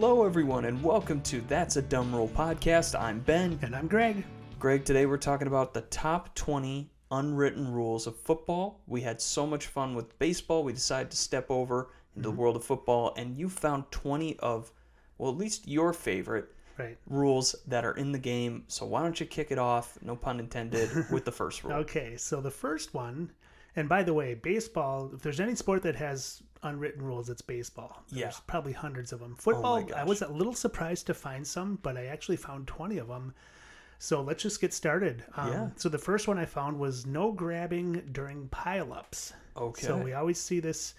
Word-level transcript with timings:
Hello, 0.00 0.24
everyone, 0.24 0.64
and 0.64 0.82
welcome 0.82 1.20
to 1.24 1.42
That's 1.42 1.76
a 1.76 1.82
Dumb 1.82 2.14
Rule 2.14 2.26
podcast. 2.26 2.98
I'm 2.98 3.20
Ben. 3.20 3.58
And 3.60 3.76
I'm 3.76 3.86
Greg. 3.86 4.24
Greg, 4.58 4.82
today 4.82 5.04
we're 5.04 5.18
talking 5.18 5.46
about 5.46 5.74
the 5.74 5.82
top 5.82 6.34
20 6.34 6.90
unwritten 7.10 7.70
rules 7.70 8.06
of 8.06 8.16
football. 8.16 8.80
We 8.86 9.02
had 9.02 9.20
so 9.20 9.46
much 9.46 9.66
fun 9.66 9.94
with 9.94 10.18
baseball, 10.18 10.64
we 10.64 10.72
decided 10.72 11.10
to 11.10 11.18
step 11.18 11.50
over 11.50 11.90
into 12.16 12.22
the 12.22 12.30
mm-hmm. 12.30 12.40
world 12.40 12.56
of 12.56 12.64
football, 12.64 13.12
and 13.18 13.36
you 13.36 13.50
found 13.50 13.90
20 13.90 14.38
of, 14.38 14.72
well, 15.18 15.32
at 15.32 15.36
least 15.36 15.68
your 15.68 15.92
favorite 15.92 16.48
Right. 16.78 16.96
rules 17.06 17.54
that 17.66 17.84
are 17.84 17.92
in 17.92 18.10
the 18.10 18.18
game. 18.18 18.64
So 18.68 18.86
why 18.86 19.02
don't 19.02 19.20
you 19.20 19.26
kick 19.26 19.50
it 19.50 19.58
off, 19.58 19.98
no 20.00 20.16
pun 20.16 20.40
intended, 20.40 20.88
with 21.10 21.26
the 21.26 21.32
first 21.32 21.62
rule? 21.62 21.74
Okay, 21.74 22.16
so 22.16 22.40
the 22.40 22.50
first 22.50 22.94
one, 22.94 23.32
and 23.76 23.86
by 23.86 24.02
the 24.02 24.14
way, 24.14 24.32
baseball, 24.32 25.10
if 25.12 25.20
there's 25.20 25.40
any 25.40 25.54
sport 25.56 25.82
that 25.82 25.96
has 25.96 26.42
unwritten 26.62 27.02
rules, 27.02 27.28
it's 27.30 27.42
baseball. 27.42 28.02
There's 28.10 28.20
Yeah. 28.36 28.40
probably 28.46 28.72
hundreds 28.72 29.12
of 29.12 29.20
them. 29.20 29.34
Football, 29.36 29.88
I 29.94 30.04
was 30.04 30.22
a 30.22 30.28
little 30.28 30.54
surprised 30.54 31.06
to 31.06 31.14
find 31.14 31.46
some, 31.46 31.76
but 31.82 31.96
I 31.96 32.06
actually 32.06 32.36
found 32.36 32.66
20 32.68 32.98
of 32.98 33.08
them. 33.08 33.34
So 33.98 34.22
let's 34.22 34.42
just 34.42 34.60
get 34.60 34.72
started. 34.72 35.24
Um, 35.36 35.52
Yeah. 35.52 35.70
So 35.76 35.88
the 35.88 35.98
first 35.98 36.26
one 36.28 36.38
I 36.38 36.46
found 36.46 36.78
was 36.78 37.06
no 37.06 37.32
grabbing 37.32 38.08
during 38.12 38.48
pileups. 38.48 39.32
Okay. 39.56 39.86
So 39.86 39.96
we 39.98 40.12
always 40.14 40.38
see 40.40 40.60
this, 40.60 40.94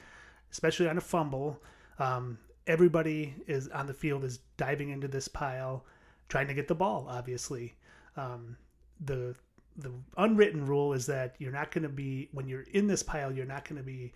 especially 0.52 0.88
on 0.88 0.98
a 0.98 1.02
fumble. 1.02 1.62
Um, 2.00 2.38
everybody 2.68 3.36
is 3.48 3.68
on 3.70 3.88
the 3.88 3.94
field 3.94 4.24
is 4.24 4.40
diving 4.58 4.90
into 4.90 5.08
this 5.08 5.28
pile, 5.28 5.86
trying 6.30 6.48
to 6.48 6.54
get 6.54 6.68
the 6.68 6.76
ball. 6.76 7.08
Obviously, 7.10 7.76
um, 8.16 8.58
the 9.00 9.36
the 9.78 9.92
unwritten 10.18 10.66
rule 10.66 10.92
is 10.94 11.06
that 11.06 11.34
you're 11.40 11.52
not 11.52 11.72
going 11.72 11.84
to 11.84 11.90
be 11.90 12.28
when 12.34 12.48
you're 12.48 12.66
in 12.74 12.88
this 12.88 13.02
pile, 13.02 13.32
you're 13.32 13.46
not 13.46 13.68
going 13.68 13.78
to 13.78 13.84
be 13.86 14.14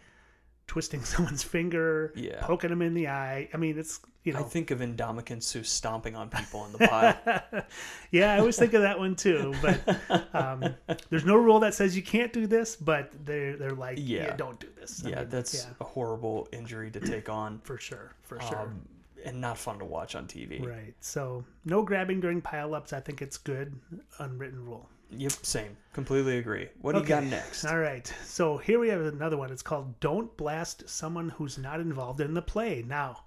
twisting 0.68 1.04
someone's 1.06 1.44
finger, 1.44 2.12
Yeah. 2.16 2.42
poking 2.42 2.70
them 2.70 2.82
in 2.82 2.94
the 2.94 3.08
eye. 3.08 3.50
I 3.54 3.58
mean, 3.58 3.78
it's 3.78 4.00
you 4.24 4.34
know. 4.34 4.40
I 4.40 4.44
think 4.44 4.72
of 4.72 4.80
Ndamukong 4.80 5.44
Suh 5.44 5.62
stomping 5.64 6.16
on 6.16 6.30
people 6.30 6.66
in 6.66 6.72
the 6.72 6.78
pile. 6.88 7.64
yeah, 8.12 8.34
I 8.34 8.40
always 8.40 8.58
think 8.58 8.74
of 8.74 8.82
that 8.82 8.98
one 8.98 9.16
too. 9.16 9.54
But 9.62 10.34
um, 10.34 10.76
there's 11.10 11.26
no 11.26 11.36
rule 11.36 11.60
that 11.60 11.74
says 11.76 11.96
you 11.96 12.02
can't 12.04 12.34
do 12.34 12.48
this, 12.48 12.76
but 12.76 13.12
they're 13.26 13.56
they're 13.58 13.72
like, 13.72 13.98
yeah, 14.02 14.24
Yeah. 14.26 14.36
don't 14.36 14.60
do 14.60 14.68
this. 14.80 15.04
I 15.06 15.10
yeah, 15.10 15.20
mean, 15.22 15.30
that's 15.30 15.54
yeah, 15.54 15.70
a 15.80 15.84
horrible 15.84 16.48
injury 16.52 16.90
to 16.92 17.00
take 17.00 17.30
on. 17.30 17.60
for 17.64 17.78
sure, 17.78 18.14
for 18.24 18.42
sure. 18.42 18.62
um, 18.62 18.82
and 19.24 19.42
not 19.42 19.58
fun 19.58 19.80
to 19.80 19.86
watch 19.86 20.14
on 20.16 20.28
TV. 20.28 20.64
Right. 20.64 20.94
So 21.00 21.44
no 21.66 21.82
grabbing 21.84 22.20
during 22.20 22.42
pileups. 22.42 22.94
I 22.94 23.00
think 23.00 23.22
it's 23.24 23.38
good. 23.38 23.74
Unwritten 24.20 24.64
rule. 24.64 24.88
Yep, 25.18 25.32
same. 25.46 25.78
Completely 25.94 26.38
agree. 26.38 26.70
What 26.82 26.94
do 26.94 27.00
you 27.00 27.06
got 27.06 27.24
next? 27.24 27.66
All 27.66 27.80
right. 27.80 28.12
So 28.24 28.58
here 28.58 28.80
we 28.80 28.90
have 28.90 29.02
another 29.02 29.38
one. 29.38 29.52
It's 29.52 29.62
called 29.62 30.00
"Don't 30.00 30.36
Blast 30.38 30.88
Someone 30.90 31.30
Who's 31.30 31.58
Not 31.58 31.80
Involved 31.80 32.22
in 32.22 32.34
the 32.34 32.42
Play." 32.42 32.84
Now, 32.88 33.24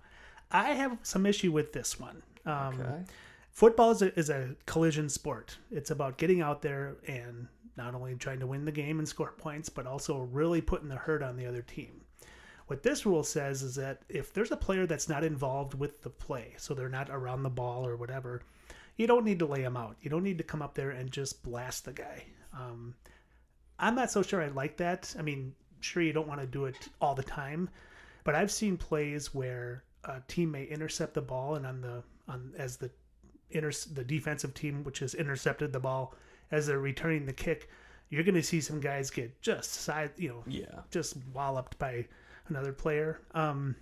I 0.50 0.70
have 0.70 0.98
some 1.02 1.26
issue 1.26 1.52
with 1.52 1.72
this 1.72 1.98
one. 1.98 2.22
Um, 2.46 2.80
Okay. 2.80 3.04
Football 3.52 3.90
is 3.90 4.02
a, 4.02 4.16
is 4.16 4.30
a 4.30 4.54
collision 4.66 5.08
sport. 5.08 5.56
It's 5.72 5.90
about 5.90 6.16
getting 6.16 6.40
out 6.42 6.62
there 6.62 6.94
and 7.08 7.48
not 7.76 7.92
only 7.92 8.14
trying 8.14 8.38
to 8.38 8.46
win 8.46 8.64
the 8.64 8.70
game 8.70 9.00
and 9.00 9.08
score 9.08 9.32
points, 9.36 9.68
but 9.68 9.84
also 9.84 10.18
really 10.18 10.60
putting 10.60 10.88
the 10.88 10.94
hurt 10.96 11.24
on 11.24 11.36
the 11.36 11.46
other 11.46 11.62
team. 11.62 12.02
What 12.68 12.84
this 12.84 13.04
rule 13.04 13.24
says 13.24 13.62
is 13.62 13.74
that 13.74 14.02
if 14.08 14.32
there's 14.32 14.52
a 14.52 14.56
player 14.56 14.86
that's 14.86 15.08
not 15.08 15.24
involved 15.24 15.74
with 15.74 16.02
the 16.02 16.10
play, 16.10 16.54
so 16.56 16.72
they're 16.72 16.88
not 16.88 17.08
around 17.10 17.42
the 17.42 17.50
ball 17.50 17.84
or 17.84 17.96
whatever, 17.96 18.42
you 18.98 19.06
don't 19.06 19.24
need 19.24 19.38
to 19.38 19.46
lay 19.46 19.62
them 19.62 19.76
out. 19.76 19.96
You 20.02 20.10
don't 20.10 20.24
need 20.24 20.38
to 20.38 20.44
come 20.44 20.60
up 20.60 20.74
there 20.74 20.90
and 20.90 21.10
just 21.10 21.42
blast 21.42 21.86
the 21.86 21.92
guy. 21.92 22.24
Um, 22.52 22.94
I'm 23.78 23.94
not 23.94 24.10
so 24.10 24.22
sure 24.22 24.42
I 24.42 24.48
like 24.48 24.76
that. 24.78 25.14
I 25.18 25.22
mean, 25.22 25.54
sure, 25.80 26.02
you 26.02 26.12
don't 26.12 26.28
want 26.28 26.40
to 26.40 26.46
do 26.46 26.66
it 26.66 26.76
all 27.00 27.14
the 27.14 27.22
time, 27.22 27.70
but 28.24 28.34
I've 28.34 28.50
seen 28.50 28.76
plays 28.76 29.32
where 29.32 29.84
a 30.04 30.20
team 30.28 30.50
may 30.50 30.64
intercept 30.64 31.14
the 31.14 31.22
ball, 31.22 31.54
and 31.54 31.64
on 31.64 31.80
the 31.80 32.02
on 32.28 32.52
as 32.58 32.76
the 32.76 32.90
inter- 33.50 33.70
the 33.94 34.04
defensive 34.04 34.52
team, 34.52 34.82
which 34.84 34.98
has 34.98 35.14
intercepted 35.14 35.72
the 35.72 35.80
ball, 35.80 36.14
as 36.50 36.66
they're 36.66 36.80
returning 36.80 37.24
the 37.24 37.32
kick, 37.32 37.68
you're 38.10 38.24
going 38.24 38.34
to 38.34 38.42
see 38.42 38.60
some 38.60 38.80
guys 38.80 39.10
get 39.10 39.40
just 39.42 39.72
side, 39.72 40.10
you 40.16 40.28
know, 40.28 40.42
Yeah. 40.46 40.80
just 40.90 41.16
walloped 41.32 41.78
by 41.78 42.06
another 42.48 42.72
player. 42.72 43.20
Um, 43.32 43.76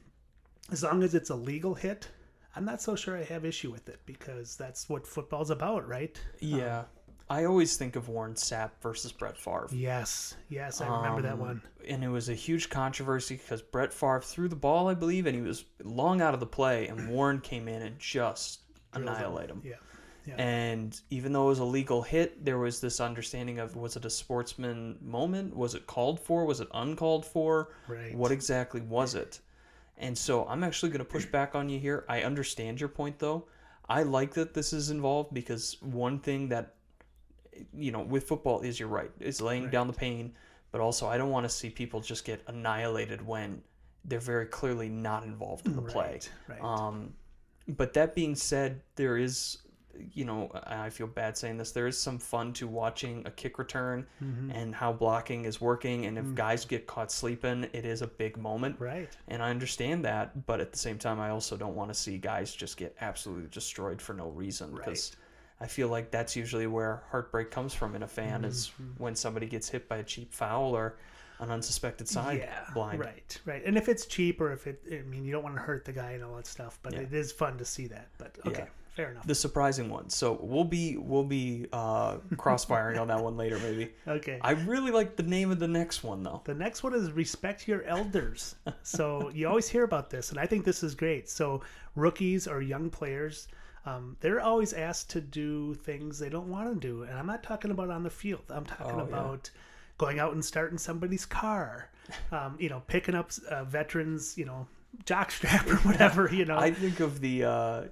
as 0.71 0.83
long 0.83 1.03
as 1.03 1.15
it's 1.15 1.31
a 1.31 1.35
legal 1.35 1.75
hit, 1.75 2.09
I'm 2.57 2.65
not 2.65 2.81
so 2.83 2.97
sure 2.97 3.17
I 3.17 3.23
have 3.25 3.45
issue 3.45 3.71
with 3.71 3.89
it 3.89 4.01
because 4.07 4.57
that's 4.57 4.89
what 4.89 5.07
football's 5.07 5.51
about, 5.51 5.87
right? 5.87 6.19
Yeah. 6.41 6.85
I 7.29 7.45
always 7.45 7.77
think 7.77 7.97
of 7.97 8.09
Warren 8.09 8.35
Sapp 8.35 8.71
versus 8.81 9.11
Brett 9.11 9.37
Favre. 9.37 9.69
Yes, 9.73 10.37
yes, 10.49 10.81
I 10.81 10.87
remember 10.87 11.23
that 11.23 11.33
Um, 11.35 11.41
one. 11.41 11.63
And 11.89 12.05
it 12.05 12.09
was 12.09 12.29
a 12.29 12.35
huge 12.35 12.71
controversy 12.71 13.35
because 13.37 13.63
Brett 13.63 13.93
Favre 13.93 14.21
threw 14.21 14.49
the 14.49 14.55
ball, 14.57 14.89
I 14.89 14.95
believe, 14.95 15.27
and 15.27 15.35
he 15.35 15.43
was 15.43 15.65
long 15.83 16.21
out 16.23 16.35
of 16.35 16.41
the 16.41 16.47
play, 16.47 16.87
and 16.87 17.09
Warren 17.11 17.41
came 17.41 17.67
in 17.69 17.83
and 17.83 17.99
just 17.99 18.61
annihilate 18.95 19.51
him. 19.51 19.61
Yeah, 19.65 19.75
yeah, 20.25 20.35
And 20.37 20.99
even 21.11 21.33
though 21.33 21.47
it 21.47 21.49
was 21.49 21.59
a 21.59 21.65
legal 21.65 22.01
hit, 22.01 22.45
there 22.45 22.59
was 22.59 22.81
this 22.81 23.01
understanding 23.01 23.59
of 23.59 23.75
was 23.75 23.97
it 23.97 24.05
a 24.05 24.11
sportsman 24.11 24.97
moment? 25.03 25.55
Was 25.57 25.75
it 25.75 25.89
called 25.89 26.21
for? 26.21 26.45
Was 26.45 26.61
it 26.61 26.69
uncalled 26.75 27.27
for? 27.27 27.71
right. 27.89 28.15
What 28.15 28.31
exactly 28.31 28.81
was 28.83 29.17
it? 29.17 29.41
And 29.99 30.17
so 30.17 30.47
I'm 30.47 30.63
actually 30.63 30.91
going 30.91 30.99
to 30.99 31.05
push 31.05 31.25
back 31.25 31.55
on 31.55 31.69
you 31.69 31.79
here. 31.79 32.05
I 32.09 32.23
understand 32.23 32.81
your 32.81 32.89
point, 32.89 33.19
though. 33.19 33.47
I 33.89 34.03
like 34.03 34.35
that 34.35 34.53
this 34.53 34.73
is 34.73 34.91
involved 34.91 35.33
because 35.33 35.77
one 35.81 36.19
thing 36.19 36.49
that, 36.49 36.75
you 37.73 37.93
know, 37.93 38.01
with 38.01 38.25
football 38.29 38.61
is 38.61 38.79
you're 38.79 38.89
right, 38.89 39.11
is 39.21 39.41
laying 39.41 39.71
down 39.71 39.87
the 39.87 39.93
pain, 39.93 40.35
but 40.73 40.81
also 40.81 41.07
I 41.07 41.17
don't 41.17 41.31
want 41.31 41.45
to 41.45 41.49
see 41.49 41.71
people 41.71 42.01
just 42.01 42.25
get 42.25 42.43
annihilated 42.49 43.27
when 43.27 43.63
they're 44.05 44.21
very 44.21 44.47
clearly 44.47 44.89
not 44.89 45.25
involved 45.25 45.67
in 45.67 45.77
the 45.77 45.83
play. 45.83 46.21
Right, 46.49 46.61
right. 46.61 46.63
Um, 46.63 47.15
but 47.69 47.95
that 47.95 48.15
being 48.15 48.35
said, 48.35 48.83
there 48.97 49.17
is, 49.17 49.59
you 50.15 50.25
know, 50.25 50.51
I 50.67 50.91
feel 50.91 51.07
bad 51.07 51.37
saying 51.37 51.57
this. 51.59 51.73
There 51.73 51.87
is 51.87 51.99
some 51.99 52.19
fun 52.19 52.53
to 52.55 52.67
watching 52.69 53.23
a 53.27 53.31
kick 53.31 53.59
return 53.59 54.07
Mm-hmm. 54.23 54.51
and 54.51 54.75
how 54.75 54.93
blocking 54.93 55.45
is 55.45 55.61
working. 55.61 56.07
And 56.07 56.19
if 56.19 56.35
guys 56.35 56.65
get 56.65 56.87
caught 56.87 57.11
sleeping, 57.13 57.65
it 57.73 57.85
is 57.85 58.03
a 58.03 58.07
big 58.07 58.37
moment. 58.37 58.77
right. 58.79 59.15
And 59.29 59.43
I 59.43 59.51
understand 59.51 60.05
that, 60.05 60.47
but 60.47 60.61
at 60.61 60.73
the 60.73 60.79
same 60.79 60.99
time, 60.99 61.21
I 61.21 61.31
also 61.31 61.57
don't 61.57 61.75
want 61.75 61.91
to 61.91 61.95
see 61.95 62.19
guys 62.19 62.55
just 62.55 62.77
get 62.77 62.95
absolutely 63.01 63.49
destroyed 63.51 64.01
for 64.01 64.15
no 64.15 64.29
reason 64.29 64.73
Right. 64.73 64.85
because 64.85 65.17
I 65.61 65.67
feel 65.67 65.89
like 65.89 66.11
that's 66.11 66.37
usually 66.37 66.67
where 66.67 67.03
heartbreak 67.11 67.51
comes 67.51 67.73
from 67.75 67.95
in 67.95 68.03
a 68.03 68.09
fan 68.09 68.45
is 68.45 68.69
Mm-hmm. 68.81 69.03
when 69.03 69.15
somebody 69.15 69.47
gets 69.47 69.69
hit 69.69 69.89
by 69.89 69.97
a 69.99 70.05
cheap 70.05 70.33
foul 70.33 70.77
or 70.77 70.97
an 71.39 71.51
unsuspected 71.51 72.09
side 72.09 72.39
yeah, 72.39 72.65
blind. 72.73 72.99
right, 72.99 73.39
right. 73.45 73.63
And 73.67 73.77
if 73.77 73.91
it's 73.91 74.07
cheap 74.07 74.41
or 74.41 74.53
if 74.53 74.67
it, 74.67 74.83
I 74.91 75.03
mean, 75.03 75.23
you 75.25 75.33
don't 75.33 75.43
want 75.43 75.55
to 75.57 75.61
hurt 75.61 75.85
the 75.85 75.93
guy 75.93 76.13
and 76.13 76.25
all 76.25 76.35
that 76.37 76.47
stuff, 76.47 76.79
but 76.83 76.95
Yeah. 76.95 77.01
it 77.01 77.13
is 77.13 77.31
fun 77.31 77.59
to 77.59 77.65
see 77.65 77.87
that. 77.89 78.09
But 78.17 78.37
okay, 78.47 78.61
Yeah. 78.63 78.67
Fair 78.97 79.11
enough. 79.13 79.27
The 79.27 79.35
surprising 79.35 79.89
one. 79.89 80.09
So 80.11 80.39
we'll 80.41 80.65
be 80.65 80.97
we'll 80.97 81.25
be 81.25 81.67
uh, 81.73 82.17
crossfiring 82.35 82.99
on 83.01 83.09
that 83.09 83.23
one 83.23 83.37
later, 83.37 83.59
maybe. 83.61 83.93
Okay. 84.09 84.39
I 84.43 84.53
really 84.53 84.91
like 84.91 85.17
the 85.17 85.23
name 85.23 85.51
of 85.53 85.59
the 85.59 85.69
next 85.69 86.03
one 86.03 86.23
though. 86.23 86.43
The 86.45 86.55
next 86.55 86.83
one 86.83 86.95
is 86.95 87.13
respect 87.13 87.69
your 87.69 87.83
elders. 87.85 88.57
so 88.83 89.31
you 89.31 89.47
always 89.49 89.69
hear 89.69 89.85
about 89.85 90.11
this, 90.11 90.31
and 90.31 90.41
I 90.41 90.47
think 90.47 90.65
this 90.65 90.83
is 90.83 90.95
great. 90.95 91.29
So 91.29 91.61
rookies 91.95 92.49
or 92.49 92.61
young 92.63 92.91
players, 92.91 93.49
um, 93.85 94.17
they're 94.21 94.41
always 94.41 94.73
asked 94.73 95.11
to 95.11 95.21
do 95.21 95.75
things 95.75 96.19
they 96.19 96.29
don't 96.29 96.49
want 96.49 96.73
to 96.73 96.81
do, 96.81 97.03
and 97.05 97.17
I'm 97.19 97.27
not 97.27 97.43
talking 97.43 97.71
about 97.71 97.91
on 97.91 98.03
the 98.03 98.11
field. 98.11 98.43
I'm 98.49 98.65
talking 98.65 98.97
Oh, 99.01 99.07
yeah. 99.09 99.17
about 99.19 99.51
going 99.99 100.19
out 100.19 100.33
and 100.33 100.45
starting 100.45 100.79
somebody's 100.79 101.25
car. 101.27 101.91
Um, 102.31 102.57
you 102.59 102.69
know, 102.69 102.83
picking 102.87 103.15
up 103.15 103.31
uh, 103.51 103.65
veterans, 103.65 104.37
you 104.39 104.45
know, 104.45 104.67
jockstrap 105.05 105.67
or 105.69 105.77
whatever. 105.89 106.31
You 106.33 106.45
know, 106.45 106.57
I 106.57 106.71
think 106.71 107.01
of 107.01 107.21
the 107.21 107.45
uh, 107.45 107.83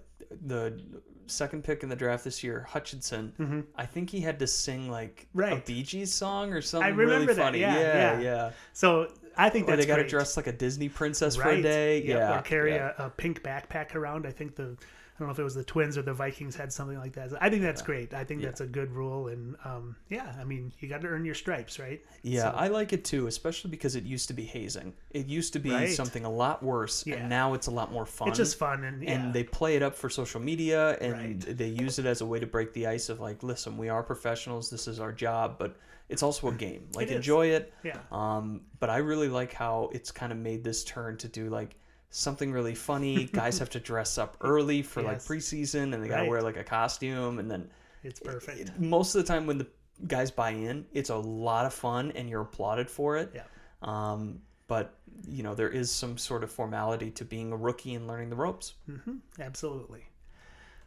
the 0.47 0.81
second 1.27 1.65
pick 1.65 1.83
in 1.83 1.89
the 1.89 1.97
draft 1.97 2.25
this 2.25 2.43
year, 2.45 2.67
Hutchinson. 2.69 3.65
I 3.77 3.87
think 3.87 4.11
he 4.11 4.21
had 4.21 4.39
to 4.41 4.47
sing 4.47 4.91
like 4.91 5.27
a 5.35 5.39
Mm-hmm. 5.39 5.65
Bee 5.67 5.83
Gees 5.83 6.13
song 6.13 6.53
or 6.53 6.61
something 6.61 6.87
I 6.87 6.91
remember 6.91 7.13
really 7.15 7.27
that, 7.27 7.37
funny. 7.37 7.61
yeah, 7.61 7.75
yeah, 7.79 7.81
yeah. 7.83 8.21
yeah. 8.21 8.51
so 8.73 9.09
I 9.37 9.49
think 9.51 9.67
Or 9.67 9.73
that's 9.73 9.83
they 9.83 9.87
got 9.89 9.97
to 9.97 10.07
dress 10.07 10.37
like 10.37 10.47
a 10.47 10.53
Disney 10.53 10.89
princess 10.89 11.37
for 11.37 11.49
a 11.49 11.63
day. 11.63 11.99
Yep, 12.03 12.07
Yeah, 12.07 12.39
or 12.39 12.43
carry 12.43 12.75
yeah. 12.75 12.93
A, 12.99 13.07
a 13.07 13.11
pink 13.11 13.43
backpack 13.43 13.95
around. 13.95 14.27
I 14.27 14.31
think 14.31 14.55
the 14.55 14.77
I 15.15 15.19
don't 15.21 15.29
know 15.29 15.33
if 15.33 15.39
it 15.39 15.45
was 15.45 15.55
the 15.55 15.63
Twins 15.63 15.97
or 15.97 16.03
the 16.03 16.13
Vikings 16.13 16.57
had 16.57 16.73
something 16.73 16.99
like 16.99 17.13
that. 17.13 17.31
I 17.41 17.49
think 17.49 17.63
that's 17.63 17.83
great. 17.83 18.13
I 18.13 18.25
think 18.25 18.43
that's 18.43 18.61
a 18.61 18.67
good 18.67 18.91
rule, 18.91 19.29
and 19.29 19.55
um, 19.65 19.95
yeah, 20.09 20.35
I 20.41 20.43
mean 20.43 20.73
you 20.81 20.89
got 20.89 21.03
to 21.03 21.07
earn 21.07 21.25
your 21.25 21.37
stripes, 21.37 21.79
right? 21.79 22.05
Yeah, 22.23 22.51
I 22.51 22.67
like 22.67 22.93
it 22.93 23.05
too, 23.05 23.29
especially 23.29 23.71
because 23.71 23.95
it 23.95 24.03
used 24.03 24.27
to 24.27 24.35
be 24.35 24.43
hazing. 24.43 24.93
It 25.13 25.27
used 25.27 25.53
to 25.53 25.61
be 25.61 25.71
Right. 25.71 25.89
something 25.89 26.25
a 26.25 26.31
lot 26.31 26.65
worse, 26.65 27.07
Yeah. 27.07 27.17
and 27.17 27.29
now 27.29 27.55
it's 27.55 27.69
a 27.69 27.71
lot 27.71 27.93
more 27.93 28.07
fun. 28.07 28.27
It's 28.29 28.39
just 28.39 28.59
fun, 28.59 28.83
and 28.83 29.03
yeah, 29.05 29.13
and 29.13 29.33
they 29.33 29.45
play 29.45 29.77
it 29.77 29.83
up 29.83 29.95
for 29.95 30.11
social 30.11 30.41
media 30.41 30.99
and 31.01 31.13
Right. 31.13 31.59
they 31.59 31.69
use 31.69 32.01
it 32.01 32.07
as 32.07 32.21
a 32.21 32.27
way 32.27 32.41
to 32.41 32.47
break 32.47 32.73
the 32.73 32.89
ice 32.89 33.09
of 33.09 33.21
like 33.21 33.45
listen 33.45 33.79
we 33.79 33.89
are 33.89 34.03
professionals 34.03 34.69
this 34.69 34.89
is 34.89 34.99
our 34.99 35.13
job 35.13 35.59
but 35.61 35.77
it's 36.09 36.23
also 36.25 36.49
a 36.49 36.53
game 36.67 36.89
like 36.95 37.09
It 37.09 37.17
enjoy 37.17 37.49
it 37.49 37.73
yeah, 37.85 37.99
um, 38.11 38.63
but 38.81 38.91
i 38.91 38.97
really 38.99 39.29
like 39.29 39.53
how 39.53 39.91
it's 39.93 40.11
kind 40.11 40.33
of 40.33 40.39
made 40.39 40.65
this 40.65 40.83
turn 40.85 41.17
to 41.19 41.29
do 41.29 41.49
like 41.51 41.77
something 42.17 42.53
really 42.53 42.75
funny 42.75 43.25
guys 43.33 43.59
have 43.59 43.69
to 43.71 43.81
dress 43.81 44.19
up 44.19 44.37
early 44.41 44.83
for 44.83 45.03
like 45.03 45.19
preseason 45.19 45.93
and 45.95 46.03
they 46.05 46.07
gotta 46.09 46.29
wear 46.31 46.41
like 46.43 46.57
a 46.57 46.63
costume 46.63 47.41
and 47.41 47.51
then 47.51 47.69
it's 48.05 48.21
perfect. 48.21 48.61
it- 48.61 48.81
most 48.81 49.15
of 49.17 49.21
the 49.25 49.27
time 49.27 49.47
when 49.47 49.59
the 49.59 49.67
guys 50.07 50.31
buy 50.31 50.51
in 50.51 50.87
it's 50.93 51.11
a 51.11 51.17
lot 51.17 51.67
of 51.67 51.75
fun 51.75 52.13
and 52.13 52.29
you're 52.31 52.43
applauded 52.43 52.89
for 52.89 53.17
it 53.17 53.33
Yeah. 53.35 53.43
um, 53.83 54.41
but 54.69 54.95
you 55.27 55.43
know 55.43 55.55
there 55.57 55.69
is 55.71 55.91
some 55.91 56.17
sort 56.17 56.45
of 56.45 56.53
formality 56.53 57.11
to 57.13 57.25
being 57.25 57.51
a 57.53 57.57
rookie 57.57 57.95
and 57.95 58.07
learning 58.07 58.31
the 58.31 58.37
ropes. 58.37 58.75
hmm 58.87 59.17
Absolutely. 59.41 60.05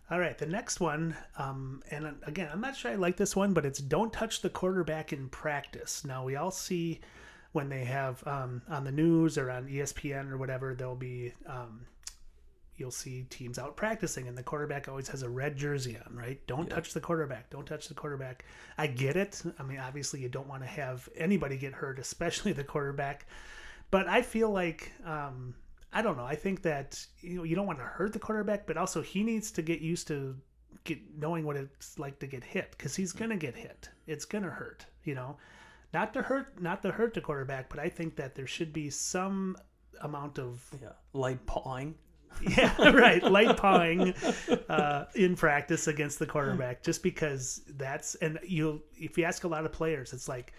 All 0.10 0.20
right, 0.20 0.38
the 0.38 0.46
next 0.46 0.80
one, 0.80 1.18
um, 1.38 1.84
and 1.92 2.16
again, 2.24 2.48
I'm 2.54 2.62
not 2.62 2.78
sure 2.78 2.90
I 2.92 2.96
like 2.96 3.18
this 3.18 3.36
one, 3.36 3.52
but 3.54 3.66
it's 3.66 3.80
don't 3.80 4.14
touch 4.14 4.42
the 4.42 4.50
quarterback 4.50 5.12
in 5.12 5.28
practice. 5.28 6.06
Now, 6.06 6.24
we 6.24 6.38
all 6.38 6.50
see 6.52 7.02
when 7.52 7.70
they 7.70 7.86
have 7.86 8.26
um, 8.28 8.62
on 8.70 8.84
the 8.84 8.92
news 8.92 9.38
or 9.38 9.50
on 9.50 9.68
ESPN 9.68 10.32
or 10.32 10.38
whatever, 10.38 10.76
there'll 10.76 10.96
be, 10.96 11.34
um, 11.48 11.86
you'll 12.76 12.92
see 12.92 13.24
teams 13.30 13.58
out 13.58 13.76
practicing, 13.76 14.28
and 14.28 14.38
the 14.38 14.44
quarterback 14.44 14.88
always 14.88 15.08
has 15.08 15.24
a 15.24 15.30
red 15.30 15.58
jersey 15.58 15.98
on, 16.06 16.16
right? 16.16 16.40
Don't 16.48 16.70
touch 16.70 16.94
the 16.94 17.02
quarterback. 17.02 17.50
Don't 17.50 17.66
touch 17.66 17.88
the 17.88 17.94
quarterback. 17.94 18.46
I 18.78 18.88
get 18.88 19.16
it. 19.16 19.42
I 19.58 19.64
mean, 19.64 19.80
obviously, 19.80 20.22
you 20.22 20.30
don't 20.30 20.48
want 20.48 20.62
to 20.64 20.68
have 20.68 21.10
anybody 21.16 21.58
get 21.58 21.74
hurt, 21.74 22.00
especially 22.00 22.54
the 22.54 22.64
quarterback. 22.64 23.26
But 23.90 24.08
I 24.08 24.22
feel 24.22 24.50
like 24.52 24.92
um, 25.06 25.56
I 25.94 26.02
don't 26.02 26.18
know. 26.18 26.26
I 26.26 26.36
think 26.36 26.62
that 26.64 27.06
you 27.22 27.38
know 27.38 27.44
you 27.44 27.56
don't 27.56 27.68
want 27.68 27.80
to 27.80 27.86
hurt 27.86 28.14
the 28.14 28.20
quarterback, 28.20 28.68
but 28.68 28.78
also 28.78 29.02
he 29.02 29.24
needs 29.24 29.52
to 29.52 29.62
get 29.62 29.80
used 29.80 30.08
to 30.08 30.36
get 30.84 31.00
knowing 31.18 31.46
what 31.46 31.56
it's 31.56 31.98
like 31.98 32.20
to 32.20 32.28
get 32.28 32.44
hit 32.44 32.72
because 32.72 32.96
he's 32.96 33.12
gonna 33.14 33.38
get 33.38 33.56
hit. 33.56 33.90
It's 34.06 34.26
gonna 34.26 34.50
hurt. 34.50 34.86
You 35.04 35.16
know, 35.16 35.38
not 35.98 36.14
to 36.14 36.22
hurt, 36.22 36.62
not 36.62 36.84
to 36.84 36.92
hurt 36.92 37.16
the 37.16 37.22
quarterback, 37.22 37.70
but 37.70 37.80
I 37.80 37.90
think 37.90 38.16
that 38.18 38.36
there 38.36 38.46
should 38.46 38.72
be 38.72 38.90
some 38.92 39.58
amount 40.02 40.38
of 40.38 40.70
Yeah, 40.80 40.90
light 41.14 41.44
pawing. 41.48 41.96
yeah, 42.42 42.92
right, 42.92 43.24
light 43.24 43.58
pawing 43.58 44.14
uh, 44.70 45.06
in 45.16 45.36
practice 45.36 45.88
against 45.88 46.20
the 46.20 46.28
quarterback, 46.28 46.84
just 46.84 47.02
because 47.02 47.62
that's 47.78 48.14
and 48.16 48.38
you 48.46 48.84
if 48.96 49.18
you 49.18 49.24
ask 49.24 49.44
a 49.44 49.48
lot 49.48 49.66
of 49.66 49.72
players, 49.72 50.14
it's 50.14 50.28
like 50.28 50.54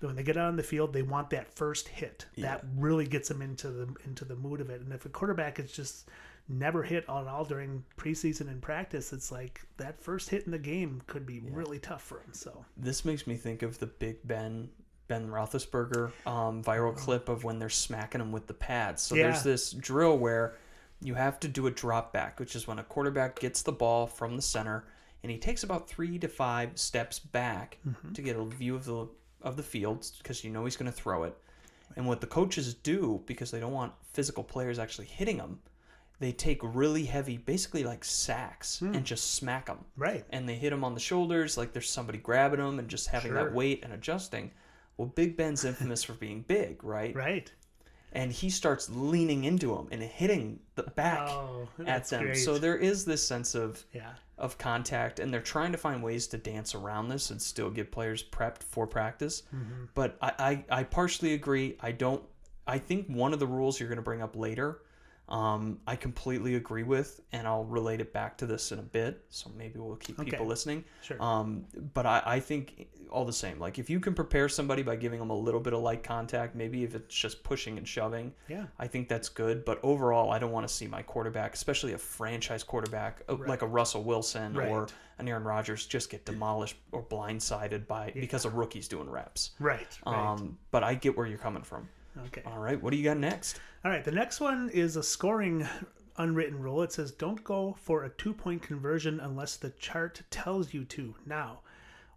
when 0.00 0.14
they 0.14 0.22
get 0.22 0.36
out 0.36 0.46
on 0.46 0.56
the 0.56 0.62
field, 0.62 0.92
they 0.92 1.02
want 1.02 1.30
that 1.30 1.52
first 1.52 1.88
hit. 1.88 2.26
That 2.38 2.64
really 2.76 3.06
gets 3.06 3.28
them 3.28 3.42
into 3.42 3.70
the 3.70 3.94
into 4.04 4.24
the 4.24 4.36
mood 4.36 4.60
of 4.60 4.70
it. 4.70 4.80
And 4.80 4.92
if 4.92 5.06
a 5.06 5.08
quarterback 5.08 5.58
is 5.58 5.72
just 5.72 6.08
never 6.48 6.82
hit 6.82 7.04
at 7.04 7.26
all 7.26 7.44
during 7.44 7.84
preseason 7.96 8.48
and 8.48 8.60
practice, 8.60 9.12
it's 9.12 9.32
like 9.32 9.60
that 9.78 10.00
first 10.00 10.30
hit 10.30 10.44
in 10.44 10.52
the 10.52 10.58
game 10.58 11.02
could 11.06 11.26
be 11.26 11.40
really 11.40 11.78
tough 11.78 12.02
for 12.02 12.18
him. 12.20 12.32
So 12.32 12.64
This 12.76 13.04
makes 13.04 13.26
me 13.26 13.36
think 13.36 13.62
of 13.62 13.78
the 13.78 13.86
Big 13.86 14.18
Ben 14.24 14.68
Ben 15.08 15.28
Roethlisberger 15.28 16.12
um, 16.26 16.62
viral 16.62 16.94
mm. 16.94 16.96
clip 16.96 17.28
of 17.28 17.44
when 17.44 17.58
they're 17.58 17.68
smacking 17.68 18.20
him 18.20 18.32
with 18.32 18.46
the 18.46 18.54
pads. 18.54 19.02
So 19.02 19.14
Yeah. 19.14 19.24
there's 19.24 19.42
this 19.42 19.70
drill 19.72 20.18
where 20.18 20.56
you 21.00 21.14
have 21.14 21.38
to 21.40 21.48
do 21.48 21.66
a 21.66 21.70
drop 21.70 22.12
back, 22.12 22.40
which 22.40 22.56
is 22.56 22.66
when 22.66 22.78
a 22.78 22.84
quarterback 22.84 23.38
gets 23.38 23.62
the 23.62 23.72
ball 23.72 24.06
from 24.06 24.36
the 24.36 24.42
center 24.42 24.84
and 25.24 25.30
he 25.30 25.38
takes 25.38 25.62
about 25.62 25.88
three 25.88 26.18
to 26.18 26.28
five 26.28 26.78
steps 26.78 27.18
back 27.18 27.78
mm-hmm. 27.86 28.12
to 28.12 28.22
get 28.22 28.36
a 28.36 28.44
view 28.44 28.74
of 28.74 28.84
the 28.84 29.08
of 29.42 29.56
the 29.56 29.62
field 29.62 30.06
because 30.18 30.44
you 30.44 30.50
know 30.50 30.64
he's 30.64 30.76
going 30.76 30.90
to 30.90 30.96
throw 30.96 31.24
it. 31.24 31.36
And 31.96 32.06
what 32.06 32.20
the 32.20 32.26
coaches 32.26 32.74
do 32.74 33.22
because 33.26 33.50
they 33.50 33.60
don't 33.60 33.72
want 33.72 33.92
physical 34.12 34.44
players 34.44 34.78
actually 34.78 35.06
hitting 35.06 35.38
them, 35.38 35.60
they 36.20 36.32
take 36.32 36.60
really 36.62 37.04
heavy, 37.04 37.38
basically 37.38 37.84
like 37.84 38.04
sacks, 38.04 38.78
hmm. 38.78 38.94
and 38.94 39.04
just 39.04 39.34
smack 39.34 39.66
them 39.66 39.78
right, 39.96 40.24
and 40.30 40.48
they 40.48 40.54
hit 40.56 40.72
him 40.72 40.84
on 40.84 40.94
the 40.94 41.00
shoulders 41.00 41.56
like 41.56 41.72
there's 41.72 41.90
somebody 41.90 42.18
grabbing 42.18 42.60
him 42.60 42.78
and 42.78 42.88
just 42.88 43.08
having 43.08 43.32
Sure. 43.32 43.44
that 43.44 43.54
weight 43.54 43.82
and 43.82 43.92
adjusting. 43.92 44.50
Well, 44.96 45.08
Big 45.08 45.36
Ben's 45.36 45.64
infamous 45.64 46.02
for 46.04 46.12
being 46.14 46.42
big, 46.46 46.82
right? 46.84 47.14
right. 47.14 47.50
And 48.12 48.30
he 48.30 48.48
starts 48.48 48.88
leaning 48.90 49.42
into 49.42 49.74
him 49.74 49.88
and 49.90 50.00
hitting 50.00 50.60
the 50.76 50.84
back 50.84 51.28
Oh, 51.30 51.68
at 51.84 52.06
them. 52.08 52.22
great. 52.22 52.36
So 52.36 52.58
there 52.58 52.76
is 52.76 53.04
this 53.04 53.26
sense 53.26 53.56
of 53.56 53.84
yeah, 53.92 54.12
of 54.38 54.56
contact, 54.56 55.18
and 55.18 55.34
they're 55.34 55.40
trying 55.40 55.72
to 55.72 55.78
find 55.78 56.00
ways 56.00 56.28
to 56.28 56.38
dance 56.38 56.76
around 56.76 57.08
this 57.08 57.30
and 57.30 57.42
still 57.42 57.70
get 57.70 57.90
players 57.90 58.22
prepped 58.22 58.62
for 58.62 58.86
practice. 58.86 59.42
Mm-hmm. 59.52 59.86
But 59.94 60.16
I, 60.22 60.32
I, 60.70 60.78
I 60.80 60.82
partially 60.84 61.34
agree. 61.34 61.76
I 61.80 61.90
don't. 61.90 62.22
I 62.68 62.78
think 62.78 63.08
one 63.08 63.32
of 63.32 63.40
the 63.40 63.48
rules 63.48 63.80
you're 63.80 63.88
going 63.88 63.96
to 63.96 64.02
bring 64.02 64.22
up 64.22 64.36
later, 64.36 64.82
um, 65.28 65.78
I 65.86 65.96
completely 65.96 66.56
agree 66.56 66.82
with, 66.82 67.20
and 67.32 67.46
I'll 67.48 67.64
relate 67.64 68.00
it 68.00 68.12
back 68.12 68.36
to 68.38 68.46
this 68.46 68.72
in 68.72 68.78
a 68.78 68.82
bit. 68.82 69.24
So 69.30 69.50
maybe 69.56 69.78
we'll 69.78 69.96
keep 69.96 70.18
Okay. 70.20 70.30
people 70.30 70.46
listening. 70.46 70.84
sure. 71.02 71.20
Um, 71.22 71.64
but 71.94 72.04
I, 72.04 72.22
I 72.26 72.40
think 72.40 72.88
all 73.10 73.24
the 73.24 73.32
same. 73.32 73.58
Like 73.58 73.78
if 73.78 73.88
you 73.88 74.00
can 74.00 74.12
prepare 74.12 74.48
somebody 74.48 74.82
by 74.82 74.96
giving 74.96 75.18
them 75.20 75.30
a 75.30 75.36
little 75.36 75.60
bit 75.60 75.72
of 75.72 75.80
light 75.80 76.02
contact, 76.02 76.54
maybe 76.54 76.84
if 76.84 76.94
it's 76.94 77.14
just 77.14 77.42
pushing 77.42 77.78
and 77.78 77.86
shoving, 77.88 78.32
yeah, 78.48 78.64
I 78.78 78.86
think 78.86 79.08
that's 79.08 79.28
good. 79.28 79.64
But 79.64 79.80
overall, 79.82 80.30
I 80.30 80.38
don't 80.38 80.52
want 80.52 80.68
to 80.68 80.72
see 80.74 80.86
my 80.86 81.00
quarterback, 81.02 81.54
especially 81.54 81.92
a 81.94 81.98
franchise 81.98 82.62
quarterback 82.62 83.22
uh, 83.28 83.36
like 83.46 83.62
a 83.62 83.66
Russell 83.66 84.02
Wilson 84.02 84.56
or 84.58 84.88
an 85.18 85.28
Aaron 85.28 85.44
Rodgers, 85.44 85.86
just 85.86 86.10
get 86.10 86.26
demolished 86.26 86.76
or 86.92 87.02
blindsided 87.02 87.86
by 87.86 88.10
because 88.14 88.44
a 88.44 88.50
rookie's 88.50 88.88
doing 88.88 89.08
reps. 89.08 89.52
right, 89.58 89.96
right. 90.06 90.32
Um, 90.32 90.58
but 90.70 90.82
I 90.82 90.94
get 90.94 91.16
where 91.16 91.26
you're 91.26 91.38
coming 91.38 91.62
from. 91.62 91.88
Okay. 92.26 92.42
All 92.46 92.58
right, 92.58 92.80
what 92.82 92.90
do 92.90 92.96
you 92.96 93.04
got 93.04 93.18
next? 93.18 93.60
All 93.84 93.90
right, 93.90 94.04
the 94.04 94.12
next 94.12 94.40
one 94.40 94.70
is 94.70 94.96
a 94.96 95.02
scoring 95.02 95.66
unwritten 96.16 96.60
rule. 96.60 96.82
It 96.82 96.92
says 96.92 97.10
don't 97.10 97.42
go 97.44 97.76
for 97.80 98.04
a 98.04 98.10
two 98.10 98.32
point 98.32 98.62
conversion 98.62 99.20
unless 99.20 99.56
the 99.56 99.70
chart 99.70 100.22
tells 100.30 100.72
you 100.72 100.84
to. 100.86 101.14
Now, 101.26 101.60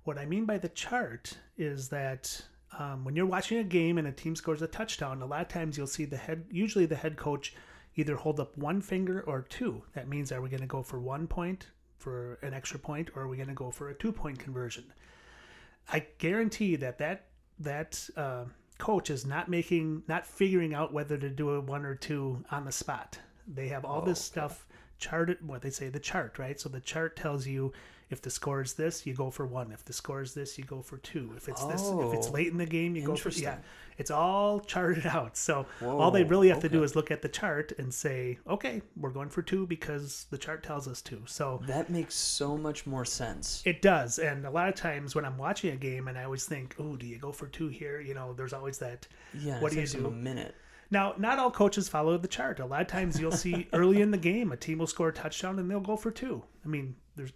what 0.04 0.18
I 0.18 0.26
mean 0.26 0.46
by 0.46 0.58
the 0.58 0.70
chart 0.70 1.38
is 1.58 1.90
that 1.90 2.42
um, 2.78 3.04
when 3.04 3.16
you're 3.16 3.26
watching 3.26 3.58
a 3.58 3.64
game 3.64 3.98
and 3.98 4.08
a 4.08 4.12
team 4.12 4.36
scores 4.36 4.62
a 4.62 4.68
touchdown, 4.68 5.22
a 5.22 5.26
lot 5.26 5.42
of 5.42 5.48
times 5.48 5.78
you'll 5.78 5.88
see 5.88 6.06
the 6.06 6.18
head, 6.18 6.46
usually 6.52 6.86
the 6.86 6.96
head 6.96 7.18
coach, 7.18 7.54
either 7.96 8.16
hold 8.16 8.40
up 8.40 8.56
one 8.58 8.82
finger 8.82 9.22
or 9.22 9.42
two. 9.42 9.82
That 9.94 10.08
means 10.08 10.32
are 10.32 10.42
we 10.42 10.50
going 10.50 10.62
to 10.62 10.68
go 10.68 10.84
for 10.84 11.00
one 11.00 11.28
point 11.28 11.68
for 11.98 12.38
an 12.42 12.54
extra 12.54 12.80
point, 12.80 13.10
or 13.16 13.24
are 13.24 13.28
we 13.28 13.38
going 13.38 13.50
to 13.50 13.56
go 13.56 13.72
for 13.72 13.90
a 13.90 13.96
two 13.96 14.12
point 14.12 14.38
conversion? 14.40 14.86
I 15.92 16.06
guarantee 16.18 16.76
that 16.78 17.00
that 17.00 17.26
that 17.60 18.08
uh, 18.16 18.46
coach 18.78 19.10
is 19.10 19.26
not 19.26 19.50
making, 19.50 20.04
not 20.08 20.26
figuring 20.26 20.74
out 20.74 20.94
whether 20.94 21.18
to 21.18 21.30
do 21.30 21.52
a 21.52 21.60
one 21.60 21.86
or 21.86 21.96
two 21.96 22.44
on 22.52 22.66
the 22.66 22.72
spot. 22.72 23.20
They 23.48 23.68
have 23.70 23.86
all 23.86 24.02
this 24.02 24.20
oh, 24.20 24.22
stuff 24.22 24.66
charted. 25.00 25.46
What 25.46 25.62
they 25.62 25.70
say, 25.70 25.90
the 25.90 26.00
chart, 26.00 26.38
right? 26.38 26.60
So 26.60 26.70
the 26.70 26.82
chart 26.82 27.16
tells 27.16 27.48
you 27.48 27.74
if 28.10 28.22
the 28.22 28.30
score 28.30 28.62
is 28.62 28.74
this, 28.74 29.06
you 29.06 29.14
go 29.14 29.30
for 29.30 29.46
one. 29.46 29.72
If 29.72 29.84
the 29.86 29.94
score 29.94 30.22
is 30.22 30.34
this, 30.34 30.58
you 30.58 30.64
go 30.64 30.82
for 30.82 30.98
two. 30.98 31.34
If 31.36 31.50
it's 31.50 31.64
this, 31.66 31.82
if 31.82 32.14
it's 32.14 32.28
Oh, 32.28 32.32
late 32.32 32.48
in 32.48 32.58
the 32.58 32.66
game, 32.66 32.96
you 32.96 33.06
go 33.06 33.16
for 33.16 33.30
yeah. 33.30 33.58
It's 33.98 34.12
all 34.12 34.60
charted 34.60 35.06
out. 35.18 35.36
So 35.36 35.66
all 35.84 36.12
they 36.12 36.24
really 36.24 36.50
have 36.50 36.60
to 36.62 36.70
do 36.70 36.84
is 36.84 36.96
look 36.96 37.10
at 37.12 37.22
the 37.22 37.30
chart 37.30 37.74
and 37.80 37.94
say, 37.94 38.38
okay, 38.48 38.82
we're 38.96 39.10
going 39.10 39.30
for 39.30 39.42
two 39.42 39.66
because 39.68 40.26
the 40.30 40.38
chart 40.38 40.64
tells 40.64 40.88
us 40.88 41.02
to. 41.04 41.22
So 41.26 41.62
That 41.66 41.90
makes 41.90 42.14
so 42.16 42.58
much 42.58 42.86
more 42.86 43.06
sense. 43.06 43.62
it 43.66 43.82
does, 43.82 44.20
and 44.20 44.46
a 44.46 44.52
lot 44.52 44.70
of 44.70 44.76
times 44.76 45.16
when 45.16 45.26
I'm 45.26 45.38
watching 45.38 45.72
a 45.74 45.76
game 45.78 46.08
and 46.08 46.18
I 46.18 46.24
always 46.24 46.46
think, 46.46 46.76
"Oh, 46.80 46.96
do 46.96 47.06
you 47.08 47.18
go 47.18 47.32
for 47.32 47.48
two 47.48 47.68
here?" 47.68 48.00
You 48.00 48.14
know, 48.14 48.34
there's 48.34 48.54
always 48.54 48.78
that. 48.80 49.08
Yeah, 49.34 49.60
What 49.60 49.72
do 49.74 49.82
you 49.82 49.88
do? 49.88 50.06
a 50.08 50.12
minute. 50.12 50.56
Now, 50.90 51.16
not 51.18 51.38
all 51.38 51.52
coaches 51.52 51.90
follow 51.90 52.18
the 52.18 52.30
chart. 52.30 52.60
A 52.62 52.66
lot 52.66 52.80
of 52.82 52.88
times 52.88 53.20
you'll 53.20 53.32
see 53.34 53.68
early 53.74 54.00
in 54.00 54.12
the 54.12 54.18
game 54.18 54.54
a 54.54 54.58
team 54.58 54.78
will 54.78 54.88
score 54.88 55.10
a 55.10 55.14
touchdown 55.14 55.60
and 55.60 55.70
they'll 55.70 55.82
go 55.82 55.98
for 55.98 56.12
two. 56.12 56.44
I 56.64 56.70
mean, 56.70 56.96
there's 57.18 57.32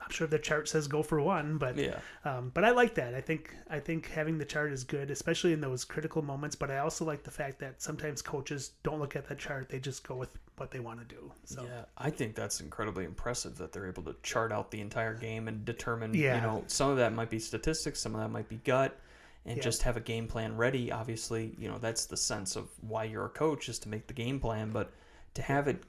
I'm 0.00 0.10
sure 0.10 0.26
the 0.26 0.38
chart 0.38 0.68
says 0.68 0.86
go 0.88 1.02
for 1.02 1.20
one, 1.20 1.58
but 1.58 1.76
Yeah. 1.76 1.98
um, 2.24 2.50
but 2.54 2.64
I 2.64 2.70
like 2.70 2.94
that. 2.94 3.14
I 3.14 3.20
think 3.20 3.54
I 3.68 3.80
think 3.80 4.08
having 4.10 4.38
the 4.38 4.44
chart 4.44 4.72
is 4.72 4.84
good, 4.84 5.10
especially 5.10 5.52
in 5.52 5.60
those 5.60 5.84
critical 5.84 6.22
moments. 6.22 6.56
But 6.56 6.70
I 6.70 6.78
also 6.78 7.04
like 7.04 7.22
the 7.24 7.30
fact 7.30 7.58
that 7.60 7.82
sometimes 7.82 8.22
coaches 8.22 8.72
don't 8.82 9.00
look 9.00 9.16
at 9.16 9.28
the 9.28 9.34
chart; 9.34 9.68
they 9.68 9.80
just 9.80 10.06
go 10.06 10.14
with 10.16 10.38
what 10.56 10.70
they 10.70 10.80
want 10.80 11.00
to 11.00 11.14
do. 11.14 11.32
So 11.44 11.64
Yeah, 11.64 11.84
I 11.96 12.10
think 12.10 12.34
that's 12.34 12.60
incredibly 12.60 13.04
impressive 13.04 13.58
that 13.58 13.72
they're 13.72 13.86
able 13.86 14.02
to 14.04 14.16
chart 14.22 14.50
out 14.52 14.70
the 14.70 14.80
entire 14.80 15.14
game 15.14 15.46
and 15.48 15.64
determine, 15.64 16.14
Yeah. 16.14 16.36
you 16.36 16.40
know, 16.42 16.64
some 16.66 16.90
of 16.90 16.96
that 16.96 17.12
might 17.12 17.30
be 17.30 17.38
statistics, 17.38 18.00
some 18.00 18.14
of 18.14 18.20
that 18.20 18.30
might 18.30 18.48
be 18.48 18.56
gut, 18.64 18.98
and 19.46 19.56
Yeah. 19.56 19.62
just 19.62 19.82
have 19.82 19.96
a 19.96 20.00
game 20.00 20.26
plan 20.26 20.56
ready. 20.56 20.90
Obviously, 20.90 21.54
you 21.58 21.68
know, 21.68 21.78
that's 21.78 22.06
the 22.06 22.16
sense 22.16 22.56
of 22.56 22.70
why 22.80 23.04
you're 23.04 23.26
a 23.26 23.30
coach 23.30 23.68
is 23.68 23.78
to 23.80 23.88
make 23.88 24.06
the 24.08 24.14
game 24.14 24.40
plan, 24.40 24.70
but 24.70 24.92
to 25.34 25.42
have 25.42 25.68
it 25.68 25.82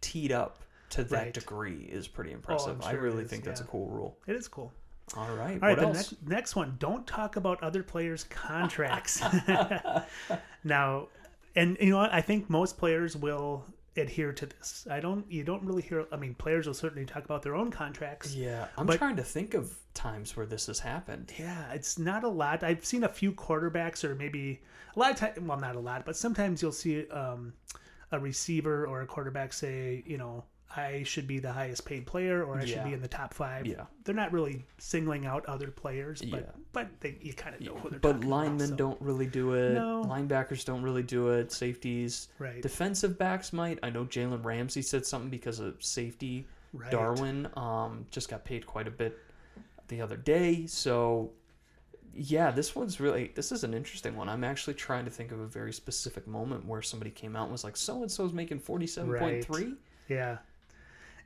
teed 0.00 0.32
up 0.32 0.62
to 0.90 1.04
that 1.04 1.16
Right. 1.16 1.28
Oh, 1.28 1.32
degree 1.40 1.88
is 1.90 2.06
pretty 2.08 2.32
impressive. 2.32 2.80
I 2.82 2.90
sure 2.92 3.00
it 3.00 3.02
really 3.02 3.24
is, 3.24 3.30
think 3.30 3.44
that's 3.44 3.60
a 3.60 3.64
cool 3.64 3.88
rule. 3.88 4.18
it 4.26 4.36
is 4.36 4.48
cool. 4.48 4.72
All 5.16 5.34
right, 5.34 5.54
All 5.62 5.68
right, 5.68 5.78
the 5.78 5.86
next 5.90 6.14
next 6.26 6.56
one. 6.56 6.76
Don't 6.78 7.06
talk 7.06 7.36
about 7.36 7.62
other 7.62 7.82
players' 7.82 8.24
contracts. 8.30 9.22
now, 10.64 11.08
and 11.56 11.76
you 11.80 11.90
know 11.90 11.98
what? 11.98 12.12
I 12.12 12.20
think 12.20 12.48
most 12.50 12.78
players 12.78 13.16
will 13.16 13.64
adhere 13.96 14.32
to 14.32 14.46
this. 14.46 14.86
I 14.90 15.00
don't. 15.00 15.30
You 15.30 15.44
don't 15.44 15.62
really 15.62 15.82
hear. 15.82 16.06
I 16.10 16.16
mean, 16.16 16.34
players 16.34 16.66
will 16.66 16.74
certainly 16.74 17.04
talk 17.06 17.24
about 17.24 17.42
their 17.42 17.54
own 17.54 17.70
contracts. 17.70 18.34
Yeah, 18.34 18.66
I'm 18.76 18.86
But- 18.86 18.98
trying 18.98 19.16
to 19.16 19.22
think 19.24 19.54
of 19.54 19.76
times 19.94 20.36
where 20.36 20.46
this 20.46 20.66
has 20.66 20.80
happened. 20.80 21.32
Yeah, 21.38 21.70
it's 21.72 21.98
not 21.98 22.24
a 22.24 22.28
lot. 22.28 22.64
I've 22.64 22.84
seen 22.84 23.04
a 23.04 23.08
few 23.08 23.32
quarterbacks, 23.32 24.04
or 24.04 24.14
maybe 24.14 24.62
a 24.96 24.98
lot 24.98 25.10
of 25.12 25.16
times. 25.16 25.38
Well, 25.40 25.58
not 25.60 25.76
a 25.76 25.80
lot, 25.80 26.04
but 26.06 26.16
sometimes 26.16 26.62
you'll 26.62 26.72
see 26.72 27.06
um, 27.10 27.52
a 28.10 28.18
receiver 28.18 28.86
or 28.86 29.02
a 29.02 29.06
quarterback 29.06 29.52
say, 29.52 30.02
you 30.06 30.18
know, 30.18 30.44
I 30.76 31.02
should 31.04 31.26
be 31.26 31.38
the 31.38 31.52
highest 31.52 31.84
paid 31.84 32.06
player, 32.06 32.42
or 32.44 32.56
I 32.56 32.60
should 32.64 32.76
Yeah. 32.76 32.84
be 32.84 32.92
in 32.94 33.00
the 33.02 33.08
top 33.08 33.32
five. 33.34 33.66
Yeah. 33.66 33.84
they're 34.04 34.14
not 34.14 34.32
really 34.32 34.64
singling 34.78 35.24
out 35.24 35.46
other 35.46 35.68
players, 35.70 36.20
but 36.22 36.40
Yeah. 36.40 36.50
but 36.72 36.88
they, 37.00 37.16
you 37.22 37.32
kind 37.32 37.54
of 37.54 37.60
know 37.62 37.76
who 37.76 37.90
they're. 37.90 37.98
But 38.00 38.12
talking 38.14 38.28
linemen 38.28 38.56
about, 38.56 38.68
so- 38.70 38.76
don't 38.76 39.00
really 39.00 39.26
do 39.26 39.54
it. 39.54 39.74
No. 39.74 40.04
Linebackers 40.04 40.64
don't 40.64 40.82
really 40.82 41.02
do 41.02 41.28
it. 41.30 41.52
Safeties. 41.52 42.28
Right. 42.38 42.60
Defensive 42.60 43.16
backs 43.18 43.52
might. 43.52 43.78
I 43.82 43.90
know 43.90 44.04
Jalen 44.04 44.44
Ramsey 44.44 44.82
said 44.82 45.06
something 45.06 45.30
because 45.30 45.58
of 45.60 45.82
safety. 45.82 46.46
Right. 46.72 46.90
Derwin 46.90 47.56
um, 47.56 48.06
just 48.10 48.28
got 48.28 48.44
paid 48.44 48.66
quite 48.66 48.88
a 48.88 48.90
bit 48.90 49.16
the 49.88 50.00
other 50.00 50.16
day. 50.16 50.66
So 50.66 51.32
yeah, 52.16 52.50
this 52.50 52.74
one's 52.76 53.00
really 53.00 53.32
this 53.34 53.52
is 53.52 53.64
an 53.64 53.74
interesting 53.74 54.16
one. 54.16 54.28
I'm 54.28 54.44
actually 54.44 54.74
trying 54.74 55.04
to 55.04 55.10
think 55.10 55.32
of 55.32 55.40
a 55.40 55.46
very 55.46 55.72
specific 55.72 56.26
moment 56.26 56.64
where 56.66 56.82
somebody 56.82 57.10
came 57.10 57.34
out 57.36 57.44
and 57.44 57.52
was 57.52 57.64
like, 57.64 57.76
"So 57.76 58.02
and 58.02 58.10
so's 58.10 58.32
making 58.32 58.58
forty 58.60 58.86
seven 58.86 59.16
point 59.18 59.44
three. 59.44 59.74
Yeah. 60.08 60.38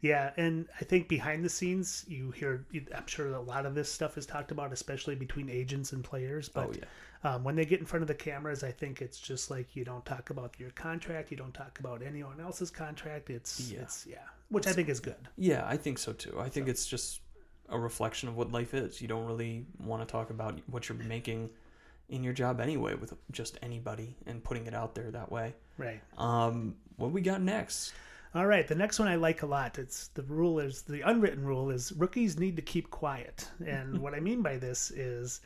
Yeah, 0.01 0.31
and 0.37 0.67
I 0.81 0.85
think 0.85 1.09
behind 1.09 1.45
the 1.45 1.49
scenes, 1.49 2.05
you 2.09 2.31
hear. 2.31 2.65
I'm 2.95 3.07
sure 3.07 3.29
a 3.35 3.41
lot 3.41 3.67
of 3.67 3.75
this 3.75 3.91
stuff 3.91 4.17
is 4.17 4.27
talked 4.27 4.53
about, 4.53 4.73
especially 4.73 5.15
between 5.17 5.49
agents 5.51 5.93
and 5.93 6.05
players. 6.05 6.49
But 6.49 6.69
Oh 6.69 6.73
yeah, 6.79 7.35
um, 7.35 7.45
when 7.45 7.57
they 7.57 7.65
get 7.65 7.81
in 7.81 7.87
front 7.87 8.03
of 8.03 8.09
the 8.09 8.15
cameras, 8.15 8.63
I 8.63 8.71
think 8.71 9.03
it's 9.03 9.19
just 9.19 9.51
like 9.51 9.75
you 9.75 9.85
don't 9.85 10.05
talk 10.07 10.31
about 10.31 10.55
your 10.59 10.71
contract, 10.71 11.31
you 11.31 11.37
don't 11.37 11.55
talk 11.55 11.79
about 11.81 12.03
anyone 12.03 12.41
else's 12.41 12.71
contract. 12.71 13.29
It's 13.29 13.71
Yeah. 13.73 13.81
it's 13.81 14.07
yeah, 14.07 14.19
which 14.51 14.67
I 14.69 14.73
think 14.73 14.89
is 14.89 15.01
good. 15.01 15.17
yeah. 15.37 15.65
I 15.67 15.77
think 15.77 15.99
so 15.99 16.13
too. 16.13 16.39
I 16.39 16.49
think 16.49 16.69
it's 16.69 16.87
just 16.87 17.21
a 17.69 17.79
reflection 17.79 18.29
of 18.29 18.37
what 18.37 18.53
life 18.53 18.75
is. 18.75 19.03
You 19.03 19.09
don't 19.09 19.27
really 19.27 19.67
want 19.79 20.01
to 20.07 20.11
talk 20.11 20.31
about 20.31 20.61
what 20.69 20.89
you're 20.89 20.97
making 20.99 21.51
in 22.09 22.25
your 22.25 22.33
job 22.33 22.61
anyway 22.61 22.95
with 22.95 23.13
just 23.33 23.59
anybody 23.63 24.17
and 24.27 24.43
putting 24.43 24.67
it 24.67 24.75
out 24.75 24.95
there 24.95 25.11
that 25.11 25.31
way. 25.31 25.55
Right. 25.77 26.01
Um, 26.17 26.77
what 26.97 27.11
we 27.11 27.21
got 27.21 27.43
next? 27.43 27.93
All 28.35 28.47
right, 28.47 28.69
the 28.69 28.75
next 28.75 28.99
one 28.99 29.09
I 29.09 29.15
like 29.15 29.43
a 29.43 29.47
lot. 29.47 29.79
It's 29.79 30.09
the 30.09 30.23
rule 30.23 30.59
is 30.59 30.83
the 30.83 31.01
unwritten 31.01 31.45
rule 31.45 31.71
is 31.71 31.93
rookies 31.93 32.39
need 32.39 32.57
to 32.57 32.63
keep 32.63 32.91
quiet. 32.91 33.49
And 33.67 33.99
what 34.03 34.15
I 34.15 34.21
mean 34.21 34.43
by 34.43 34.59
this 34.59 34.91
is 34.91 35.41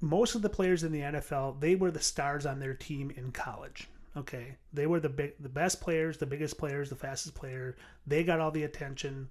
most 0.00 0.34
of 0.34 0.42
the 0.42 0.48
players 0.48 0.84
in 0.84 0.92
the 0.92 1.00
NFL, 1.00 1.60
they 1.60 1.74
were 1.74 1.90
the 1.90 2.00
stars 2.00 2.46
on 2.46 2.58
their 2.58 2.74
team 2.74 3.10
in 3.16 3.32
college. 3.32 3.88
Okay. 4.16 4.56
They 4.72 4.86
were 4.86 5.00
the 5.00 5.08
big 5.08 5.34
the 5.40 5.48
best 5.48 5.80
players, 5.80 6.16
the 6.16 6.26
biggest 6.26 6.58
players, 6.58 6.88
the 6.88 6.96
fastest 6.96 7.34
player. 7.34 7.76
They 8.06 8.24
got 8.24 8.40
all 8.40 8.50
the 8.50 8.64
attention. 8.64 9.28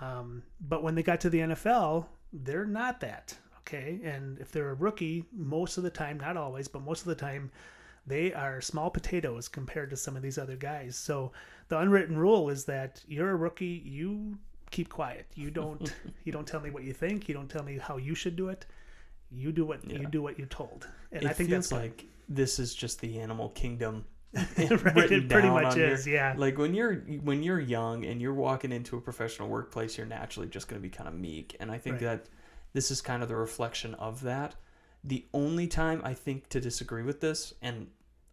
Um, 0.00 0.42
but 0.60 0.82
when 0.82 0.94
they 0.94 1.02
got 1.02 1.20
to 1.22 1.30
the 1.30 1.40
NFL, 1.40 2.06
they're 2.32 2.66
not 2.66 3.00
that. 3.00 3.36
Okay. 3.60 4.00
And 4.02 4.38
if 4.38 4.50
they're 4.50 4.70
a 4.70 4.74
rookie, 4.74 5.24
most 5.32 5.76
of 5.76 5.84
the 5.84 5.90
time, 5.90 6.18
not 6.18 6.36
always, 6.36 6.68
but 6.68 6.82
most 6.82 7.00
of 7.00 7.08
the 7.08 7.14
time, 7.14 7.50
they 8.06 8.32
are 8.32 8.60
small 8.60 8.88
potatoes 8.90 9.48
compared 9.48 9.90
to 9.90 9.96
some 9.96 10.16
of 10.16 10.22
these 10.22 10.38
other 10.38 10.56
guys. 10.56 10.96
So 10.96 11.32
the 11.68 11.78
unwritten 11.78 12.16
rule 12.16 12.48
is 12.48 12.64
that 12.66 13.02
you're 13.08 13.30
a 13.30 13.36
rookie, 13.36 13.82
you 13.84 14.38
keep 14.70 14.88
quiet. 14.88 15.26
You 15.34 15.50
don't 15.50 15.92
you 16.24 16.32
don't 16.32 16.46
tell 16.46 16.60
me 16.60 16.70
what 16.70 16.84
you 16.84 16.92
think, 16.92 17.28
you 17.28 17.34
don't 17.34 17.48
tell 17.48 17.62
me 17.62 17.78
how 17.78 17.96
you 17.96 18.14
should 18.14 18.36
do 18.36 18.48
it. 18.48 18.66
You 19.30 19.52
do 19.52 19.64
what 19.64 19.88
you 19.90 20.06
do 20.06 20.22
what 20.22 20.38
you're 20.38 20.46
told. 20.48 20.88
And 21.12 21.24
it 21.24 21.28
I 21.28 21.32
think 21.32 21.50
feels 21.50 21.68
that's 21.68 21.80
like 21.80 22.06
this 22.28 22.58
is 22.58 22.74
just 22.74 23.00
the 23.00 23.18
animal 23.20 23.50
kingdom. 23.50 24.04
right, 24.36 25.10
it 25.10 25.28
pretty 25.30 25.48
much 25.48 25.64
on 25.72 25.78
your- 25.78 25.88
is, 25.88 26.06
yeah. 26.06 26.34
Like 26.36 26.58
when 26.58 26.74
you're 26.74 26.96
when 26.96 27.42
you're 27.42 27.60
young 27.60 28.04
and 28.04 28.20
you're 28.20 28.34
walking 28.34 28.70
into 28.70 28.96
a 28.96 29.00
professional 29.00 29.48
workplace, 29.48 29.96
you're 29.96 30.06
naturally 30.06 30.48
just 30.48 30.68
going 30.68 30.80
to 30.80 30.82
be 30.82 30.90
kind 30.94 31.08
of 31.08 31.14
meek, 31.14 31.56
and 31.58 31.70
I 31.70 31.78
think 31.78 31.94
Right. 31.94 32.02
that 32.02 32.28
this 32.72 32.90
is 32.90 33.00
kind 33.00 33.22
of 33.22 33.28
the 33.28 33.36
reflection 33.36 33.94
of 33.94 34.20
that. 34.22 34.54
The 35.04 35.24
only 35.32 35.66
time 35.68 36.02
I 36.04 36.12
think 36.12 36.48
to 36.50 36.60
disagree 36.60 37.02
with 37.02 37.20
this, 37.20 37.54
and 37.62 37.86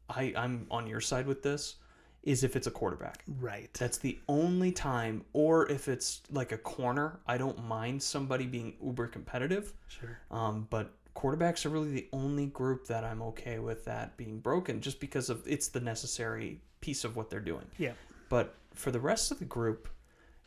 I 0.10 0.34
I'm 0.36 0.68
on 0.70 0.88
your 0.88 1.00
side 1.00 1.26
with 1.26 1.42
this, 1.42 1.76
is 2.24 2.44
if 2.44 2.56
it's 2.56 2.68
a 2.68 2.72
quarterback. 2.72 3.24
Right. 3.40 3.70
That's 3.74 3.98
the 3.98 4.18
only 4.28 4.72
time, 4.72 5.26
or 5.34 5.70
if 5.70 5.88
it's 5.88 6.22
like 6.32 6.52
a 6.52 6.58
corner. 6.58 7.20
I 7.28 7.38
don't 7.38 7.66
mind 7.66 8.02
somebody 8.02 8.46
being 8.46 8.76
uber 8.82 9.08
competitive. 9.08 9.74
Sure. 9.88 10.18
Um, 10.32 10.68
but 10.70 10.94
quarterbacks 11.16 11.66
are 11.66 11.70
really 11.70 11.92
the 11.92 12.08
only 12.14 12.48
group 12.48 12.88
that 12.88 13.04
I'm 13.04 13.22
okay 13.24 13.60
with 13.60 13.86
that 13.86 14.18
being 14.18 14.40
broken, 14.40 14.82
just 14.82 15.00
because 15.00 15.30
of 15.30 15.44
it's 15.46 15.68
the 15.68 15.82
necessary 15.82 16.62
piece 16.82 17.04
of 17.04 17.16
what 17.16 17.30
they're 17.30 17.40
doing. 17.40 17.66
Yeah. 17.78 17.94
But 18.30 18.56
for 18.74 18.92
the 18.92 19.00
rest 19.00 19.32
of 19.32 19.40
the 19.40 19.46
group, 19.46 19.90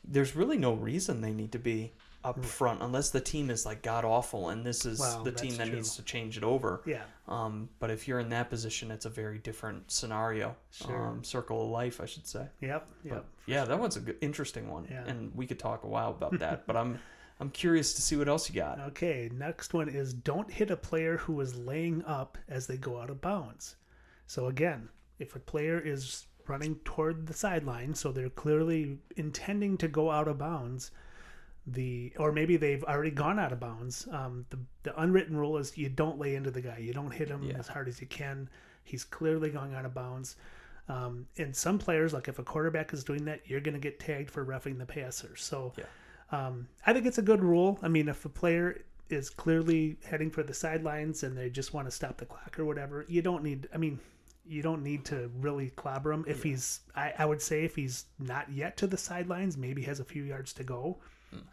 there's 0.02 0.35
really 0.35 0.59
no 0.59 0.73
reason 0.73 1.21
they 1.21 1.33
need 1.33 1.52
to 1.52 1.59
be 1.59 1.92
up 2.26 2.45
front 2.45 2.83
unless 2.83 3.11
the 3.11 3.21
team 3.21 3.50
is 3.50 3.64
like 3.64 3.83
god 3.83 4.04
awful 4.04 4.49
and 4.50 4.64
this 4.66 4.85
is 4.85 4.99
the 5.25 5.30
team 5.33 5.56
that 5.56 5.66
true. 5.66 5.76
needs 5.76 5.97
to 5.97 6.02
change 6.02 6.37
it 6.37 6.45
over. 6.45 6.83
Yeah. 6.87 7.02
Um, 7.28 7.68
but 7.78 7.90
if 7.90 8.06
you're 8.09 8.18
in 8.18 8.28
that 8.30 8.50
position, 8.50 8.90
it's 8.90 9.06
a 9.06 9.11
very 9.11 9.38
different 9.38 9.90
scenario. 9.90 10.56
Sure. 10.71 11.06
Um, 11.09 11.25
circle 11.25 11.64
of 11.64 11.71
life, 11.71 12.00
I 12.00 12.06
should 12.06 12.26
say. 12.26 12.47
Yep. 12.61 12.87
Yep. 13.04 13.25
Yeah, 13.47 13.64
that 13.64 13.78
one's 13.78 13.97
a 13.97 14.00
good, 14.00 14.16
interesting 14.21 14.68
one, 14.71 14.87
Yeah. 14.90 15.04
and 15.06 15.35
we 15.35 15.47
could 15.47 15.59
talk 15.59 15.85
a 15.85 15.88
while 15.88 16.11
about 16.11 16.38
that. 16.40 16.66
but 16.66 16.76
I'm 16.76 16.99
I'm 17.38 17.50
curious 17.50 17.92
to 17.95 18.02
see 18.02 18.16
what 18.16 18.28
else 18.28 18.49
you 18.49 18.54
got. 18.54 18.80
Okay, 18.80 19.30
next 19.33 19.75
one 19.75 19.88
is 19.90 20.14
don't 20.14 20.50
hit 20.50 20.71
a 20.71 20.76
player 20.76 21.18
who 21.18 21.38
is 21.42 21.54
laying 21.54 22.02
up 22.06 22.38
as 22.49 22.66
they 22.66 22.76
go 22.78 22.99
out 23.00 23.11
of 23.11 23.21
bounds. 23.21 23.76
So 24.26 24.47
again, 24.47 24.88
if 25.18 25.37
a 25.37 25.38
player 25.38 25.78
is 25.78 26.26
running 26.49 26.76
toward 26.85 27.26
the 27.26 27.35
sideline, 27.35 27.92
so 27.95 28.11
they're 28.12 28.30
clearly 28.30 28.99
intending 29.16 29.76
to 29.78 29.88
go 29.88 30.11
out 30.11 30.28
of 30.28 30.38
bounds, 30.38 30.92
the 31.66 32.12
or 32.18 32.30
maybe 32.32 32.56
they've 32.56 32.85
already 32.85 33.11
gone 33.11 33.38
out 33.38 33.52
of 33.52 33.61
bounds. 33.61 34.06
Um, 34.11 34.46
the 34.50 34.58
the 34.85 35.00
unwritten 35.00 35.37
rule 35.37 35.56
is 35.58 35.76
you 35.76 35.88
don't 35.88 36.18
lay 36.18 36.35
into 36.37 36.50
the 36.50 36.61
guy. 36.61 36.78
You 36.78 36.92
don't 36.92 37.11
hit 37.11 37.28
him 37.28 37.42
Yeah. 37.42 37.56
as 37.58 37.66
hard 37.68 37.88
as 37.88 38.00
you 38.00 38.06
can. 38.06 38.49
He's 38.85 39.04
clearly 39.04 39.50
going 39.50 39.75
out 39.75 39.85
of 39.85 39.94
bounds. 39.94 40.37
Um, 40.88 41.26
and 41.38 41.54
some 41.56 41.78
players, 41.78 42.12
like 42.12 42.28
if 42.28 42.38
a 42.38 42.44
quarterback 42.44 42.92
is 42.92 43.02
doing 43.02 43.25
that, 43.25 43.40
you're 43.46 43.61
going 43.61 43.75
to 43.75 43.80
get 43.80 43.99
tagged 43.99 44.30
for 44.30 44.44
roughing 44.44 44.78
the 44.78 44.87
passer. 44.87 45.35
So 45.35 45.73
Yeah. 45.76 45.85
um, 46.30 46.68
I 46.87 46.92
think 46.92 47.06
it's 47.06 47.18
a 47.18 47.23
good 47.23 47.42
rule. 47.42 47.80
I 47.82 47.88
mean, 47.88 48.08
if 48.08 48.25
a 48.25 48.28
player 48.28 48.82
is 49.08 49.28
clearly 49.28 49.96
heading 50.04 50.30
for 50.30 50.44
the 50.44 50.54
sidelines 50.54 51.25
and 51.25 51.37
they 51.37 51.50
just 51.50 51.75
want 51.75 51.88
to 51.88 51.90
stop 51.90 52.16
the 52.18 52.26
clock 52.26 52.56
or 52.61 52.64
whatever, 52.64 53.04
you 53.08 53.23
don't 53.23 53.42
need. 53.42 53.68
I 53.75 53.78
mean, 53.78 53.99
you 54.46 54.62
don't 54.62 54.85
need 54.85 55.04
to 55.06 55.28
really 55.40 55.70
clobber 55.70 56.12
him. 56.12 56.25
If 56.28 56.44
he's, 56.44 56.80
I, 56.94 57.12
I 57.18 57.25
would 57.25 57.42
say, 57.42 57.64
if 57.64 57.75
he's 57.75 58.04
not 58.20 58.49
yet 58.52 58.76
to 58.76 58.87
the 58.87 58.96
sidelines, 58.96 59.56
maybe 59.56 59.82
has 59.82 59.99
a 59.99 60.04
few 60.04 60.23
yards 60.23 60.52
to 60.52 60.62
go. 60.62 60.99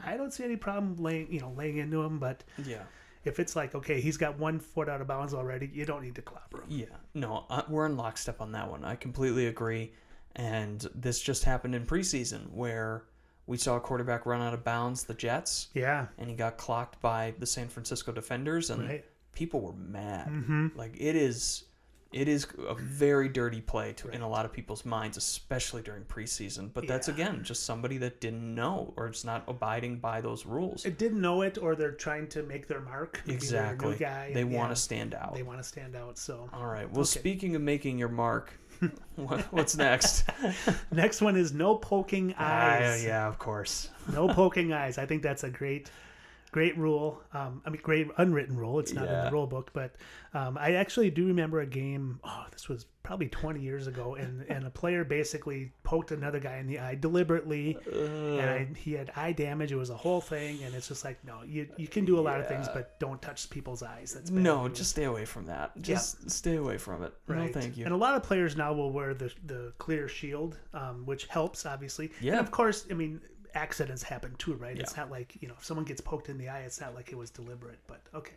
I 0.03 0.17
don't 0.17 0.31
see 0.33 0.43
any 0.43 0.55
problem 0.55 0.95
laying, 0.97 1.31
you 1.31 1.39
know, 1.39 1.51
laying 1.55 1.77
into 1.77 2.01
him. 2.01 2.19
But 2.19 2.43
Yeah. 2.63 2.83
if 3.23 3.39
it's 3.39 3.55
like, 3.55 3.73
okay, 3.75 4.01
he's 4.01 4.17
got 4.17 4.37
one 4.37 4.59
foot 4.59 4.89
out 4.89 5.01
of 5.01 5.07
bounds 5.07 5.33
already, 5.33 5.69
you 5.73 5.85
don't 5.85 6.01
need 6.03 6.15
to 6.15 6.21
clobber 6.21 6.61
him. 6.61 6.67
Yeah, 6.69 6.85
no, 7.13 7.45
I, 7.49 7.63
we're 7.69 7.85
in 7.85 7.95
lockstep 7.97 8.41
on 8.41 8.51
that 8.53 8.69
one. 8.69 8.83
I 8.83 8.95
completely 8.95 9.47
agree. 9.47 9.93
And 10.35 10.85
this 10.95 11.21
just 11.21 11.43
happened 11.43 11.75
in 11.75 11.85
preseason 11.85 12.51
where 12.51 13.03
we 13.45 13.57
saw 13.57 13.75
a 13.75 13.79
quarterback 13.79 14.25
run 14.25 14.41
out 14.41 14.53
of 14.53 14.63
bounds, 14.63 15.03
the 15.03 15.13
Jets, 15.13 15.67
Yeah, 15.73 16.07
and 16.17 16.29
he 16.29 16.35
got 16.35 16.57
clocked 16.57 16.99
by 17.01 17.33
the 17.39 17.45
San 17.45 17.67
Francisco 17.69 18.11
defenders, 18.11 18.69
and 18.69 18.87
right. 18.87 19.05
people 19.33 19.61
were 19.61 19.73
mad. 19.73 20.27
Mm-hmm. 20.29 20.67
Like 20.75 20.95
it 20.97 21.15
is, 21.15 21.65
it 22.13 22.27
is 22.27 22.47
a 22.67 22.75
very 22.75 23.27
dirty 23.27 23.59
play 23.61 23.93
to, 23.93 24.09
in 24.09 24.21
a 24.21 24.29
lot 24.29 24.45
of 24.45 24.53
people's 24.53 24.85
minds, 24.85 25.17
especially 25.17 25.81
during 25.81 26.03
preseason. 26.03 26.69
But 26.73 26.87
that's 26.87 27.07
Yeah. 27.07 27.15
again 27.15 27.43
just 27.43 27.65
somebody 27.65 27.97
that 27.97 28.21
didn't 28.21 28.53
know 28.55 28.93
or 28.95 29.07
it's 29.07 29.23
not 29.25 29.43
abiding 29.47 29.97
by 29.99 30.21
those 30.21 30.45
rules. 30.45 30.85
It 30.85 30.97
didn't 30.97 31.21
know 31.21 31.41
it, 31.41 31.57
or 31.57 31.75
they're 31.75 31.91
trying 31.91 32.27
to 32.29 32.43
make 32.43 32.67
their 32.67 32.81
mark. 32.81 33.21
Maybe 33.25 33.45
they're 33.45 33.63
a 33.63 33.67
new 33.67 33.73
exactly. 33.73 33.95
guy. 33.97 34.31
They 34.33 34.43
want 34.43 34.71
to 34.71 34.75
stand 34.75 35.13
out. 35.13 35.33
They 35.35 35.43
want 35.43 35.59
to 35.59 35.63
stand 35.63 35.95
out. 35.95 36.17
So 36.17 36.49
All 36.53 36.65
right. 36.67 36.89
Well, 36.89 37.01
Okay. 37.01 37.19
speaking 37.19 37.55
of 37.55 37.61
making 37.61 37.97
your 37.97 38.09
mark, 38.09 38.53
what, 39.15 39.41
what's 39.53 39.75
next? 39.75 40.25
next 40.91 41.21
one 41.21 41.35
is 41.35 41.53
no 41.53 41.75
poking 41.75 42.33
eyes. 42.37 43.01
Ah, 43.01 43.05
yeah, 43.05 43.27
of 43.27 43.39
course. 43.39 43.89
no 44.11 44.27
poking 44.27 44.73
eyes. 44.73 44.97
I 44.97 45.05
think 45.05 45.23
that's 45.23 45.43
a 45.43 45.49
great, 45.49 45.89
great 46.53 46.77
rule. 46.77 47.21
Um, 47.33 47.61
I 47.65 47.69
mean, 47.71 47.81
great 47.83 48.07
unwritten 48.17 48.55
rule. 48.55 48.79
It's 48.79 48.93
not 48.93 49.07
in 49.09 49.25
the 49.25 49.31
rule 49.31 49.47
book, 49.47 49.71
but 49.73 49.95
um, 50.33 50.57
I 50.57 50.73
actually 50.75 51.09
do 51.09 51.27
remember 51.27 51.59
a 51.59 51.65
game. 51.65 52.19
Oh, 52.23 52.45
this 52.51 52.69
was 52.69 52.85
probably 53.01 53.27
20 53.27 53.59
years 53.59 53.87
ago, 53.87 54.15
and 54.15 54.45
and 54.49 54.65
a 54.65 54.69
player 54.69 55.03
basically 55.03 55.73
poked 55.83 56.11
another 56.11 56.39
guy 56.39 56.57
in 56.57 56.67
the 56.67 56.79
eye 56.79 56.95
deliberately, 56.95 57.77
and 57.91 58.41
I, 58.41 58.67
he 58.77 58.93
had 58.93 59.11
eye 59.15 59.33
damage. 59.33 59.71
It 59.71 59.75
was 59.75 59.89
a 59.89 59.97
whole 59.97 60.21
thing, 60.21 60.63
and 60.63 60.73
it's 60.73 60.87
just 60.87 61.03
like, 61.03 61.17
no, 61.25 61.41
you 61.43 61.67
you 61.75 61.87
can 61.87 62.05
do 62.05 62.17
a 62.19 62.21
lot 62.21 62.39
of 62.39 62.47
things, 62.47 62.67
but 62.73 62.97
don't 62.99 63.21
touch 63.21 63.49
people's 63.49 63.83
eyes. 63.83 64.13
That's 64.13 64.29
bad 64.29 64.43
No, 64.43 64.67
news. 64.67 64.77
just 64.77 64.91
stay 64.91 65.05
away 65.05 65.25
from 65.25 65.47
that. 65.47 65.71
Just 65.81 66.29
stay 66.31 66.55
away 66.55 66.77
from 66.77 67.03
it. 67.03 67.13
Right. 67.27 67.47
No, 67.53 67.59
thank 67.61 67.75
you. 67.77 67.85
And 67.85 67.93
a 67.93 67.97
lot 67.97 68.15
of 68.15 68.23
players 68.23 68.55
now 68.55 68.71
will 68.73 68.91
wear 68.91 69.13
the 69.13 69.33
the 69.45 69.73
clear 69.79 70.07
shield, 70.07 70.57
um, 70.73 71.05
which 71.05 71.25
helps 71.25 71.65
obviously. 71.65 72.11
Yeah. 72.21 72.33
And 72.33 72.41
of 72.41 72.51
course, 72.51 72.85
I 72.91 72.93
mean 72.93 73.19
accidents 73.53 74.03
happen 74.03 74.35
too, 74.37 74.53
right? 74.53 74.77
It's 74.77 74.97
not 74.97 75.11
like 75.11 75.35
you 75.41 75.47
know 75.47 75.55
if 75.57 75.65
someone 75.65 75.85
gets 75.85 76.01
poked 76.01 76.29
in 76.29 76.37
the 76.37 76.49
eye, 76.49 76.61
it's 76.61 76.81
not 76.81 76.95
like 76.95 77.11
it 77.11 77.17
was 77.17 77.29
deliberate. 77.29 77.79
But 77.87 78.01
okay. 78.13 78.33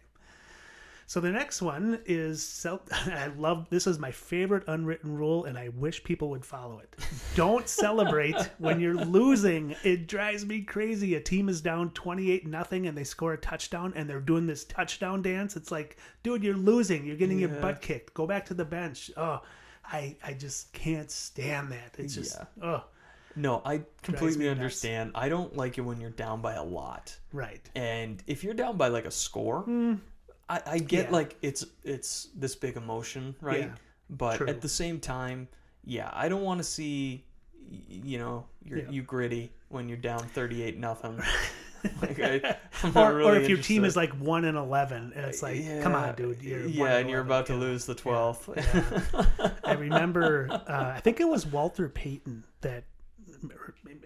So 1.09 1.21
the 1.21 1.31
next 1.31 1.63
one 1.63 2.01
is 2.05 2.43
self. 2.47 2.81
I 2.93 3.29
love 3.39 3.69
this 3.71 3.87
is 3.87 3.99
my 3.99 4.11
favorite 4.11 4.65
unwritten 4.67 5.17
rule, 5.17 5.45
and 5.45 5.57
I 5.57 5.69
wish 5.69 6.03
people 6.03 6.31
would 6.31 6.45
follow 6.45 6.81
it. 6.81 6.97
Don't 7.37 7.69
celebrate 7.69 8.37
when 8.59 8.81
you're 8.81 8.97
losing. 8.97 9.77
It 9.85 10.09
drives 10.09 10.45
me 10.45 10.63
crazy. 10.63 11.15
A 11.15 11.21
team 11.21 11.49
is 11.49 11.61
down 11.61 11.91
twenty 11.91 12.33
eight 12.33 12.47
nothing, 12.47 12.89
and 12.89 12.99
they 12.99 13.05
score 13.05 13.35
a 13.35 13.39
touchdown, 13.39 13.93
and 13.95 14.11
they're 14.11 14.21
doing 14.21 14.47
this 14.47 14.65
touchdown 14.65 15.23
dance. 15.23 15.55
It's 15.55 15.71
like, 15.71 15.97
dude, 16.25 16.43
you're 16.43 16.57
losing. 16.57 17.07
You're 17.07 17.17
getting 17.17 17.39
your 17.39 17.51
butt 17.51 17.81
kicked. 17.81 18.13
Go 18.15 18.27
back 18.27 18.45
to 18.47 18.55
the 18.55 18.65
bench. 18.65 19.13
Oh, 19.17 19.43
I 19.85 20.17
I 20.25 20.33
just 20.33 20.73
can't 20.73 21.11
stand 21.11 21.71
that. 21.71 21.95
It's 21.99 22.17
just 22.17 22.37
Yeah. 22.37 22.65
oh 22.67 22.85
no, 23.37 23.63
I 23.65 23.83
completely 24.03 24.49
understand. 24.49 25.13
I 25.15 25.29
don't 25.29 25.57
like 25.57 25.79
it 25.79 25.83
when 25.83 26.01
you're 26.01 26.11
down 26.11 26.41
by 26.41 26.55
a 26.55 26.65
lot. 26.65 27.17
right. 27.33 27.61
And 27.75 28.23
if 28.27 28.43
you're 28.43 28.55
down 28.55 28.77
by 28.77 28.89
like 28.89 29.05
a 29.05 29.11
score, 29.11 29.65
I, 30.49 30.63
I 30.67 30.79
get. 30.79 31.07
Yeah. 31.07 31.13
like 31.13 31.37
it's 31.43 31.65
it's 31.85 32.29
this 32.35 32.57
big 32.57 32.77
emotion, 32.77 33.35
right? 33.41 33.61
Yeah, 33.61 33.75
but 34.11 34.39
true. 34.39 34.49
at 34.49 34.61
the 34.61 34.69
same 34.69 34.99
time, 35.01 35.49
yeah, 35.85 36.11
I 36.13 36.29
don't 36.29 36.43
want 36.43 36.59
to 36.59 36.65
see 36.65 37.25
you 37.89 38.19
know, 38.19 38.47
you're, 38.65 38.79
Yeah. 38.79 38.91
you 38.91 39.03
gritty 39.03 39.53
when 39.69 39.89
you're 39.89 39.99
down 39.99 40.21
38 40.21 40.79
nothing. 40.79 41.21
like, 42.03 42.19
I, 42.21 42.57
or, 42.95 43.15
really 43.15 43.31
or 43.31 43.41
if 43.41 43.49
your 43.49 43.59
team 43.59 43.85
is 43.85 43.97
like 43.97 44.13
one 44.15 44.45
and 44.45 44.57
eleven, 44.57 45.13
and 45.15 45.25
it's 45.27 45.43
like, 45.43 45.63
come 45.83 45.95
on, 45.95 46.15
dude, 46.15 46.43
you're 46.43 46.67
yeah, 46.67 46.97
and 46.97 47.09
you're 47.09 47.21
11, 47.21 47.27
about 47.27 47.47
to 47.47 47.53
yeah. 47.55 47.59
lose 47.59 47.87
the 47.87 47.95
twelfth. 47.95 48.49
I 49.65 49.73
remember, 49.73 50.49
uh, 50.67 50.93
I 50.97 51.01
think 51.01 51.21
it 51.21 51.29
was 51.29 51.47
Walter 51.47 51.89
Payton 51.89 52.45
that 52.63 52.85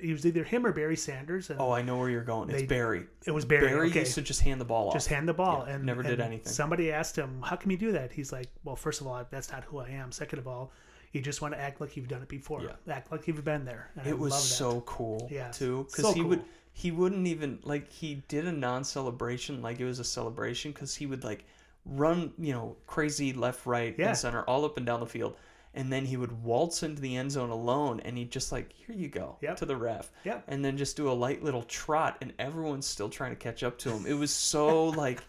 it 0.02 0.12
was 0.12 0.24
either 0.26 0.44
him 0.44 0.64
or 0.66 0.72
Barry 0.72 0.96
Sanders, 0.96 1.50
and 1.50 1.60
oh, 1.60 1.70
I 1.70 1.82
know 1.82 1.96
where 1.98 2.08
you're 2.10 2.24
going. 2.24 2.50
It's 2.50 2.60
They- 2.60 2.66
Barry. 2.66 3.06
it 3.26 3.30
was 3.30 3.44
Barry. 3.44 3.68
Barry 3.68 3.88
okay. 3.90 4.00
used 4.00 4.14
to 4.14 4.22
just 4.22 4.40
hand 4.40 4.60
the 4.60 4.64
ball 4.64 4.88
off. 4.88 4.92
just 4.94 5.08
hand 5.08 5.28
the 5.28 5.34
ball 5.34 5.64
Yeah, 5.66 5.74
and 5.74 5.84
never 5.84 6.02
did 6.02 6.12
and 6.14 6.22
anything. 6.22 6.52
Somebody 6.52 6.90
asked 6.92 7.16
him, 7.16 7.42
"How 7.42 7.56
can 7.56 7.70
you 7.70 7.76
do 7.76 7.92
that?" 7.92 8.12
He's 8.12 8.32
like, 8.32 8.48
"Well, 8.64 8.76
first 8.76 9.00
of 9.00 9.06
all, 9.06 9.24
that's 9.30 9.50
not 9.52 9.64
who 9.64 9.78
I 9.78 9.88
am. 9.90 10.12
Second 10.12 10.38
of 10.38 10.46
all, 10.48 10.72
you 11.12 11.20
just 11.20 11.42
want 11.42 11.54
to 11.54 11.60
act 11.60 11.80
like 11.80 11.96
you've 11.96 12.08
done 12.08 12.22
it 12.22 12.28
before. 12.28 12.62
Yeah. 12.62 12.92
Act 12.94 13.10
like 13.12 13.26
you've 13.28 13.44
been 13.44 13.64
there." 13.64 13.90
And 13.96 14.06
I 14.06 14.10
it 14.10 14.18
was 14.18 14.32
love 14.32 14.40
that. 14.42 14.46
so 14.46 14.80
cool 14.82 15.28
Yeah, 15.30 15.50
too 15.50 15.84
because 15.90 16.04
so 16.06 16.12
he 16.12 16.22
would 16.22 16.42
he 16.72 16.90
wouldn't 16.92 17.26
even 17.26 17.58
like 17.64 17.90
he 17.92 18.22
did 18.28 18.46
a 18.46 18.52
non-celebration 18.52 19.60
like 19.60 19.80
it 19.80 19.84
was 19.84 19.98
a 19.98 20.04
celebration 20.04 20.72
because 20.72 20.94
he 20.94 21.06
would 21.06 21.24
like 21.24 21.44
run 21.84 22.32
you 22.38 22.52
know 22.52 22.76
crazy 22.86 23.32
left 23.32 23.66
right 23.66 23.94
Yeah. 23.98 24.08
and 24.08 24.16
center 24.16 24.42
all 24.44 24.64
up 24.64 24.76
and 24.76 24.86
down 24.86 25.00
the 25.00 25.06
field 25.06 25.36
and 25.74 25.92
then 25.92 26.04
he 26.06 26.16
would 26.16 26.42
waltz 26.42 26.82
into 26.82 27.00
the 27.00 27.16
end 27.16 27.30
zone 27.30 27.50
alone 27.50 28.00
and 28.00 28.18
he'd 28.18 28.30
just 28.30 28.50
like 28.52 28.72
here 28.72 28.94
you 28.94 29.08
go 29.08 29.36
Yep. 29.40 29.56
to 29.58 29.66
the 29.66 29.76
ref 29.76 30.10
Yep. 30.24 30.44
and 30.48 30.64
then 30.64 30.76
just 30.76 30.96
do 30.96 31.10
a 31.10 31.12
light 31.12 31.42
little 31.44 31.62
trot 31.62 32.16
and 32.20 32.32
everyone's 32.38 32.86
still 32.86 33.08
trying 33.08 33.30
to 33.30 33.36
catch 33.36 33.62
up 33.62 33.78
to 33.78 33.90
him 33.90 34.04
it 34.06 34.14
was 34.14 34.32
so 34.32 34.86
like 35.04 35.22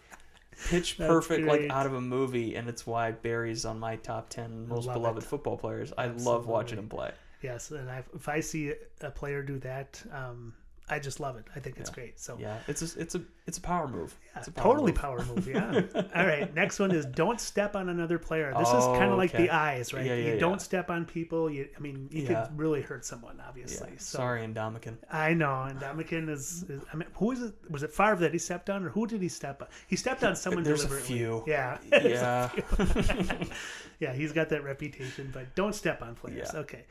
pitch 0.68 0.98
perfect 0.98 1.46
like 1.46 1.70
out 1.70 1.86
of 1.86 1.94
a 1.94 2.00
movie 2.00 2.54
and 2.56 2.68
it's 2.68 2.86
why 2.86 3.10
barry's 3.10 3.64
on 3.64 3.78
my 3.78 3.96
top 3.96 4.28
10 4.28 4.68
most 4.68 4.86
Love 4.86 4.94
beloved 4.94 5.22
it. 5.22 5.26
football 5.26 5.56
players 5.56 5.92
i 5.96 6.06
love 6.08 6.46
watching 6.46 6.78
him 6.78 6.88
play 6.88 7.10
Yes, 7.42 7.72
and 7.72 7.90
I, 7.90 8.04
if 8.14 8.28
I 8.28 8.38
see 8.38 8.72
a 9.00 9.10
player 9.10 9.42
do 9.42 9.58
that, 9.58 10.00
um, 10.12 10.54
I 10.88 10.98
just 10.98 11.20
love 11.20 11.36
it. 11.36 11.44
I 11.56 11.60
think 11.60 11.78
it's 11.78 11.88
Yeah. 11.90 11.94
great. 11.94 12.20
So 12.20 12.36
yeah 12.38 12.58
it's 12.66 12.82
a 12.82 13.00
it's 13.00 13.14
a 13.14 13.22
it's 13.46 13.56
a 13.58 13.60
power 13.60 13.88
move 13.88 14.14
Yeah, 14.34 14.38
it's 14.40 14.48
a 14.48 14.52
power 14.52 14.64
totally 14.64 14.92
move. 14.92 15.00
power 15.00 15.24
move. 15.24 15.46
Yeah. 15.54 15.82
All 16.14 16.26
right. 16.26 16.52
Next 16.54 16.78
one 16.78 16.90
is 16.90 17.06
don't 17.06 17.40
step 17.40 17.76
on 17.76 17.88
another 17.88 18.18
player. 18.18 18.52
This 18.58 18.68
is 18.68 18.84
kind 18.98 19.04
Oh, 19.04 19.12
of 19.12 19.18
like 19.18 19.34
okay. 19.34 19.44
the 19.44 19.50
eyes, 19.50 19.94
right? 19.94 20.04
Yeah, 20.04 20.14
yeah, 20.16 20.34
you 20.34 20.40
don't 20.40 20.60
step 20.60 20.90
on 20.90 21.04
people. 21.06 21.48
You, 21.50 21.68
I 21.76 21.80
mean, 21.80 22.08
you 22.10 22.26
could 22.26 22.48
really 22.56 22.82
hurt 22.82 23.04
someone, 23.04 23.40
obviously. 23.46 23.90
So 23.98 24.18
Sorry, 24.18 24.42
Ndamukong. 24.42 24.96
I 25.10 25.34
know. 25.34 25.68
Ndamukong 25.78 26.28
is, 26.28 26.64
is. 26.68 26.82
I 26.92 26.96
mean, 26.96 27.08
who 27.14 27.30
is 27.32 27.42
it? 27.42 27.54
Was 27.70 27.82
it 27.84 27.92
Favre 27.92 28.16
that 28.16 28.32
he 28.32 28.38
stepped 28.38 28.68
on, 28.68 28.84
or 28.84 28.90
who 28.90 29.06
did 29.06 29.22
he 29.22 29.28
step 29.28 29.62
on? 29.62 29.68
He 29.86 29.96
stepped 29.96 30.22
on 30.24 30.36
someone. 30.36 30.62
There's 30.64 30.84
a 30.84 30.88
few. 30.88 31.44
Yeah. 31.46 31.78
Yeah. 32.02 32.50
yeah. 34.00 34.12
He's 34.12 34.32
got 34.32 34.48
that 34.50 34.64
reputation, 34.64 35.30
but 35.32 35.54
don't 35.54 35.74
step 35.74 36.02
on 36.02 36.14
players. 36.14 36.54
Okay. 36.54 36.84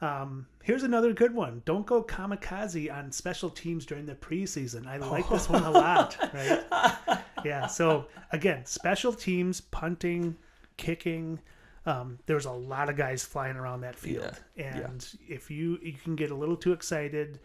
Um, 0.00 0.46
here's 0.62 0.82
another 0.82 1.12
good 1.12 1.34
one. 1.34 1.62
Don't 1.64 1.86
go 1.86 2.02
kamikaze 2.02 2.92
on 2.92 3.10
special 3.12 3.48
teams 3.50 3.86
during 3.86 4.06
the 4.06 4.14
preseason. 4.14 4.86
I 4.86 4.96
like 4.98 5.28
this 5.30 5.48
one 5.48 5.62
a 5.62 5.70
lot, 5.70 6.16
right? 6.34 7.18
Yeah. 7.44 7.66
So 7.66 8.06
again, 8.32 8.66
special 8.66 9.12
teams, 9.12 9.60
punting, 9.60 10.36
kicking. 10.76 11.38
Um, 11.86 12.18
there's 12.26 12.46
a 12.46 12.50
lot 12.52 12.88
of 12.88 12.96
guys 12.96 13.24
flying 13.24 13.56
around 13.56 13.82
that 13.82 13.94
field, 13.94 14.40
Yeah, 14.56 14.78
yeah. 14.78 14.86
and 14.86 15.06
if 15.28 15.50
you 15.50 15.78
you 15.82 15.92
can 15.92 16.16
get 16.16 16.30
a 16.30 16.34
little 16.34 16.56
too 16.56 16.72
excited, 16.72 17.40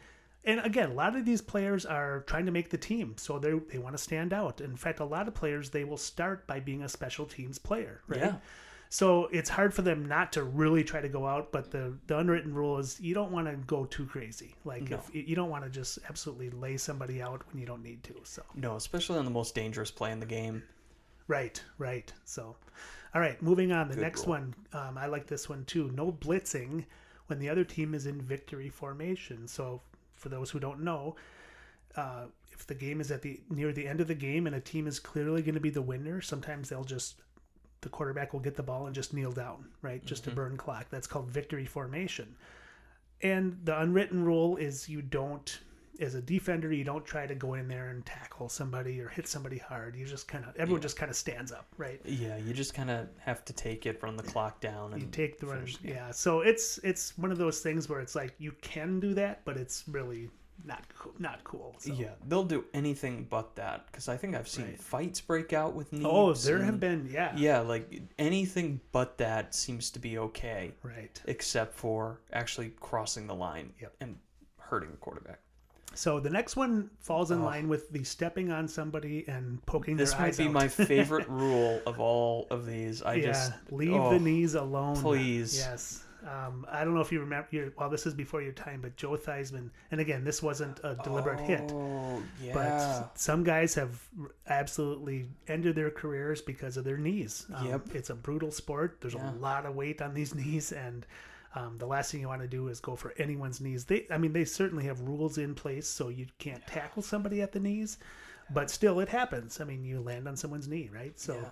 and 0.46 0.62
again, 0.62 0.92
a 0.92 0.94
lot 0.94 1.18
of 1.18 1.26
these 1.26 1.42
players 1.42 1.86
are 1.86 2.22
trying 2.22 2.46
to 2.46 2.52
make 2.54 2.70
the 2.70 2.78
team, 2.78 3.16
so 3.18 3.38
they 3.38 3.52
they 3.70 3.78
want 3.80 3.96
to 3.98 4.02
stand 4.02 4.32
out. 4.32 4.62
In 4.62 4.78
fact, 4.78 5.02
a 5.02 5.06
lot 5.06 5.28
of 5.28 5.34
players 5.34 5.70
they 5.72 5.84
will 5.84 5.98
start 5.98 6.48
by 6.48 6.62
being 6.62 6.84
a 6.84 6.90
special 6.90 7.26
teams 7.26 7.60
player, 7.60 8.00
right? 8.08 8.20
Yeah. 8.22 8.36
So 8.92 9.28
it's 9.32 9.50
hard 9.50 9.72
for 9.72 9.84
them 9.84 10.08
not 10.08 10.32
to 10.34 10.44
really 10.44 10.84
try 10.84 11.00
to 11.00 11.10
go 11.10 11.28
out, 11.28 11.52
but 11.52 11.70
the, 11.70 11.94
the 12.08 12.18
unwritten 12.18 12.54
rule 12.54 12.80
is 12.80 13.00
you 13.00 13.14
don't 13.14 13.32
want 13.32 13.48
to 13.48 13.56
go 13.68 13.86
too 13.86 14.06
crazy. 14.08 14.56
Like 14.66 14.90
No. 14.90 14.98
if 14.98 15.28
you 15.30 15.36
don't 15.36 15.52
want 15.52 15.64
to 15.64 15.70
just 15.70 16.00
absolutely 16.10 16.50
lay 16.50 16.76
somebody 16.76 17.22
out 17.22 17.44
when 17.52 17.60
you 17.60 17.68
don't 17.68 17.84
need 17.84 18.02
to. 18.06 18.16
So 18.24 18.42
No, 18.56 18.76
especially 18.78 19.20
on 19.20 19.26
the 19.26 19.32
most 19.32 19.54
dangerous 19.54 19.92
play 19.92 20.12
in 20.12 20.20
the 20.20 20.26
game. 20.26 20.64
right, 21.28 21.62
right. 21.78 22.12
So 22.26 22.56
all 23.14 23.22
right, 23.22 23.40
moving 23.42 23.72
on. 23.72 23.90
The 23.90 23.96
Good 23.96 24.02
next 24.02 24.22
rule. 24.22 24.30
one, 24.30 24.56
um, 24.74 24.98
I 24.98 25.06
like 25.06 25.28
this 25.28 25.48
one 25.50 25.66
too. 25.66 25.92
No 25.96 26.12
blitzing 26.12 26.86
when 27.28 27.38
the 27.40 27.50
other 27.50 27.64
team 27.64 27.94
is 27.94 28.08
in 28.08 28.20
victory 28.22 28.70
formation. 28.70 29.48
So 29.48 29.82
for 30.16 30.30
those 30.30 30.50
who 30.50 30.60
don't 30.60 30.82
know, 30.82 31.16
uh, 31.96 32.26
if 32.52 32.66
the 32.68 32.76
game 32.76 33.02
is 33.02 33.12
at 33.12 33.22
the 33.22 33.40
near 33.50 33.72
the 33.72 33.88
end 33.88 34.02
of 34.02 34.08
the 34.08 34.16
game 34.16 34.48
and 34.48 34.56
a 34.56 34.60
team 34.60 34.88
is 34.88 35.00
clearly 35.00 35.42
going 35.44 35.54
to 35.56 35.62
be 35.62 35.70
the 35.70 35.82
winner, 35.82 36.22
sometimes 36.22 36.70
they'll 36.70 36.84
just 36.84 37.22
the 37.82 37.90
quarterback 37.90 38.34
will 38.34 38.40
get 38.40 38.56
the 38.56 38.64
ball 38.64 38.86
and 38.86 38.96
just 38.96 39.14
kneel 39.14 39.32
down, 39.32 39.66
right? 39.82 40.04
Just 40.06 40.24
to 40.26 40.30
mm-hmm. 40.30 40.38
burn 40.38 40.58
clock. 40.58 40.88
That's 40.90 41.08
called 41.08 41.30
victory 41.30 41.66
formation. 41.66 42.36
And 43.22 43.58
the 43.64 43.80
unwritten 43.80 44.24
rule 44.24 44.58
is 44.58 44.88
you 44.88 45.02
don't 45.02 45.60
as 46.00 46.16
a 46.16 46.22
defender, 46.22 46.72
you 46.72 46.84
don't 46.84 47.06
try 47.06 47.28
to 47.28 47.36
go 47.36 47.56
in 47.56 47.68
there 47.68 47.90
and 47.90 48.06
tackle 48.06 48.50
somebody 48.50 49.02
or 49.02 49.10
hit 49.10 49.28
somebody 49.28 49.58
hard. 49.58 49.96
You 49.96 50.06
just 50.06 50.28
kind 50.28 50.46
of 50.46 50.56
everyone 50.56 50.82
just 50.82 50.98
kind 50.98 51.10
of 51.10 51.16
stands 51.16 51.52
up, 51.52 51.68
right? 51.78 52.00
Yeah, 52.06 52.38
you 52.38 52.54
just 52.54 52.74
kind 52.74 52.90
of 52.90 53.08
have 53.20 53.44
to 53.46 53.54
take 53.54 53.86
it, 53.86 54.02
run 54.02 54.16
the 54.16 54.24
clock 54.24 54.62
down, 54.62 54.94
and 54.94 55.02
You 55.02 55.08
take 55.10 55.40
the 55.40 55.48
run. 55.48 55.60
finish 55.60 55.82
game. 55.82 55.96
Yeah. 55.96 56.12
So 56.12 56.42
it's 56.42 56.80
it's 56.84 57.18
one 57.18 57.32
of 57.32 57.38
those 57.38 57.60
things 57.60 57.90
where 57.90 58.00
it's 58.00 58.16
like 58.16 58.34
you 58.40 58.54
can 58.62 59.00
do 59.00 59.14
that, 59.16 59.44
but 59.46 59.58
it's 59.58 59.84
really 59.88 60.30
not 60.66 60.84
cool, 60.98 61.14
not 61.20 61.44
cool. 61.44 61.76
So. 61.80 61.94
Yeah, 61.94 62.10
they'll 62.28 62.44
do 62.44 62.66
anything 62.74 63.26
but 63.30 63.56
that 63.56 63.86
because 63.88 64.08
I 64.10 64.18
think 64.18 64.36
I've 64.36 64.48
seen 64.48 64.66
Right. 64.66 64.80
fights 64.80 65.22
break 65.22 65.54
out 65.54 65.74
with 65.74 65.92
knees. 65.94 66.06
Oh, 66.06 66.34
there 66.34 66.62
have 66.64 66.80
been 66.80 67.10
yeah. 67.12 67.36
Yeah, 67.36 67.60
like 67.60 68.02
anything 68.18 68.82
but 68.92 69.18
that 69.20 69.56
seems 69.56 69.90
to 69.92 70.00
be 70.00 70.18
okay, 70.18 70.74
Right. 70.84 71.22
except 71.26 71.74
for 71.76 72.20
actually 72.34 72.72
crossing 72.80 73.28
the 73.28 73.36
line 73.36 73.74
Yep. 73.80 73.96
and 74.02 74.18
hurting 74.58 74.92
the 74.92 74.98
quarterback. 74.98 75.40
So 75.96 76.20
the 76.20 76.30
next 76.30 76.56
one 76.56 76.92
falls 77.00 77.32
in 77.32 77.42
Oh. 77.42 77.46
line 77.46 77.68
with 77.68 77.90
the 77.92 78.04
stepping 78.04 78.52
on 78.52 78.68
somebody 78.68 79.28
and 79.28 79.66
poking. 79.66 79.98
This 79.98 80.18
might 80.20 80.38
be 80.38 80.46
out. 80.46 80.52
my 80.54 80.68
favorite 80.68 81.28
rule 81.28 81.82
of 81.88 82.00
all 82.00 82.46
of 82.52 82.66
these. 82.68 83.02
I 83.02 83.16
yeah, 83.16 83.26
just 83.28 83.54
leave 83.72 83.94
oh, 83.96 84.12
the 84.12 84.20
knees 84.20 84.54
alone. 84.54 84.96
please. 84.98 85.58
Yes. 85.58 86.04
Um, 86.28 86.66
I 86.70 86.84
don't 86.84 86.94
know 86.94 87.02
if 87.02 87.12
you 87.12 87.20
remember. 87.22 87.48
Your, 87.52 87.72
well, 87.78 87.90
this 87.90 88.06
is 88.06 88.14
before 88.14 88.42
your 88.42 88.52
time, 88.52 88.82
but 88.82 88.96
Joe 88.98 89.12
Theismann, 89.12 89.70
and 89.92 90.02
again, 90.02 90.24
this 90.24 90.44
wasn't 90.44 90.80
a 90.84 90.96
deliberate 91.04 91.40
hit. 91.40 91.72
Oh, 91.74 92.22
yeah. 92.44 92.54
But 92.54 93.18
some 93.18 93.44
guys 93.44 93.74
have 93.76 94.02
absolutely 94.48 95.28
ended 95.48 95.76
their 95.76 95.92
careers 95.92 96.42
because 96.42 96.78
of 96.78 96.84
their 96.84 96.98
knees. 96.98 97.46
Um, 97.54 97.68
Yep. 97.68 97.96
It's 97.96 98.10
a 98.10 98.16
brutal 98.16 98.52
sport. 98.52 98.98
There's 99.02 99.14
Yeah. 99.14 99.32
a 99.32 99.36
lot 99.36 99.66
of 99.66 99.76
weight 99.76 100.02
on 100.02 100.14
these 100.14 100.34
knees, 100.40 100.72
and 100.72 101.06
um, 101.56 101.78
the 101.78 101.86
last 101.88 102.12
thing 102.12 102.22
you 102.22 102.28
want 102.28 102.42
to 102.42 102.48
do 102.48 102.68
is 102.68 102.80
go 102.80 102.96
for 102.96 103.14
anyone's 103.18 103.62
knees. 103.62 103.86
They, 103.86 104.06
I 104.12 104.18
mean, 104.18 104.34
they 104.34 104.46
certainly 104.46 104.86
have 104.86 105.00
rules 105.02 105.38
in 105.38 105.56
place 105.56 105.88
so 105.88 106.10
you 106.10 106.28
can't 106.38 106.66
tackle 106.68 107.02
somebody 107.02 107.42
at 107.42 107.52
the 107.52 107.60
knees, 107.60 107.98
but 108.52 108.70
still, 108.70 109.00
it 109.00 109.10
happens. 109.10 109.62
I 109.62 109.64
mean, 109.64 109.84
you 109.84 110.00
land 110.02 110.28
on 110.28 110.36
someone's 110.36 110.68
knee, 110.68 110.90
right? 110.94 111.20
So. 111.20 111.36
Yeah. 111.36 111.50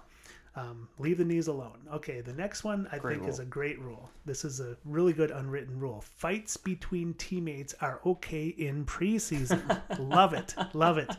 Um, 0.57 0.87
leave 0.97 1.19
the 1.19 1.23
knees 1.23 1.47
alone. 1.47 1.77
Okay, 1.93 2.19
the 2.21 2.33
next 2.33 2.63
one 2.63 2.87
I 2.91 2.97
Great 2.97 3.19
think 3.19 3.29
is 3.29 3.37
a 3.37 3.45
great 3.45 3.79
rule. 3.79 4.09
This 4.25 4.43
is 4.43 4.59
a 4.59 4.75
really 4.85 5.13
good 5.13 5.29
unwritten 5.29 5.79
rule. 5.79 6.01
Fights 6.01 6.57
between 6.57 7.13
teammates 7.13 7.75
are 7.79 7.99
okay 8.07 8.47
in 8.47 8.83
preseason. 8.83 9.79
love 9.99 10.33
it, 10.33 10.55
love 10.73 10.97
it. 10.97 11.15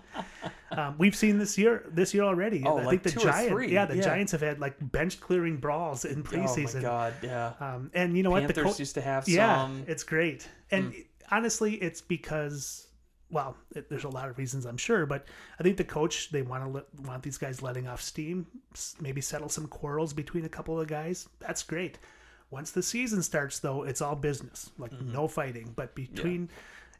Um, 0.73 0.97
we've 0.99 1.15
seen 1.15 1.39
this 1.39 1.57
year, 1.57 1.85
this 1.89 2.13
year 2.13 2.25
already. 2.25 2.65
Oh, 2.67 2.79
I 2.79 2.85
like 2.85 3.05
think 3.05 3.15
the 3.15 3.21
Giants, 3.21 3.71
yeah, 3.71 3.85
the 3.85 3.99
yeah. 3.99 4.03
Giants 4.03 4.33
have 4.33 4.41
had 4.41 4.59
like 4.59 4.75
bench 4.91 5.21
clearing 5.21 5.59
brawls 5.59 6.05
in 6.05 6.25
preseason. 6.25 6.75
Oh 6.75 6.79
my 6.79 6.83
god, 6.83 7.15
yeah. 7.23 7.53
um, 7.61 7.93
and 7.95 8.17
you 8.17 8.25
know 8.25 8.31
what? 8.31 8.49
The 8.49 8.55
Panthers 8.55 8.75
co- 8.75 8.79
used 8.81 8.95
to 8.95 9.03
have 9.03 9.25
Some... 9.25 9.35
yeah, 9.35 9.69
it's 9.87 10.03
great. 10.03 10.49
And 10.73 10.93
honestly, 11.31 11.75
it's 11.75 12.01
because 12.01 12.88
well, 13.31 13.57
it, 13.75 13.89
there's 13.91 14.05
a 14.05 14.09
lot 14.09 14.29
of 14.29 14.39
reasons 14.39 14.65
I'm 14.65 14.77
sure, 14.79 15.05
but 15.07 15.27
I 15.59 15.63
think 15.63 15.77
the 15.77 15.85
coach 15.85 16.31
they 16.31 16.43
want 16.43 16.65
to 16.65 16.71
let, 16.71 16.85
want 17.07 17.23
these 17.23 17.39
guys 17.39 17.61
letting 17.63 17.87
off 17.87 18.01
steam, 18.01 18.47
maybe 19.01 19.21
settle 19.21 19.49
some 19.49 19.67
quarrels 19.67 20.13
between 20.13 20.45
a 20.45 20.49
couple 20.49 20.81
of 20.81 20.87
guys. 20.89 21.29
That's 21.41 21.63
great. 21.63 21.99
Once 22.51 22.71
the 22.71 22.83
season 22.83 23.23
starts, 23.23 23.59
though, 23.59 23.83
it's 23.83 24.01
all 24.01 24.17
business, 24.17 24.71
like 24.79 24.91
Mm-hmm. 24.93 25.13
no 25.13 25.29
fighting. 25.29 25.73
But 25.77 25.95
between 25.95 26.49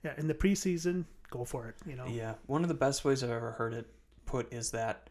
yeah, 0.05 0.13
in 0.19 0.27
the 0.29 0.35
preseason, 0.35 1.05
go 1.31 1.45
for 1.45 1.69
it. 1.69 1.75
You 1.89 1.97
know, 1.97 2.07
Yeah, 2.07 2.35
one 2.47 2.63
of 2.63 2.69
the 2.69 2.75
best 2.75 3.05
ways 3.05 3.25
I've 3.25 3.31
ever 3.31 3.53
heard 3.53 3.73
it 3.73 3.87
put 4.27 4.53
is 4.53 4.71
that 4.73 5.09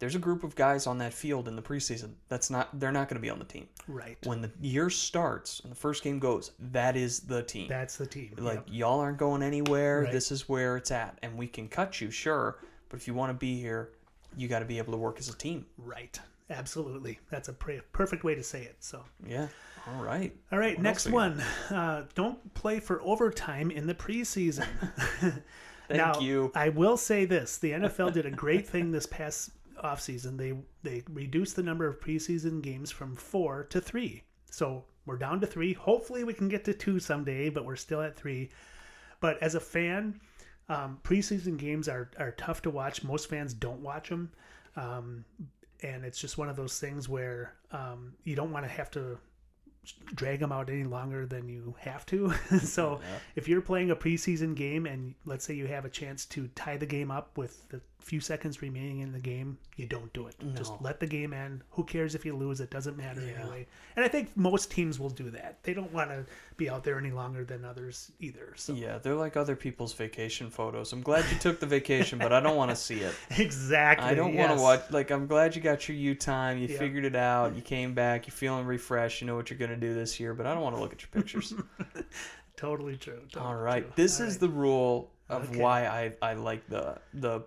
there's 0.00 0.16
a 0.16 0.18
group 0.18 0.42
of 0.42 0.56
guys 0.56 0.86
on 0.88 0.98
that 0.98 1.12
field 1.14 1.46
in 1.46 1.54
the 1.54 1.62
preseason. 1.62 2.14
That's 2.28 2.50
not 2.50 2.68
they're 2.80 2.90
not 2.90 3.08
going 3.08 3.16
to 3.16 3.22
be 3.22 3.30
on 3.30 3.38
the 3.38 3.44
team. 3.44 3.68
right? 3.86 4.18
When 4.24 4.40
the 4.42 4.50
year 4.60 4.90
starts 4.90 5.60
and 5.60 5.70
the 5.70 5.76
first 5.76 6.02
game 6.02 6.18
goes, 6.18 6.50
that 6.72 6.96
is 6.96 7.20
the 7.20 7.42
team. 7.44 7.68
That's 7.68 7.96
the 7.96 8.06
team. 8.06 8.34
like 8.38 8.56
Yep. 8.56 8.64
y'all 8.68 8.98
aren't 9.00 9.18
going 9.18 9.42
anywhere. 9.44 10.02
Right. 10.02 10.12
This 10.12 10.32
is 10.32 10.48
where 10.48 10.76
it's 10.76 10.90
at, 10.90 11.16
and 11.22 11.38
we 11.38 11.46
can 11.46 11.68
cut 11.68 12.00
you, 12.00 12.10
sure. 12.10 12.58
But 12.88 12.98
if 12.98 13.06
you 13.06 13.14
want 13.14 13.30
to 13.30 13.34
be 13.34 13.60
here, 13.60 13.90
you 14.36 14.48
got 14.48 14.58
to 14.58 14.64
be 14.64 14.78
able 14.78 14.92
to 14.92 14.98
work 14.98 15.18
as 15.20 15.28
a 15.28 15.36
team. 15.36 15.66
right. 15.78 16.18
Absolutely. 16.52 17.20
That's 17.30 17.46
a 17.48 17.52
pre- 17.52 17.80
perfect 17.92 18.24
way 18.24 18.34
to 18.34 18.42
say 18.42 18.62
it. 18.62 18.74
So. 18.80 19.04
Yeah. 19.24 19.46
All 19.86 20.02
right. 20.02 20.34
All 20.50 20.58
right, 20.58 20.76
What 20.76 20.82
next 20.82 21.06
else 21.06 21.12
we 21.12 21.12
got? 21.12 21.36
one. 21.70 21.78
Uh, 21.78 22.04
don't 22.16 22.54
play 22.54 22.80
for 22.80 23.00
overtime 23.02 23.70
in 23.70 23.86
the 23.86 23.94
preseason. 23.94 24.66
Thank 25.20 25.44
now, 25.90 26.18
you. 26.20 26.50
I 26.54 26.68
will 26.70 26.96
say 26.96 27.24
this: 27.24 27.58
the 27.58 27.70
NFL 27.72 28.12
did 28.12 28.26
a 28.26 28.30
great 28.30 28.66
thing 28.68 28.90
this 28.90 29.06
past 29.06 29.50
offseason. 29.82 30.36
They 30.38 30.54
they 30.82 31.02
reduced 31.10 31.56
the 31.56 31.62
number 31.62 31.86
of 31.86 32.00
preseason 32.00 32.62
games 32.62 32.90
from 32.90 33.16
four 33.16 33.64
to 33.70 33.80
three. 33.80 34.22
So 34.50 34.84
we're 35.06 35.16
down 35.18 35.40
to 35.40 35.46
three. 35.46 35.72
Hopefully, 35.72 36.24
we 36.24 36.34
can 36.34 36.48
get 36.48 36.64
to 36.64 36.74
two 36.74 36.98
someday, 37.00 37.48
but 37.50 37.64
we're 37.64 37.76
still 37.76 38.02
at 38.02 38.16
three. 38.16 38.50
But 39.20 39.42
as 39.42 39.54
a 39.54 39.60
fan, 39.60 40.20
Um, 40.68 41.00
preseason 41.02 41.56
games 41.58 41.88
are, 41.88 42.10
are 42.16 42.30
tough 42.32 42.62
to 42.62 42.70
watch. 42.70 43.02
Most 43.02 43.28
fans 43.28 43.52
don't 43.54 43.80
watch 43.82 44.08
them. 44.08 44.30
Um, 44.76 45.24
and 45.82 46.04
it's 46.04 46.20
just 46.20 46.38
one 46.38 46.48
of 46.48 46.54
those 46.54 46.78
things 46.78 47.08
where 47.08 47.54
um, 47.72 48.12
you 48.22 48.36
don't 48.36 48.52
want 48.52 48.64
to 48.66 48.70
have 48.70 48.88
to 48.92 49.18
drag 50.14 50.38
them 50.38 50.52
out 50.52 50.70
any 50.70 50.84
longer 50.84 51.26
than 51.26 51.48
you 51.48 51.74
have 51.80 52.06
to. 52.06 52.32
so 52.62 53.00
Yeah. 53.02 53.18
if 53.34 53.48
you're 53.48 53.62
playing 53.62 53.90
a 53.90 53.96
preseason 53.96 54.54
game 54.54 54.86
and 54.86 55.14
let's 55.24 55.44
say 55.44 55.54
you 55.54 55.66
have 55.66 55.84
a 55.84 55.90
chance 55.90 56.24
to 56.26 56.46
tie 56.54 56.76
the 56.76 56.86
game 56.86 57.10
up 57.10 57.36
with 57.36 57.68
the 57.70 57.80
few 58.00 58.20
seconds 58.20 58.62
remaining 58.62 59.00
in 59.00 59.12
the 59.12 59.18
game, 59.20 59.58
you 59.76 59.86
don't 59.86 60.12
do 60.12 60.26
it. 60.26 60.34
Just 60.56 60.72
let 60.80 60.98
the 61.00 61.06
game 61.06 61.32
end. 61.32 61.62
Who 61.70 61.84
cares 61.84 62.14
if 62.14 62.24
you 62.24 62.34
lose? 62.36 62.60
It 62.60 62.70
doesn't 62.70 62.96
matter 62.96 63.20
Yeah. 63.20 63.40
anyway. 63.42 63.66
And 63.96 64.04
I 64.04 64.08
think 64.08 64.36
most 64.36 64.70
teams 64.70 64.98
will 64.98 65.10
do 65.10 65.30
that. 65.30 65.62
They 65.62 65.74
don't 65.74 65.92
want 65.92 66.10
to 66.10 66.24
be 66.56 66.68
out 66.68 66.82
there 66.84 66.98
any 66.98 67.10
longer 67.10 67.44
than 67.44 67.64
others 67.64 68.10
either. 68.20 68.54
So 68.56 68.74
Yeah, 68.74 68.98
they're 68.98 69.14
like 69.14 69.36
other 69.36 69.54
people's 69.56 69.92
vacation 69.92 70.50
photos. 70.50 70.92
I'm 70.92 71.02
glad 71.02 71.24
you 71.32 71.38
took 71.38 71.60
the 71.60 71.66
vacation, 71.66 72.18
but 72.18 72.32
I 72.32 72.40
don't 72.40 72.56
want 72.56 72.70
to 72.70 72.76
see 72.76 73.00
it. 73.00 73.14
exactly. 73.38 74.06
I 74.08 74.14
don't 74.14 74.34
want 74.34 74.52
to 74.56 74.60
watch. 74.60 74.82
Like, 74.90 75.10
I'm 75.10 75.26
glad 75.26 75.54
you 75.54 75.62
got 75.62 75.88
your 75.88 75.96
U 75.96 76.14
time. 76.14 76.58
You 76.58 76.68
Yeah. 76.68 76.78
figured 76.78 77.04
it 77.04 77.16
out. 77.16 77.54
You 77.54 77.62
came 77.62 77.94
back. 77.94 78.26
You're 78.26 78.32
feeling 78.32 78.66
refreshed. 78.66 79.20
You 79.20 79.26
know 79.26 79.36
what 79.36 79.50
you're 79.50 79.58
going 79.58 79.70
to 79.70 79.76
do 79.76 79.94
this 79.94 80.18
year, 80.18 80.34
but 80.34 80.46
I 80.46 80.54
don't 80.54 80.62
want 80.62 80.76
to 80.76 80.80
look 80.82 80.92
at 80.92 81.00
your 81.02 81.10
pictures. 81.10 81.54
Totally 82.56 82.96
true. 82.96 83.20
totally 83.32 83.46
All 83.46 83.56
right. 83.56 83.82
true. 83.84 83.92
This 83.96 84.20
All 84.20 84.26
is 84.26 84.34
right. 84.34 84.40
the 84.40 84.48
rule 84.50 85.10
of 85.28 85.48
Okay. 85.50 85.60
why 85.62 85.86
I, 85.86 86.12
I 86.20 86.34
like 86.34 86.68
the 86.68 86.98
the 87.14 87.40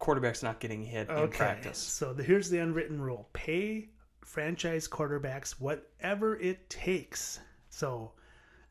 quarterbacks 0.00 0.42
not 0.42 0.60
getting 0.60 0.84
hit 0.84 1.08
in 1.10 1.28
practice. 1.28 1.78
So 1.78 2.12
the, 2.12 2.22
here's 2.22 2.50
the 2.50 2.58
unwritten 2.58 3.00
rule: 3.00 3.28
pay 3.32 3.88
franchise 4.20 4.86
quarterbacks 4.88 5.52
whatever 5.60 6.36
it 6.38 6.68
takes. 6.70 7.40
So 7.70 8.12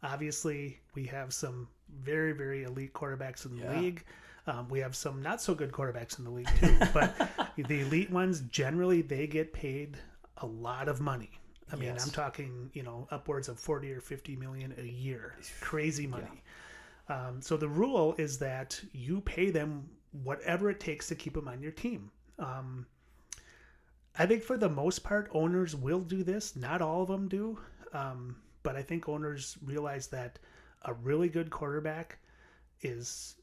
obviously, 0.04 0.80
we 0.95 1.06
have 1.06 1.34
some 1.34 1.67
very 2.02 2.32
very 2.34 2.63
elite 2.63 2.93
quarterbacks 2.93 3.45
in 3.45 3.56
the 3.58 3.63
Yeah. 3.63 3.80
league. 3.80 4.06
Um, 4.48 4.67
we 4.69 4.80
have 4.80 4.95
some 4.95 5.22
not 5.22 5.41
so 5.41 5.54
good 5.54 5.72
quarterbacks 5.72 6.17
in 6.17 6.24
the 6.26 6.32
league 6.32 6.50
too, 6.60 6.78
but 6.93 7.15
the 7.58 7.82
elite 7.82 8.10
ones 8.10 8.41
generally 8.41 9.02
they 9.02 9.28
get 9.28 9.54
paid 9.54 9.98
a 10.38 10.45
lot 10.45 10.88
of 10.88 11.02
money. 11.02 11.30
I 11.72 11.76
mean, 11.76 11.89
Yes. 11.89 12.06
I'm 12.06 12.12
talking 12.12 12.69
you 12.74 12.84
know 12.84 13.08
upwards 13.12 13.48
of 13.50 13.60
forty 13.60 13.91
or 13.91 14.02
fifty 14.02 14.36
million 14.36 14.74
a 14.78 14.84
year, 14.86 15.36
crazy 15.62 16.08
money. 16.08 16.43
Um, 17.10 17.41
so 17.41 17.58
the 17.58 17.67
rule 17.67 18.13
is 18.19 18.38
that 18.39 18.80
you 18.93 19.22
pay 19.22 19.50
them 19.50 19.89
whatever 20.12 20.69
it 20.69 20.80
takes 20.80 21.08
to 21.08 21.15
keep 21.15 21.34
them 21.34 21.48
on 21.48 21.62
your 21.62 21.72
team. 21.72 22.12
Um, 22.38 22.86
I 24.17 24.26
think 24.26 24.43
for 24.43 24.58
the 24.58 24.69
most 24.69 25.04
part, 25.04 25.30
owners 25.34 25.76
will 25.76 26.02
do 26.02 26.24
this. 26.24 26.56
Not 26.56 26.82
all 26.82 27.04
of 27.04 27.08
them 27.10 27.28
do, 27.28 27.60
um, 27.93 28.36
but 28.63 28.76
I 28.76 28.82
think 28.82 29.08
owners 29.08 29.58
realize 29.63 30.08
that 30.08 30.39
a 30.84 30.93
really 30.93 31.30
good 31.30 31.50
quarterback 31.52 32.17
is 32.82 33.36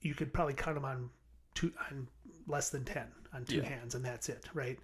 you 0.00 0.14
could 0.14 0.32
probably 0.32 0.54
count 0.54 0.76
them 0.76 0.84
on 0.84 1.10
two 1.54 1.72
on 1.90 2.08
less 2.46 2.70
than 2.70 2.84
ten 2.84 3.06
on 3.32 3.44
two 3.44 3.56
Yeah. 3.58 3.64
hands, 3.68 3.94
and 3.94 4.04
that's 4.04 4.28
it, 4.28 4.48
right? 4.54 4.78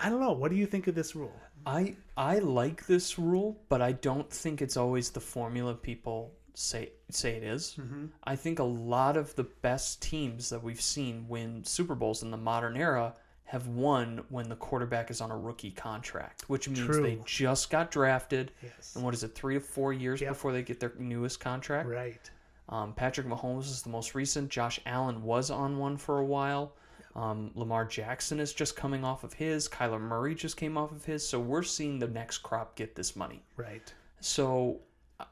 I 0.00 0.10
don't 0.10 0.20
know. 0.20 0.32
What 0.32 0.50
do 0.50 0.56
you 0.56 0.66
think 0.66 0.86
of 0.88 0.94
this 0.94 1.14
rule? 1.14 1.32
I 1.66 1.96
I 2.16 2.40
like 2.40 2.86
this 2.86 3.18
rule, 3.18 3.62
but 3.68 3.80
I 3.80 3.92
don't 3.92 4.28
think 4.30 4.60
it's 4.60 4.76
always 4.76 5.10
the 5.10 5.20
formula 5.20 5.74
people 5.74 6.32
say 6.54 6.92
say 7.10 7.36
it 7.36 7.42
is. 7.42 7.76
Mm-hmm. 7.78 8.06
I 8.24 8.36
think 8.36 8.58
a 8.58 8.64
lot 8.64 9.16
of 9.16 9.34
the 9.36 9.44
best 9.44 10.00
teams 10.02 10.48
that 10.50 10.62
we've 10.62 10.80
seen 10.80 11.26
win 11.28 11.64
Super 11.64 11.94
Bowls 11.94 12.22
in 12.22 12.30
the 12.30 12.36
modern 12.36 12.76
era 12.76 13.14
have 13.46 13.66
won 13.68 14.24
when 14.30 14.48
the 14.48 14.56
quarterback 14.56 15.10
is 15.10 15.20
on 15.20 15.30
a 15.30 15.36
rookie 15.36 15.70
contract, 15.70 16.48
which 16.48 16.68
means 16.68 16.96
they 16.98 17.18
just 17.26 17.68
got 17.70 17.90
drafted. 17.90 18.50
Yes. 18.62 18.94
And 18.94 19.04
what 19.04 19.12
is 19.14 19.22
it, 19.22 19.34
three 19.34 19.54
to 19.54 19.60
four 19.60 19.92
years 19.92 20.20
Yep. 20.20 20.30
before 20.30 20.52
they 20.52 20.62
get 20.62 20.80
their 20.80 20.92
newest 20.98 21.40
contract? 21.40 21.88
Right. 21.88 22.30
Um, 22.70 22.94
Patrick 22.94 23.26
Mahomes 23.26 23.64
is 23.64 23.82
the 23.82 23.90
most 23.90 24.14
recent. 24.14 24.48
Josh 24.48 24.80
Allen 24.86 25.22
was 25.22 25.50
on 25.50 25.76
one 25.78 25.98
for 25.98 26.20
a 26.20 26.24
while. 26.24 26.72
Um, 27.14 27.50
Lamar 27.54 27.84
Jackson 27.84 28.40
is 28.40 28.52
just 28.54 28.74
coming 28.74 29.04
off 29.04 29.22
of 29.22 29.34
his. 29.34 29.68
Kyler 29.68 30.00
Murray 30.00 30.34
just 30.34 30.56
came 30.56 30.78
off 30.78 30.90
of 30.90 31.04
his. 31.04 31.24
So 31.24 31.38
we're 31.38 31.62
seeing 31.62 31.98
the 31.98 32.08
next 32.08 32.38
crop 32.38 32.74
get 32.74 32.96
this 32.96 33.14
money. 33.14 33.42
Right. 33.56 33.92
So 34.20 34.80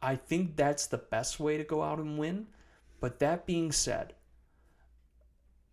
I 0.01 0.17
think 0.17 0.57
that's 0.57 0.87
the 0.87 0.99
best 0.99 1.41
way 1.41 1.57
to 1.57 1.65
go 1.65 1.83
out 1.83 1.99
and 1.99 2.19
win. 2.19 2.47
But 3.01 3.19
that 3.19 3.47
being 3.47 3.73
said, 3.73 4.15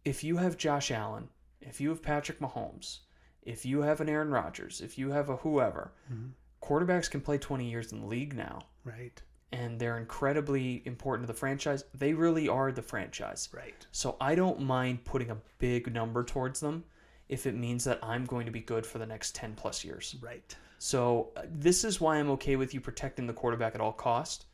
if 0.05 0.23
you 0.23 0.37
have 0.37 0.57
Josh 0.57 0.91
Allen, 0.91 1.29
if 1.61 1.79
you 1.79 1.89
have 1.89 2.01
Patrick 2.01 2.39
Mahomes, 2.39 2.99
if 3.43 3.65
you 3.65 3.81
have 3.81 4.01
an 4.01 4.09
Aaron 4.09 4.31
Rodgers, 4.31 4.81
if 4.81 4.97
you 4.97 5.11
have 5.11 5.29
a 5.29 5.37
whoever, 5.37 5.93
Mhm. 6.11 6.31
quarterbacks 6.61 7.09
can 7.09 7.21
play 7.21 7.37
20 7.37 7.69
years 7.69 7.91
in 7.91 8.01
the 8.01 8.07
league 8.07 8.33
now. 8.35 8.61
Right. 8.83 9.21
And 9.51 9.79
they're 9.79 9.97
incredibly 9.97 10.85
important 10.85 11.27
to 11.27 11.33
the 11.33 11.37
franchise. 11.39 11.83
They 11.93 12.13
really 12.13 12.47
are 12.47 12.71
the 12.71 12.81
franchise. 12.81 13.49
Right. 13.51 13.85
So 13.91 14.15
I 14.21 14.35
don't 14.35 14.61
mind 14.61 15.05
putting 15.05 15.29
a 15.31 15.37
big 15.57 15.91
number 15.91 16.23
towards 16.23 16.59
them 16.59 16.85
if 17.29 17.45
it 17.45 17.55
means 17.55 17.83
that 17.85 17.99
I'm 18.03 18.25
going 18.25 18.45
to 18.47 18.51
be 18.51 18.59
good 18.59 18.85
for 18.85 18.97
the 18.97 19.05
next 19.05 19.35
10 19.35 19.53
plus 19.55 19.85
years. 19.85 20.15
Right. 20.21 20.55
So 20.79 21.29
uh, 21.37 21.43
this 21.49 21.83
is 21.83 22.01
why 22.01 22.17
I'm 22.17 22.29
okay 22.31 22.55
with 22.55 22.73
you 22.73 22.81
protecting 22.81 23.27
the 23.27 23.33
quarterback 23.33 23.75
at 23.75 23.81
all 23.81 23.91
cost 23.93 24.45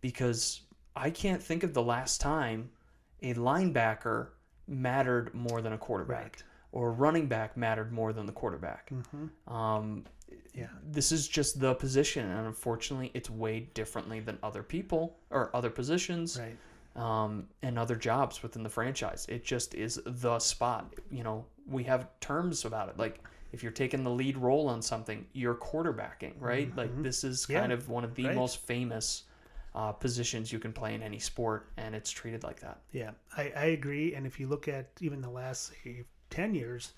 because 0.00 0.62
I 0.96 1.10
can't 1.10 1.42
think 1.42 1.62
of 1.62 1.74
the 1.74 1.82
last 1.82 2.20
time 2.20 2.70
a 3.22 3.34
linebacker 3.34 4.28
mattered 4.66 5.34
more 5.34 5.60
than 5.60 5.72
a 5.74 5.78
quarterback 5.78 6.22
Right. 6.36 6.44
or 6.72 6.88
a 6.88 6.92
running 6.92 7.26
back 7.26 7.56
mattered 7.56 7.92
more 7.92 8.12
than 8.12 8.26
the 8.26 8.32
quarterback. 8.32 8.90
Mm-hmm. 8.90 9.52
Um, 9.54 10.04
Yeah. 10.54 10.68
this 10.90 11.12
is 11.12 11.28
just 11.28 11.60
the 11.60 11.74
position, 11.74 12.28
and 12.30 12.46
unfortunately, 12.46 13.10
it's 13.14 13.28
weighed 13.30 13.74
differently 13.74 14.20
than 14.20 14.38
other 14.42 14.62
people 14.62 15.18
or 15.30 15.54
other 15.54 15.70
positions 15.70 16.38
Right. 16.38 16.56
Um, 16.96 17.48
and 17.62 17.78
other 17.78 17.96
jobs 17.96 18.42
within 18.42 18.62
the 18.62 18.68
franchise. 18.68 19.26
It 19.28 19.44
just 19.44 19.74
is 19.74 20.00
the 20.04 20.38
spot. 20.38 20.94
You 21.10 21.22
know, 21.24 21.46
we 21.66 21.84
have 21.84 22.08
terms 22.20 22.64
about 22.64 22.88
it. 22.88 22.98
Like 22.98 23.22
if 23.52 23.62
you're 23.62 23.72
taking 23.72 24.02
the 24.02 24.10
lead 24.10 24.36
role 24.36 24.68
on 24.68 24.82
something, 24.82 25.26
you're 25.32 25.54
quarterbacking, 25.54 26.34
right? 26.38 26.74
Like 26.76 27.02
this 27.02 27.24
is 27.24 27.46
Mm-hmm. 27.46 27.52
Yeah, 27.52 27.60
kind 27.60 27.72
of 27.72 27.88
one 27.88 28.04
of 28.04 28.14
the 28.14 28.26
right. 28.26 28.34
most 28.36 28.58
famous 28.58 29.24
uh, 29.74 29.92
positions 29.92 30.52
you 30.52 30.58
can 30.58 30.72
play 30.72 30.94
in 30.94 31.02
any 31.02 31.18
sport, 31.18 31.70
and 31.78 31.94
it's 31.94 32.10
treated 32.10 32.42
like 32.44 32.60
that. 32.60 32.80
Yeah, 32.92 33.12
I, 33.36 33.52
I 33.56 33.64
agree. 33.66 34.14
And 34.14 34.26
if 34.26 34.38
you 34.38 34.46
look 34.48 34.68
at 34.68 34.90
even 35.00 35.20
the 35.22 35.30
last 35.30 35.72
say, 35.84 36.04
10 36.30 36.54
years, 36.54 36.92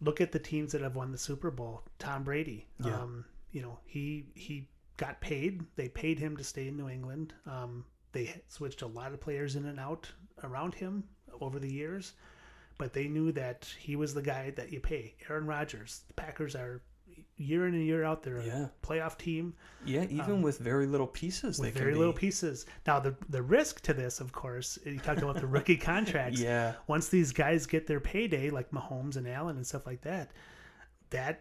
look 0.00 0.20
at 0.20 0.32
the 0.32 0.38
teams 0.38 0.72
that 0.72 0.82
have 0.82 0.94
won 0.96 1.10
the 1.12 1.18
Super 1.18 1.50
Bowl. 1.50 1.82
Tom 1.98 2.22
Brady, 2.24 2.66
Yeah. 2.84 3.00
um, 3.02 3.24
you 3.52 3.62
know, 3.62 3.78
he 3.86 4.26
he 4.34 4.68
got 4.98 5.20
paid. 5.20 5.62
They 5.76 5.88
paid 5.88 6.18
him 6.18 6.36
to 6.36 6.44
stay 6.44 6.68
in 6.68 6.76
New 6.76 6.88
England. 6.88 7.32
Um, 7.46 7.84
they 8.16 8.42
switched 8.48 8.82
a 8.82 8.86
lot 8.86 9.12
of 9.12 9.20
players 9.20 9.56
in 9.56 9.66
and 9.66 9.78
out 9.78 10.10
around 10.42 10.74
him 10.74 11.04
over 11.40 11.58
the 11.58 11.72
years, 11.72 12.12
but 12.78 12.92
they 12.92 13.08
knew 13.08 13.32
that 13.32 13.68
he 13.78 13.96
was 13.96 14.14
the 14.14 14.22
guy 14.22 14.50
that 14.56 14.72
you 14.72 14.80
pay. 14.80 15.14
Aaron 15.28 15.46
Rodgers, 15.46 16.02
the 16.08 16.14
Packers 16.14 16.54
are 16.54 16.82
year 17.38 17.66
in 17.68 17.74
and 17.74 17.84
year 17.84 18.02
out. 18.04 18.22
They're 18.22 18.40
Yeah. 18.42 18.66
a 18.66 18.86
playoff 18.86 19.16
team. 19.18 19.54
Yeah, 19.84 20.04
even 20.04 20.40
with 20.42 20.58
very 20.58 20.86
little 20.86 21.06
pieces, 21.06 21.58
they 21.58 21.68
Um, 21.68 21.74
with 21.74 21.78
very 21.82 21.92
be. 21.92 21.98
little 21.98 22.12
pieces. 22.14 22.66
Now 22.86 22.98
the 23.00 23.14
the 23.28 23.42
risk 23.42 23.80
to 23.82 23.94
this, 23.94 24.20
of 24.20 24.32
course, 24.32 24.78
you 24.84 24.98
talked 24.98 25.22
about 25.22 25.36
the 25.36 25.46
rookie 25.46 25.76
contracts. 25.92 26.40
Yeah, 26.40 26.74
Once 26.86 27.08
these 27.08 27.32
guys 27.32 27.66
get 27.66 27.86
their 27.86 28.00
payday, 28.00 28.50
like 28.50 28.70
Mahomes 28.70 29.16
and 29.16 29.28
Allen 29.28 29.56
and 29.56 29.66
stuff 29.66 29.86
like 29.86 30.00
that, 30.02 30.32
that 31.10 31.40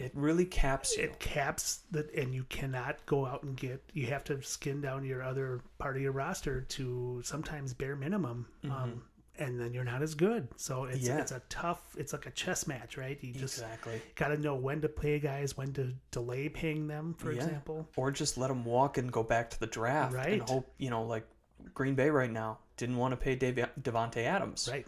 it 0.00 0.12
really 0.14 0.44
caps 0.44 0.96
you. 0.96 1.04
it 1.04 1.18
caps 1.20 1.80
that, 1.90 2.12
and 2.14 2.34
you 2.34 2.44
cannot 2.44 3.04
go 3.06 3.26
out 3.26 3.42
and 3.42 3.56
get. 3.56 3.82
You 3.92 4.06
have 4.08 4.24
to 4.24 4.42
skin 4.42 4.80
down 4.80 5.04
your 5.04 5.22
other 5.22 5.60
part 5.78 5.96
of 5.96 6.02
your 6.02 6.12
roster 6.12 6.62
to 6.62 7.20
sometimes 7.24 7.74
bare 7.74 7.96
minimum. 7.96 8.46
Um, 8.64 9.02
and 9.38 9.58
then 9.58 9.72
you're 9.72 9.84
not 9.84 10.02
as 10.02 10.14
good. 10.14 10.48
So 10.56 10.84
it's 10.84 10.98
Mm-hmm. 10.98 11.06
Yeah. 11.06 11.20
it's 11.22 11.32
a 11.32 11.40
tough. 11.48 11.80
It's 11.96 12.12
like 12.12 12.26
a 12.26 12.30
chess 12.30 12.66
match, 12.66 12.96
right? 12.98 13.18
You 13.22 13.32
just 13.32 13.54
exactly. 13.58 14.02
got 14.14 14.28
to 14.28 14.36
know 14.36 14.54
when 14.54 14.80
to 14.82 14.88
pay 14.88 15.18
guys, 15.18 15.56
when 15.56 15.72
to 15.74 15.94
delay 16.10 16.48
paying 16.50 16.86
them, 16.88 17.14
for 17.16 17.32
Yeah. 17.32 17.44
example. 17.44 17.88
or 17.96 18.10
just 18.10 18.36
let 18.36 18.48
them 18.48 18.64
walk 18.64 18.98
and 18.98 19.10
go 19.10 19.22
back 19.22 19.48
to 19.50 19.60
the 19.60 19.66
draft 19.66 20.12
and 20.14 20.24
Right. 20.24 20.42
hope 20.48 20.70
you 20.78 20.90
know 20.90 21.04
like 21.04 21.26
Green 21.74 21.94
Bay 21.94 22.10
right 22.10 22.30
now 22.30 22.58
didn't 22.76 22.96
want 22.96 23.12
to 23.12 23.16
pay 23.16 23.34
Dave, 23.34 23.54
Davante 23.80 24.18
Adams. 24.24 24.68
Right. 24.70 24.86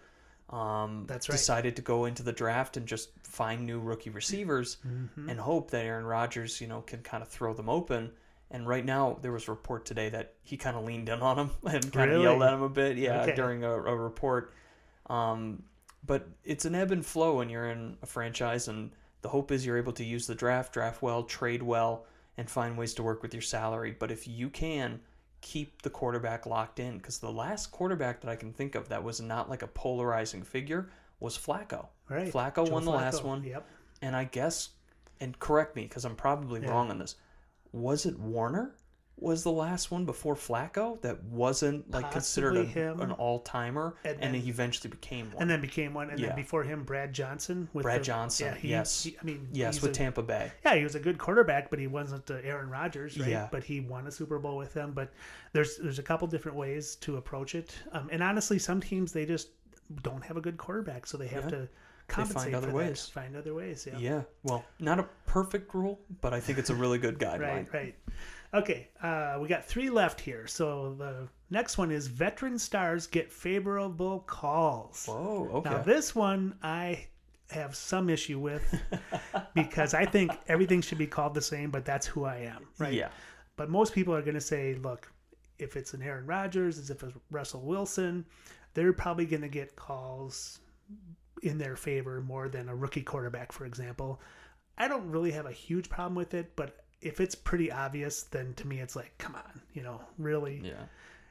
Um, 0.52 1.04
That's 1.06 1.28
right. 1.28 1.36
Decided 1.36 1.76
to 1.76 1.82
go 1.82 2.04
into 2.04 2.22
the 2.22 2.32
draft 2.32 2.76
and 2.76 2.86
just 2.86 3.10
find 3.24 3.64
new 3.66 3.80
rookie 3.80 4.10
receivers 4.10 4.76
Mm-hmm. 4.86 5.30
and 5.30 5.40
hope 5.40 5.70
that 5.70 5.84
Aaron 5.86 6.04
Rodgers 6.04 6.60
you 6.60 6.66
know 6.66 6.82
can 6.82 7.00
kind 7.02 7.22
of 7.22 7.28
throw 7.28 7.54
them 7.54 7.68
open. 7.70 8.10
And 8.50 8.66
right 8.68 8.84
now 8.84 9.18
there 9.22 9.32
was 9.32 9.48
a 9.48 9.50
report 9.50 9.86
today 9.86 10.10
that 10.10 10.34
he 10.42 10.58
kind 10.58 10.76
of 10.76 10.84
leaned 10.84 11.08
in 11.08 11.20
on 11.22 11.38
him 11.38 11.50
and 11.64 11.90
kind 11.92 12.10
of 12.10 12.20
yelled 12.22 12.42
at 12.42 12.52
him 12.52 12.62
a 12.62 12.68
bit. 12.68 12.98
Yeah, 12.98 13.22
Okay. 13.22 13.34
during 13.34 13.64
a, 13.64 13.70
a 13.72 13.96
report. 13.96 14.52
Um, 15.08 15.62
but 16.04 16.28
it's 16.44 16.64
an 16.66 16.74
ebb 16.74 16.90
and 16.92 17.04
flow 17.04 17.36
when 17.38 17.48
you're 17.48 17.70
in 17.70 17.96
a 18.02 18.06
franchise, 18.06 18.68
and 18.68 18.90
the 19.22 19.28
hope 19.28 19.50
is 19.52 19.64
you're 19.64 19.78
able 19.78 19.92
to 19.94 20.04
use 20.04 20.26
the 20.26 20.34
draft, 20.34 20.74
draft 20.74 21.00
well, 21.00 21.22
trade 21.22 21.62
well, 21.62 22.04
and 22.36 22.50
find 22.50 22.76
ways 22.76 22.92
to 22.94 23.02
work 23.02 23.22
with 23.22 23.32
your 23.32 23.40
salary. 23.42 23.94
But 23.98 24.10
if 24.10 24.26
you 24.28 24.50
can 24.50 25.00
keep 25.42 25.83
the 25.83 25.90
quarterback 25.90 26.46
locked 26.46 26.78
in, 26.81 26.96
because 26.96 27.18
the 27.18 27.31
last 27.31 27.70
quarterback 27.70 28.20
that 28.22 28.31
I 28.31 28.37
can 28.37 28.52
think 28.55 28.74
of 28.74 28.88
that 28.88 29.05
was 29.05 29.20
not 29.20 29.50
like 29.50 29.61
a 29.62 29.66
polarizing 29.66 30.42
figure 30.42 30.88
was 31.20 31.37
Flacco. 31.37 31.88
Right. 32.09 32.33
Flacco 32.33 32.66
Joe 32.66 32.72
won 32.72 32.85
the 32.87 32.90
last 32.92 33.22
one, 33.22 33.44
Yep. 33.44 33.66
and 34.00 34.16
I 34.16 34.24
guess, 34.24 34.70
and 35.20 35.38
correct 35.38 35.76
me 35.76 35.83
because 35.83 36.05
I'm 36.07 36.16
probably 36.16 36.62
Yeah. 36.62 36.70
wrong 36.70 36.90
on 36.90 36.98
this. 36.98 37.16
Was 37.72 38.07
it 38.07 38.18
Warner 38.18 38.74
was 39.18 39.44
the 39.44 39.53
last 39.53 39.90
one 39.92 40.05
before 40.05 40.35
Flacco 40.35 41.01
that 41.03 41.22
wasn't 41.25 41.88
like 41.92 42.11
considered 42.11 42.57
a, 42.57 42.64
him. 42.64 43.01
an 43.01 43.12
all 43.12 43.38
timer, 43.38 43.94
And 44.05 44.14
and, 44.20 44.35
then- 44.35 44.40
he 44.40 44.48
eventually 44.51 44.90
became 44.90 45.27
one. 45.31 45.42
and 45.42 45.48
then 45.51 45.61
became 45.61 45.94
one. 45.94 46.11
And 46.11 46.18
Yeah. 46.18 46.29
then 46.29 46.37
before 46.37 46.64
him, 46.64 46.83
Brad 46.83 47.12
Johnson. 47.12 47.68
With 47.72 47.85
Brad 47.85 48.01
the- 48.01 48.05
Johnson, 48.05 48.46
yeah, 48.48 48.55
he- 48.61 48.68
yes. 48.70 49.05
he- 49.05 49.16
I 49.20 49.25
mean, 49.25 49.46
yes, 49.53 49.81
with 49.81 49.92
a- 49.92 49.94
Tampa 49.94 50.22
Bay. 50.22 50.51
Yeah, 50.64 50.75
he 50.75 50.83
was 50.83 50.96
a 50.96 51.01
good 51.01 51.18
quarterback, 51.18 51.70
but 51.70 51.79
he 51.79 51.87
wasn't 51.87 52.29
uh, 52.31 52.35
Aaron 52.42 52.68
Rodgers, 52.68 53.16
right? 53.18 53.29
Yeah. 53.29 53.48
But 53.53 53.62
he 53.62 53.79
won 53.81 54.09
a 54.09 54.11
Super 54.11 54.38
Bowl 54.40 54.57
with 54.57 54.75
them. 54.75 54.92
But 54.92 55.12
there's 55.53 55.77
there's 55.77 56.01
a 56.01 56.03
couple 56.03 56.27
different 56.27 56.57
ways 56.57 56.96
to 56.96 57.16
approach 57.18 57.55
it. 57.55 57.77
Um, 57.92 58.09
and 58.11 58.22
honestly, 58.25 58.59
some 58.59 58.81
teams 58.81 59.12
they 59.12 59.25
just 59.27 59.51
don't 60.03 60.25
have 60.25 60.37
a 60.37 60.40
good 60.40 60.57
quarterback, 60.57 61.07
so 61.07 61.16
they 61.16 61.29
have 61.29 61.44
Yeah. 61.44 61.51
to 61.51 61.68
compensate 62.09 62.55
other 62.55 62.68
for 62.70 62.75
ways. 62.75 63.07
that. 63.07 63.12
Find 63.12 63.37
other 63.37 63.55
ways. 63.55 63.87
Yeah. 63.90 63.98
Yeah. 63.98 64.22
Well, 64.42 64.64
not 64.81 64.98
a 64.98 65.05
perfect 65.27 65.75
rule, 65.75 66.01
but 66.20 66.35
I 66.35 66.40
think 66.40 66.59
it's 66.59 66.70
a 66.70 66.75
really 66.75 66.98
good 66.98 67.18
guideline. 67.20 67.40
Right. 67.40 67.72
Right. 67.72 67.94
Okay. 68.54 68.88
Uh, 69.02 69.38
we 69.40 69.48
got 69.48 69.64
three 69.64 69.90
left 69.90 70.20
here. 70.20 70.46
So 70.46 70.94
the 70.98 71.28
next 71.50 71.78
one 71.78 71.90
is 71.90 72.06
veteran 72.06 72.58
stars 72.58 73.06
get 73.06 73.32
favorable 73.32 74.20
calls. 74.20 75.06
Whoa. 75.06 75.48
Okay. 75.54 75.70
Now 75.70 75.82
this 75.82 76.14
one 76.14 76.56
I 76.62 77.06
have 77.50 77.74
some 77.74 78.08
issue 78.10 78.38
with 78.38 78.62
because 79.54 79.94
I 79.94 80.04
think 80.04 80.32
everything 80.48 80.80
should 80.80 80.98
be 80.98 81.06
called 81.06 81.34
the 81.34 81.42
same, 81.42 81.70
but 81.70 81.84
that's 81.84 82.06
who 82.06 82.24
I 82.24 82.38
am, 82.38 82.66
right? 82.78 82.92
Yeah. 82.92 83.08
But 83.56 83.70
most 83.70 83.92
people 83.94 84.14
are 84.14 84.22
going 84.22 84.34
to 84.34 84.40
say, 84.40 84.74
look, 84.74 85.12
if 85.58 85.76
it's 85.76 85.94
an 85.94 86.02
Aaron 86.02 86.26
Rodgers, 86.26 86.78
as 86.78 86.90
if 86.90 87.02
it's 87.02 87.14
Russell 87.30 87.62
Wilson, 87.62 88.24
they're 88.74 88.92
probably 88.92 89.26
going 89.26 89.42
to 89.42 89.48
get 89.48 89.76
calls 89.76 90.60
in 91.42 91.58
their 91.58 91.76
favor 91.76 92.20
more 92.20 92.48
than 92.48 92.68
a 92.68 92.74
rookie 92.74 93.02
quarterback, 93.02 93.52
for 93.52 93.66
example. 93.66 94.20
I 94.78 94.88
don't 94.88 95.10
really 95.10 95.32
have 95.32 95.46
a 95.46 95.52
huge 95.52 95.88
problem 95.90 96.14
with 96.14 96.34
it, 96.34 96.56
but 96.56 96.84
if 97.02 97.20
it's 97.20 97.34
pretty 97.34 97.70
obvious, 97.72 98.22
then 98.24 98.54
to 98.54 98.66
me 98.66 98.80
it's 98.80 98.96
like, 98.96 99.12
come 99.18 99.34
on, 99.34 99.60
you 99.74 99.82
know, 99.82 100.00
really. 100.18 100.60
Yeah. 100.64 100.74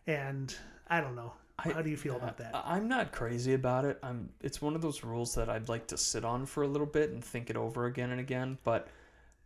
And 0.08 0.54
I 0.88 1.02
don't 1.02 1.16
know. 1.16 1.34
I- 1.60 1.72
How 1.74 1.82
do 1.82 1.90
you 1.90 1.98
feel 1.98 2.16
about 2.16 2.38
that? 2.38 2.56
I- 2.56 2.76
I'm 2.76 2.88
not 2.88 3.12
crazy 3.12 3.54
about 3.54 3.86
it. 3.86 4.00
I'm. 4.02 4.30
It's 4.42 4.62
one 4.62 4.76
of 4.76 4.82
those 4.82 5.04
rules 5.04 5.36
that 5.36 5.48
I'd 5.50 5.70
like 5.70 5.88
to 5.88 5.98
sit 5.98 6.26
on 6.26 6.46
for 6.46 6.64
a 6.64 6.68
little 6.68 6.88
bit 6.88 7.12
and 7.12 7.24
think 7.24 7.50
it 7.50 7.56
over 7.56 7.86
again 7.86 8.10
and 8.12 8.20
again. 8.20 8.58
But 8.64 8.88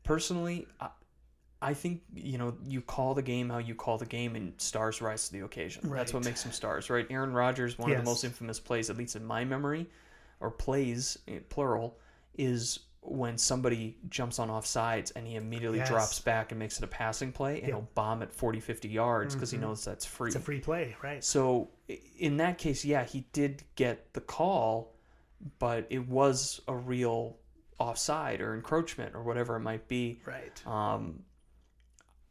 personally, 0.04 0.68
I, 0.80 0.90
I 1.62 1.74
think 1.74 2.02
you 2.14 2.38
know 2.38 2.56
you 2.66 2.82
call 2.82 3.14
the 3.16 3.22
game 3.22 3.50
how 3.50 3.58
you 3.58 3.76
call 3.76 3.98
the 3.98 4.06
game, 4.06 4.36
and 4.36 4.54
stars 4.62 5.02
rise 5.02 5.28
to 5.28 5.34
the 5.34 5.42
occasion. 5.44 5.90
Right. 5.90 5.98
That's 5.98 6.14
what 6.14 6.24
makes 6.24 6.44
them 6.44 6.52
stars, 6.54 6.90
right? 6.90 7.06
Aaron 7.10 7.34
Rodgers, 7.34 7.78
one 7.78 7.92
of 7.92 7.98
the 7.98 8.04
most 8.10 8.24
infamous 8.24 8.60
plays, 8.60 8.90
at 8.90 8.98
least 8.98 9.16
in 9.18 9.26
my 9.26 9.44
memory, 9.44 9.90
or 10.40 10.52
plays 10.52 11.18
eh, 11.28 11.40
plural, 11.50 11.98
is 12.38 12.80
when 13.12 13.38
somebody 13.38 13.98
jumps 14.10 14.40
on 14.40 14.50
offsides 14.50 15.12
and 15.16 15.26
he 15.28 15.36
immediately 15.36 15.78
Yes. 15.80 15.90
drops 15.90 16.20
back 16.20 16.52
and 16.52 16.60
makes 16.60 16.78
it 16.78 16.84
a 16.84 16.88
passing 16.88 17.32
play 17.32 17.60
and 17.60 17.68
Yep. 17.68 17.70
he'll 17.70 17.90
bomb 17.96 18.22
at 18.22 18.34
40 18.34 18.60
50 18.60 18.88
yards 18.90 19.34
because 19.36 19.50
Mhm. 19.50 19.54
he 19.54 19.58
knows 19.60 19.86
that's 19.86 20.06
free 20.06 20.28
It's 20.28 20.36
a 20.36 20.40
free 20.40 20.60
play, 20.60 20.96
right? 21.04 21.24
so 21.24 21.70
in 22.18 22.38
that 22.38 22.58
case, 22.58 22.84
yeah, 22.86 23.04
he 23.04 23.22
did 23.34 23.64
get 23.76 24.14
the 24.14 24.22
call, 24.22 24.94
but 25.60 25.86
it 25.90 26.08
was 26.08 26.62
a 26.68 26.76
real 26.76 27.38
offside 27.78 28.42
or 28.42 28.54
encroachment 28.56 29.16
or 29.16 29.22
whatever 29.24 29.56
it 29.56 29.62
might 29.62 29.88
be. 29.88 30.22
Right. 30.26 30.66
Um, 30.68 31.24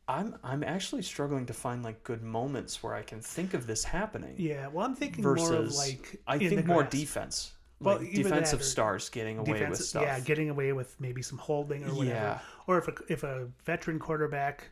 I'm 0.07 0.37
I'm 0.43 0.63
actually 0.63 1.01
struggling 1.01 1.47
to 1.47 1.55
find 1.55 1.83
like 1.83 2.05
good 2.05 2.23
moments 2.23 2.83
where 2.83 2.95
I 2.95 3.03
can 3.03 3.23
think 3.23 3.55
of 3.55 3.67
this 3.67 3.85
happening. 3.85 4.35
Yeah. 4.37 4.67
Well, 4.67 4.85
I'm 4.85 4.95
thinking 4.95 5.25
more 5.25 5.55
of 5.55 5.75
like 5.75 6.21
I 6.27 6.37
in 6.37 6.51
think 6.51 6.67
more 6.67 6.83
defense, 6.83 7.54
Well, 7.81 7.99
like 7.99 8.13
defensive 8.13 8.63
stars 8.65 9.09
getting 9.11 9.39
away 9.39 9.67
with 9.69 9.83
stuff. 9.85 10.03
Yeah, 10.05 10.21
getting 10.21 10.49
away 10.51 10.73
with 10.73 10.95
maybe 11.01 11.23
some 11.23 11.39
holding 11.39 11.85
or 11.85 11.89
whatever. 11.95 12.15
Yeah. 12.17 12.39
Or 12.67 12.79
if 12.79 12.89
a, 12.89 12.95
if 13.09 13.23
a 13.25 13.49
veteran 13.65 13.99
quarterback, 13.99 14.71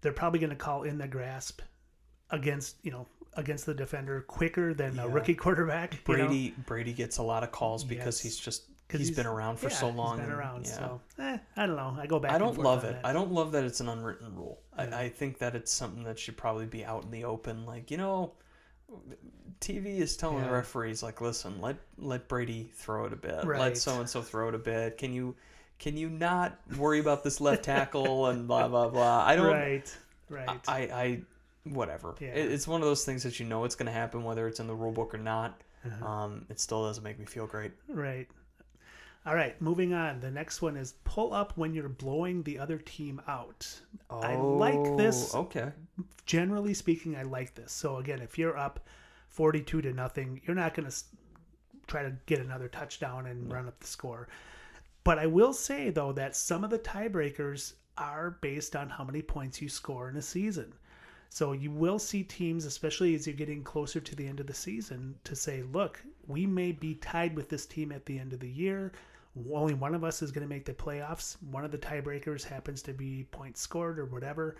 they're 0.00 0.12
probably 0.12 0.38
going 0.38 0.50
to 0.50 0.56
call 0.56 0.84
in 0.84 0.96
the 0.98 1.08
grasp 1.08 1.60
against 2.30 2.76
you 2.82 2.90
know 2.90 3.06
against 3.34 3.66
the 3.66 3.74
defender 3.74 4.22
quicker 4.22 4.72
than 4.74 4.98
a 4.98 5.08
rookie 5.08 5.34
quarterback. 5.34 5.94
you 6.08 6.16
know? 6.16 6.26
Brady 6.28 6.54
Brady 6.66 6.92
gets 6.92 7.18
a 7.18 7.22
lot 7.22 7.42
of 7.42 7.52
calls 7.52 7.84
because 7.84 8.16
Yes. 8.16 8.20
he's 8.20 8.36
just 8.38 8.64
'Cause 8.88 9.00
he's 9.00 9.10
been 9.10 9.26
around 9.26 9.58
for 9.58 9.68
yeah, 9.68 9.74
so 9.74 9.88
long. 9.88 10.16
He's 10.18 10.20
been 10.26 10.30
and- 10.30 10.38
around, 10.40 10.64
yeah. 10.66 10.72
so 10.72 11.00
eh, 11.18 11.38
I 11.56 11.66
don't 11.66 11.74
know. 11.74 11.96
I 12.00 12.06
go 12.06 12.20
back. 12.20 12.30
I 12.30 12.38
don't 12.38 12.56
love 12.56 12.84
it. 12.84 12.92
that. 12.92 13.04
I 13.04 13.12
don't 13.12 13.32
love 13.32 13.50
that 13.52 13.64
it's 13.64 13.80
an 13.80 13.88
unwritten 13.88 14.32
rule. 14.36 14.60
Yeah. 14.78 14.96
I, 14.96 15.00
I 15.02 15.08
think 15.08 15.38
that 15.38 15.56
it's 15.56 15.72
something 15.72 16.04
that 16.04 16.20
should 16.20 16.36
probably 16.36 16.66
be 16.66 16.84
out 16.84 17.02
in 17.02 17.10
the 17.10 17.24
open. 17.24 17.66
Like 17.66 17.90
you 17.90 17.96
know, 17.96 18.34
TV 19.60 19.98
is 19.98 20.16
telling 20.16 20.44
the 20.44 20.50
referees 20.50 21.02
like, 21.02 21.20
listen, 21.20 21.60
let 21.60 21.76
let 21.98 22.28
Brady 22.28 22.70
throw 22.74 23.06
it 23.06 23.12
a 23.12 23.16
bit. 23.16 23.44
Right. 23.44 23.60
Let 23.60 23.78
so 23.78 24.00
and 24.00 24.08
so 24.08 24.22
throw 24.22 24.48
it 24.48 24.54
a 24.54 24.58
bit. 24.58 24.98
Can 24.98 25.12
you 25.12 25.34
can 25.78 25.96
you 25.96 26.08
not 26.08 26.58
worry 26.76 27.00
about 27.00 27.24
this 27.24 27.40
left 27.40 27.64
tackle 27.64 28.26
and 28.26 28.46
blah 28.46 28.68
blah 28.68 28.88
blah? 28.88 29.24
I 29.24 29.36
don't. 29.36 29.46
Right. 29.46 29.96
Right. 30.28 30.60
I, 30.68 30.78
I 30.78 31.20
whatever. 31.64 32.14
Yeah. 32.20 32.28
It, 32.28 32.52
it's 32.52 32.68
one 32.68 32.80
of 32.80 32.86
those 32.86 33.04
things 33.04 33.22
that 33.22 33.40
you 33.40 33.46
know 33.46 33.64
it's 33.64 33.74
going 33.74 33.86
to 33.86 33.92
happen 33.92 34.24
whether 34.24 34.46
it's 34.46 34.60
in 34.60 34.66
the 34.66 34.74
rule 34.74 34.92
book 34.92 35.14
or 35.14 35.18
not. 35.18 35.60
Uh-huh. 35.84 36.06
Um, 36.06 36.46
it 36.50 36.60
still 36.60 36.84
doesn't 36.84 37.04
make 37.04 37.18
me 37.18 37.26
feel 37.26 37.46
great. 37.46 37.72
Right. 37.88 38.28
All 39.26 39.34
right, 39.34 39.60
moving 39.60 39.92
on. 39.92 40.20
The 40.20 40.30
next 40.30 40.62
one 40.62 40.76
is 40.76 40.94
pull 41.02 41.34
up 41.34 41.52
when 41.56 41.74
you're 41.74 41.88
blowing 41.88 42.44
the 42.44 42.60
other 42.60 42.78
team 42.78 43.20
out. 43.26 43.68
Oh, 44.08 44.20
I 44.20 44.36
like 44.36 44.74
oh, 44.76 44.96
this. 44.96 45.34
Oh, 45.34 45.40
Okay. 45.40 45.72
Generally 46.26 46.74
speaking, 46.74 47.16
I 47.16 47.22
like 47.22 47.54
this. 47.54 47.72
So 47.72 47.96
again, 47.96 48.20
if 48.20 48.38
you're 48.38 48.56
up 48.56 48.86
42 49.30 49.82
to 49.82 49.92
nothing, 49.92 50.40
you're 50.44 50.56
not 50.56 50.74
going 50.74 50.88
to 50.88 50.96
try 51.88 52.02
to 52.02 52.12
get 52.26 52.40
another 52.40 52.68
touchdown 52.68 53.26
and 53.26 53.52
run 53.52 53.66
up 53.66 53.78
the 53.80 53.86
score. 53.86 54.28
But 55.02 55.18
I 55.18 55.26
will 55.26 55.52
say 55.52 55.90
though 55.90 56.12
that 56.12 56.36
some 56.36 56.62
of 56.62 56.70
the 56.70 56.78
tiebreakers 56.78 57.74
are 57.98 58.38
based 58.40 58.76
on 58.76 58.88
how 58.88 59.04
many 59.04 59.22
points 59.22 59.60
you 59.60 59.68
score 59.68 60.08
in 60.08 60.16
a 60.16 60.22
season. 60.22 60.72
So 61.30 61.52
you 61.52 61.70
will 61.70 61.98
see 61.98 62.22
teams, 62.22 62.64
especially 62.64 63.14
as 63.14 63.26
you're 63.26 63.36
getting 63.36 63.62
closer 63.64 64.00
to 64.00 64.14
the 64.14 64.26
end 64.26 64.38
of 64.40 64.46
the 64.46 64.54
season, 64.54 65.16
to 65.24 65.34
say, 65.34 65.62
look, 65.62 66.02
we 66.26 66.46
may 66.46 66.72
be 66.72 66.94
tied 66.94 67.34
with 67.34 67.48
this 67.48 67.66
team 67.66 67.90
at 67.92 68.06
the 68.06 68.18
end 68.18 68.32
of 68.32 68.40
the 68.40 68.48
year. 68.48 68.92
Only 69.52 69.74
one 69.74 69.94
of 69.94 70.04
us 70.04 70.22
is 70.22 70.32
going 70.32 70.46
to 70.46 70.52
make 70.52 70.64
the 70.64 70.72
playoffs. 70.72 71.36
One 71.50 71.64
of 71.64 71.70
the 71.70 71.78
tiebreakers 71.78 72.44
happens 72.44 72.82
to 72.82 72.92
be 72.92 73.26
points 73.30 73.60
scored 73.60 73.98
or 73.98 74.06
whatever. 74.06 74.56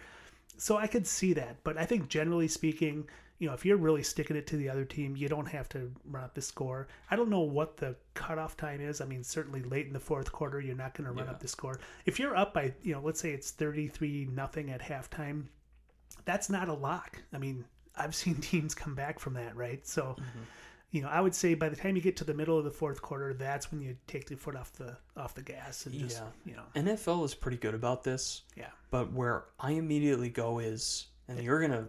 So 0.59 0.77
I 0.77 0.87
could 0.87 1.07
see 1.07 1.33
that. 1.35 1.57
But 1.65 1.77
I 1.79 1.85
think 1.87 2.09
generally 2.09 2.49
speaking, 2.49 3.09
you 3.39 3.49
know, 3.49 3.55
if 3.55 3.65
you're 3.67 3.77
really 3.77 4.03
sticking 4.03 4.37
it 4.37 4.47
to 4.49 4.57
the 4.57 4.69
other 4.69 4.85
team, 4.85 5.17
you 5.17 5.29
don't 5.29 5.47
have 5.47 5.69
to 5.71 5.93
run 6.07 6.25
up 6.25 6.35
the 6.35 6.41
score. 6.41 6.89
I 7.11 7.17
don't 7.17 7.29
know 7.29 7.41
what 7.41 7.77
the 7.77 7.95
cutoff 8.15 8.57
time 8.57 8.81
is. 8.81 9.01
I 9.01 9.05
mean, 9.05 9.23
certainly 9.23 9.63
late 9.63 9.87
in 9.87 9.93
the 9.93 10.01
fourth 10.01 10.33
quarter, 10.33 10.61
you're 10.61 10.75
not 10.77 10.95
going 10.95 11.07
to 11.07 11.13
run 11.13 11.27
Yeah. 11.27 11.33
up 11.33 11.41
the 11.41 11.49
score. 11.49 11.79
If 12.07 12.19
you're 12.19 12.37
up 12.37 12.55
by, 12.55 12.73
you 12.83 12.95
know, 12.95 13.01
let's 13.03 13.21
say 13.21 13.31
it's 13.33 13.51
33 13.51 14.29
nothing 14.33 14.71
at 14.71 14.81
halftime, 14.81 15.45
that's 16.25 16.49
not 16.49 16.69
a 16.69 16.75
lock. 16.75 17.23
I 17.33 17.39
mean, 17.39 17.65
I've 17.97 18.15
seen 18.23 18.37
teams 18.37 18.75
come 18.75 18.95
back 18.95 19.19
from 19.19 19.35
that, 19.35 19.55
right? 19.57 19.87
So, 19.87 20.17
Mm-hmm. 20.19 20.41
You 20.97 21.03
know, 21.03 21.09
I 21.09 21.21
would 21.21 21.35
say 21.35 21.53
by 21.55 21.69
the 21.69 21.77
time 21.77 21.95
you 21.95 22.01
get 22.01 22.17
to 22.17 22.25
the 22.25 22.33
middle 22.33 22.57
of 22.59 22.65
the 22.65 22.71
fourth 22.71 23.03
quarter, 23.03 23.35
that's 23.35 23.71
when 23.71 23.83
you 23.83 23.97
take 24.07 24.27
the 24.27 24.35
foot 24.37 24.57
off 24.57 24.73
the 24.73 24.97
off 25.17 25.35
the 25.35 25.43
gas 25.43 25.85
and 25.85 25.95
just, 25.99 26.17
Yeah. 26.23 26.53
you 26.53 26.57
know, 26.57 26.63
NFL 26.75 27.25
is 27.25 27.35
pretty 27.35 27.59
good 27.59 27.75
about 27.75 28.03
this. 28.03 28.43
yeah. 28.57 28.71
But 28.91 29.13
where 29.13 29.45
I 29.61 29.73
immediately 29.73 30.31
go 30.31 30.59
is, 30.59 31.07
and 31.29 31.39
you're 31.43 31.61
gonna, 31.61 31.89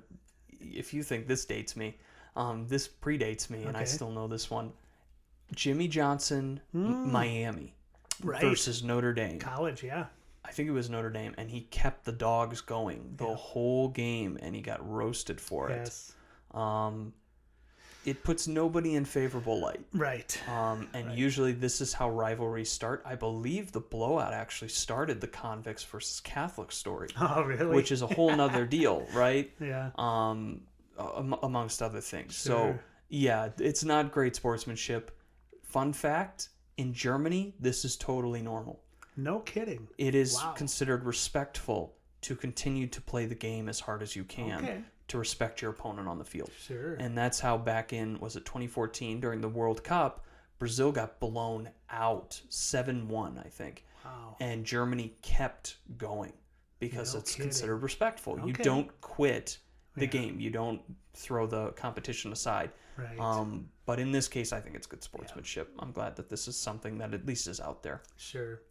if 0.60 0.93
you 0.93 1.04
think 1.04 1.28
this 1.28 1.46
dates 1.46 1.76
me, 1.78 1.98
um, 2.36 2.67
this 2.67 2.88
predates 2.88 3.50
me, 3.50 3.63
and 3.63 3.78
I 3.78 3.86
still 3.86 4.12
know 4.12 4.28
this 4.28 4.50
one. 4.52 4.74
Jimmy 5.56 5.88
Johnson, 5.88 6.60
Mm. 6.76 7.06
Miami 7.06 7.74
Right. 8.22 8.41
versus 8.41 8.84
Notre 8.84 9.13
Dame. 9.13 9.39
College, 9.39 9.84
yeah. 9.84 10.08
I 10.43 10.52
think 10.52 10.67
it 10.67 10.74
was 10.74 10.89
Notre 10.89 11.10
Dame, 11.10 11.34
and 11.38 11.50
he 11.50 11.62
kept 11.62 12.04
the 12.06 12.12
dogs 12.12 12.60
going 12.62 13.13
the 13.17 13.28
Yeah. 13.28 13.36
whole 13.36 13.88
game, 13.89 14.38
and 14.41 14.54
he 14.56 14.62
got 14.62 14.86
roasted 14.88 15.39
for 15.39 15.70
Yes. 15.70 16.13
it. 16.52 16.56
Um, 16.58 17.13
it 18.08 18.24
puts 18.24 18.48
nobody 18.48 18.96
in 18.96 19.04
favorable 19.06 19.60
light. 19.60 19.82
Right. 19.93 20.39
Um, 20.48 20.88
and 20.93 21.08
Right. 21.08 21.17
usually 21.17 21.52
this 21.52 21.82
is 21.82 21.91
how 21.93 22.10
rivalries 22.10 22.72
start. 22.72 23.04
I 23.06 23.15
believe 23.15 23.74
the 23.74 23.82
blowout 23.82 24.34
actually 24.34 24.70
started 24.70 25.20
the 25.20 25.28
convicts 25.28 25.84
versus 25.84 26.22
Catholic 26.22 26.72
story, 26.72 27.10
Oh, 27.22 27.43
really? 27.43 27.76
which 27.76 27.91
is 27.91 28.02
a 28.02 28.08
whole 28.08 28.34
nother 28.36 28.65
deal, 28.78 29.06
right? 29.13 29.52
yeah. 29.60 29.91
Um, 29.98 30.62
amongst 30.98 31.82
other 31.84 32.00
things. 32.02 32.36
So 32.36 32.80
yeah, 33.10 33.50
it's 33.60 33.84
not 33.84 34.12
great 34.12 34.36
sportsmanship. 34.36 35.12
Fun 35.63 35.91
fact: 35.93 36.50
in 36.78 36.93
Germany, 36.93 37.56
this 37.60 37.84
is 37.86 37.98
totally 37.98 38.41
normal. 38.41 38.80
No 39.17 39.39
kidding. 39.39 39.88
It 39.98 40.15
is 40.15 40.34
Wow. 40.36 40.54
considered 40.54 41.04
respectful 41.04 41.93
to 42.22 42.36
continue 42.36 42.88
to 42.88 43.02
play 43.02 43.26
the 43.26 43.36
game 43.36 43.67
as 43.70 43.80
hard 43.82 44.02
as 44.02 44.15
you 44.15 44.24
can 44.24 44.60
Okay. 44.63 44.82
To 45.08 45.17
respect 45.17 45.62
your 45.62 45.72
opponent 45.72 46.08
on 46.08 46.17
the 46.17 46.26
field. 46.26 46.52
Sure. 46.60 46.96
And 46.96 47.17
that's 47.17 47.39
how 47.39 47.58
back 47.58 47.93
in 47.93 48.20
was 48.20 48.36
it 48.36 48.46
2014 48.46 49.20
during 49.20 49.41
the 49.41 49.50
World 49.50 49.84
Cup, 49.84 50.26
Brazil 50.60 50.91
got 50.91 51.20
blown 51.20 51.70
out 51.89 52.41
7-1, 52.50 53.39
I 53.46 53.48
think. 53.50 53.86
wow. 54.04 54.36
And 54.39 54.65
Germany 54.65 55.13
kept 55.22 55.78
going 55.98 56.34
because 56.80 57.13
No 57.13 57.20
it's 57.22 57.32
kidding. 57.32 57.48
considered 57.50 57.78
respectful. 57.78 58.39
You 58.46 58.54
don't 58.54 58.89
quit 59.02 59.58
the 59.96 60.02
Yeah. 60.02 60.08
game. 60.12 60.39
You 60.39 60.50
don't 60.50 60.82
throw 61.13 61.48
the 61.48 61.72
competition 61.72 62.32
aside. 62.32 62.72
Right. 62.98 63.20
Um, 63.20 63.70
but 63.86 64.00
in 64.00 64.12
this 64.12 64.28
case, 64.28 64.52
I 64.54 64.60
think 64.60 64.76
it's 64.76 64.88
good 64.88 65.04
sportsmanship. 65.04 65.74
I'm 65.80 65.91
glad 65.91 66.15
that 66.17 66.30
this 66.30 66.48
is 66.48 66.58
something 66.60 66.98
that 67.00 67.13
at 67.13 67.26
least 67.26 67.48
is 67.48 67.60
out 67.60 67.82
there. 67.84 68.02
Sure. 68.17 68.62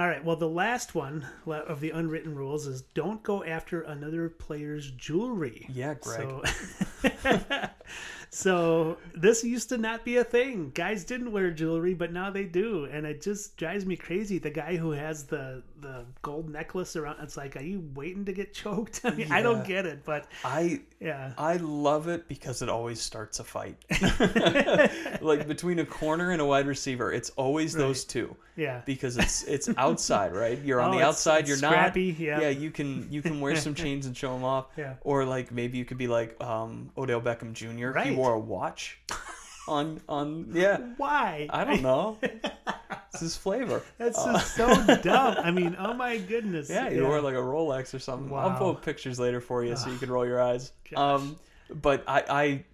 All 0.00 0.08
right. 0.08 0.24
Well, 0.24 0.36
the 0.36 0.48
last 0.48 0.94
one 0.94 1.26
of 1.46 1.80
the 1.80 1.90
unwritten 1.90 2.34
rules 2.34 2.66
is 2.66 2.80
don't 2.94 3.22
go 3.22 3.44
after 3.44 3.82
another 3.82 4.30
player's 4.30 4.90
jewelry. 4.92 5.66
Yeah, 5.68 5.92
Greg. 5.92 6.26
So, 7.02 7.10
so 8.32 8.96
this 9.14 9.42
used 9.42 9.68
to 9.70 9.78
not 9.78 10.04
be 10.04 10.18
a 10.18 10.24
thing. 10.24 10.70
Guys 10.74 11.04
didn't 11.04 11.32
wear 11.32 11.50
jewelry, 11.50 11.94
but 11.94 12.12
now 12.12 12.30
they 12.30 12.44
do, 12.44 12.84
and 12.84 13.04
it 13.04 13.20
just 13.20 13.56
drives 13.56 13.84
me 13.84 13.96
crazy. 13.96 14.38
The 14.38 14.50
guy 14.50 14.76
who 14.76 14.92
has 14.92 15.24
the 15.24 15.62
the 15.80 16.04
gold 16.22 16.48
necklace 16.48 16.94
around, 16.94 17.16
it's 17.22 17.36
like, 17.36 17.56
are 17.56 17.62
you 17.62 17.82
waiting 17.94 18.24
to 18.26 18.32
get 18.32 18.54
choked? 18.54 19.00
I 19.04 19.10
mean, 19.10 19.32
I 19.32 19.42
don't 19.42 19.66
get 19.66 19.84
it, 19.84 20.04
but 20.04 20.26
I 20.44 20.80
yeah, 21.00 21.32
I 21.36 21.56
love 21.56 22.06
it 22.06 22.28
because 22.28 22.62
it 22.62 22.68
always 22.68 23.00
starts 23.00 23.40
a 23.40 23.44
fight. 23.44 23.76
like 25.20 25.48
between 25.48 25.80
a 25.80 25.86
corner 25.86 26.30
and 26.30 26.40
a 26.40 26.46
wide 26.46 26.66
receiver, 26.66 27.12
it's 27.12 27.30
always 27.30 27.72
those 27.72 28.04
two 28.04 28.36
yeah. 28.56 28.82
because 28.84 29.16
it's 29.16 29.42
it's 29.44 29.68
outside, 29.76 30.34
right? 30.34 30.58
You're 30.62 30.80
on 30.80 30.94
Oh, 30.94 30.98
the 30.98 31.04
outside, 31.04 31.48
you're 31.48 31.56
scrappy, 31.56 32.12
not. 32.12 32.20
yeah. 32.20 32.40
Yeah, 32.42 32.48
you 32.50 32.70
can 32.70 33.10
you 33.10 33.22
can 33.22 33.40
wear 33.40 33.56
some 33.56 33.74
chains 33.74 34.06
and 34.06 34.16
show 34.16 34.32
them 34.32 34.44
off. 34.44 34.66
Yeah. 34.76 34.94
Or 35.02 35.24
like 35.24 35.50
maybe 35.50 35.78
you 35.78 35.84
could 35.84 35.98
be 35.98 36.06
like 36.06 36.40
um, 36.42 36.90
Odell 36.96 37.20
Beckham 37.20 37.52
Jr. 37.54 37.66
He 37.68 37.84
Right. 37.84 38.16
Wore 38.20 38.34
a 38.34 38.38
watch 38.38 38.98
on 39.68 40.00
on 40.08 40.50
yeah. 40.52 40.78
Why? 40.96 41.46
I 41.50 41.64
don't 41.64 41.82
know. 41.82 42.18
it's 42.22 43.20
his 43.20 43.36
flavor. 43.36 43.82
That's 43.98 44.18
Uh, 44.18 44.32
just 44.34 44.54
so 44.54 44.96
dumb. 45.02 45.36
I 45.38 45.50
mean, 45.50 45.76
oh 45.78 45.94
my 45.94 46.18
goodness. 46.18 46.68
Yeah, 46.70 46.88
you 46.90 47.04
wore 47.04 47.20
like 47.20 47.34
a 47.34 47.38
Rolex 47.38 47.94
or 47.94 47.98
something. 47.98 48.32
I'll 48.32 48.50
Wow. 48.50 48.58
post 48.58 48.82
pictures 48.82 49.18
later 49.20 49.40
for 49.40 49.64
you 49.64 49.76
so 49.76 49.90
you 49.90 49.98
can 49.98 50.10
roll 50.10 50.26
your 50.26 50.42
eyes. 50.42 50.72
Gosh. 50.90 50.98
Um, 50.98 51.36
but 51.82 52.02
I, 52.08 52.24
I 52.28 52.64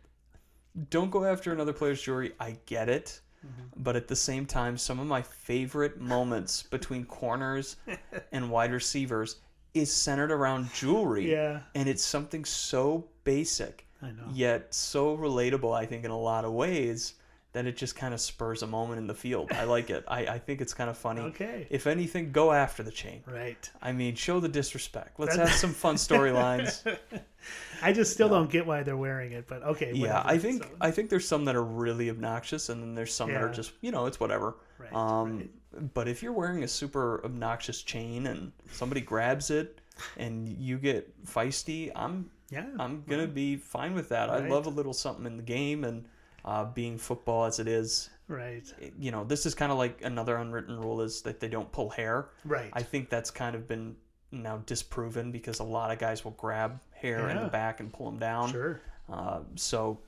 don't 0.90 1.10
go 1.10 1.24
after 1.24 1.52
another 1.52 1.72
player's 1.72 2.00
jewelry. 2.02 2.32
I 2.40 2.56
get 2.66 2.88
it, 2.88 3.20
Mm-hmm. 3.46 3.82
but 3.82 3.94
at 3.94 4.08
the 4.08 4.16
same 4.16 4.44
time, 4.46 4.76
some 4.76 4.98
of 4.98 5.06
my 5.06 5.22
favorite 5.22 6.00
moments 6.00 6.64
between 6.64 7.04
corners 7.04 7.76
and 8.32 8.50
wide 8.50 8.72
receivers 8.72 9.36
is 9.74 9.92
centered 9.92 10.32
around 10.32 10.72
jewelry. 10.72 11.30
Yeah. 11.30 11.60
and 11.74 11.88
it's 11.88 12.02
something 12.02 12.44
so 12.44 13.06
basic. 13.24 13.85
Yet 14.32 14.74
so 14.74 15.16
relatable. 15.16 15.76
I 15.76 15.86
think 15.86 16.04
in 16.04 16.10
a 16.10 16.18
lot 16.18 16.44
of 16.44 16.52
ways. 16.52 17.14
That 17.52 17.64
it 17.64 17.78
just 17.78 17.96
kind 17.96 18.12
of 18.12 18.20
spurs 18.20 18.62
a 18.62 18.66
moment 18.66 18.98
in 18.98 19.06
the 19.06 19.14
field. 19.14 19.50
I 19.50 19.64
like 19.64 19.88
it. 19.88 20.04
I, 20.06 20.26
I 20.26 20.38
think 20.38 20.60
it's 20.60 20.74
kind 20.74 20.90
of 20.90 20.98
funny. 20.98 21.22
Okay. 21.22 21.66
If 21.70 21.86
anything, 21.86 22.30
go 22.30 22.52
after 22.52 22.82
the 22.82 22.90
chain. 22.90 23.22
Right. 23.26 23.70
I 23.80 23.92
mean, 23.92 24.14
show 24.14 24.40
the 24.40 24.48
disrespect. 24.48 25.18
Let's 25.18 25.36
have 25.36 25.50
some 25.52 25.72
fun 25.72 25.94
storylines. 25.94 26.84
I 27.82 27.94
just 27.94 28.12
still 28.12 28.28
don't 28.28 28.50
get 28.50 28.66
why 28.66 28.82
they're 28.82 28.96
wearing 28.96 29.32
it, 29.32 29.46
but 29.46 29.62
okay. 29.62 29.92
yeah, 29.94 30.18
whatever. 30.18 30.28
I 30.28 30.38
think 30.38 30.62
So, 30.64 30.70
I 30.82 30.90
think 30.90 31.08
there's 31.08 31.26
some 31.26 31.46
that 31.46 31.56
are 31.56 31.64
really 31.64 32.10
obnoxious, 32.10 32.68
and 32.68 32.82
then 32.82 32.94
there's 32.94 33.14
some 33.14 33.32
that 33.32 33.42
are 33.42 33.52
just 33.52 33.72
you 33.80 33.90
know 33.90 34.04
it's 34.04 34.20
whatever. 34.20 34.56
Right, 34.78 34.92
um, 34.92 35.48
but 35.94 36.08
if 36.08 36.22
you're 36.22 36.32
wearing 36.32 36.62
a 36.62 36.68
super 36.68 37.24
obnoxious 37.24 37.82
chain 37.82 38.26
and 38.26 38.52
somebody 38.70 39.00
grabs 39.00 39.50
it 39.50 39.80
and 40.16 40.48
you 40.48 40.78
get 40.78 41.24
feisty, 41.24 41.90
I'm 41.94 42.30
yeah. 42.50 42.66
I'm 42.78 43.04
gonna 43.08 43.26
be 43.26 43.56
fine 43.56 43.94
with 43.94 44.08
that. 44.10 44.30
I 44.30 44.48
love 44.48 44.66
a 44.66 44.70
little 44.70 44.92
something 44.92 45.26
in 45.26 45.36
the 45.36 45.42
game, 45.42 45.84
and 45.84 46.06
uh, 46.44 46.64
being 46.64 46.96
football 46.96 47.44
as 47.44 47.58
it 47.58 47.68
is, 47.68 48.08
right. 48.28 48.64
you 48.98 49.10
know, 49.10 49.24
this 49.24 49.46
is 49.46 49.54
kind 49.54 49.72
of 49.72 49.78
like 49.78 50.02
another 50.02 50.36
unwritten 50.36 50.78
rule 50.78 51.00
is 51.00 51.22
that 51.22 51.40
they 51.40 51.48
don't 51.48 51.70
pull 51.72 51.90
hair. 51.90 52.28
Right. 52.44 52.70
I 52.72 52.82
think 52.82 53.10
that's 53.10 53.30
kind 53.30 53.56
of 53.56 53.66
been 53.66 53.96
now 54.30 54.62
disproven 54.66 55.32
because 55.32 55.58
a 55.58 55.64
lot 55.64 55.90
of 55.90 55.98
guys 55.98 56.24
will 56.24 56.32
grab 56.32 56.80
hair 56.92 57.28
in 57.28 57.42
the 57.42 57.48
back 57.48 57.80
and 57.80 57.92
pull 57.92 58.06
them 58.06 58.18
down. 58.18 58.50
sure. 58.50 58.80
Uh, 59.08 59.40
so 59.54 59.98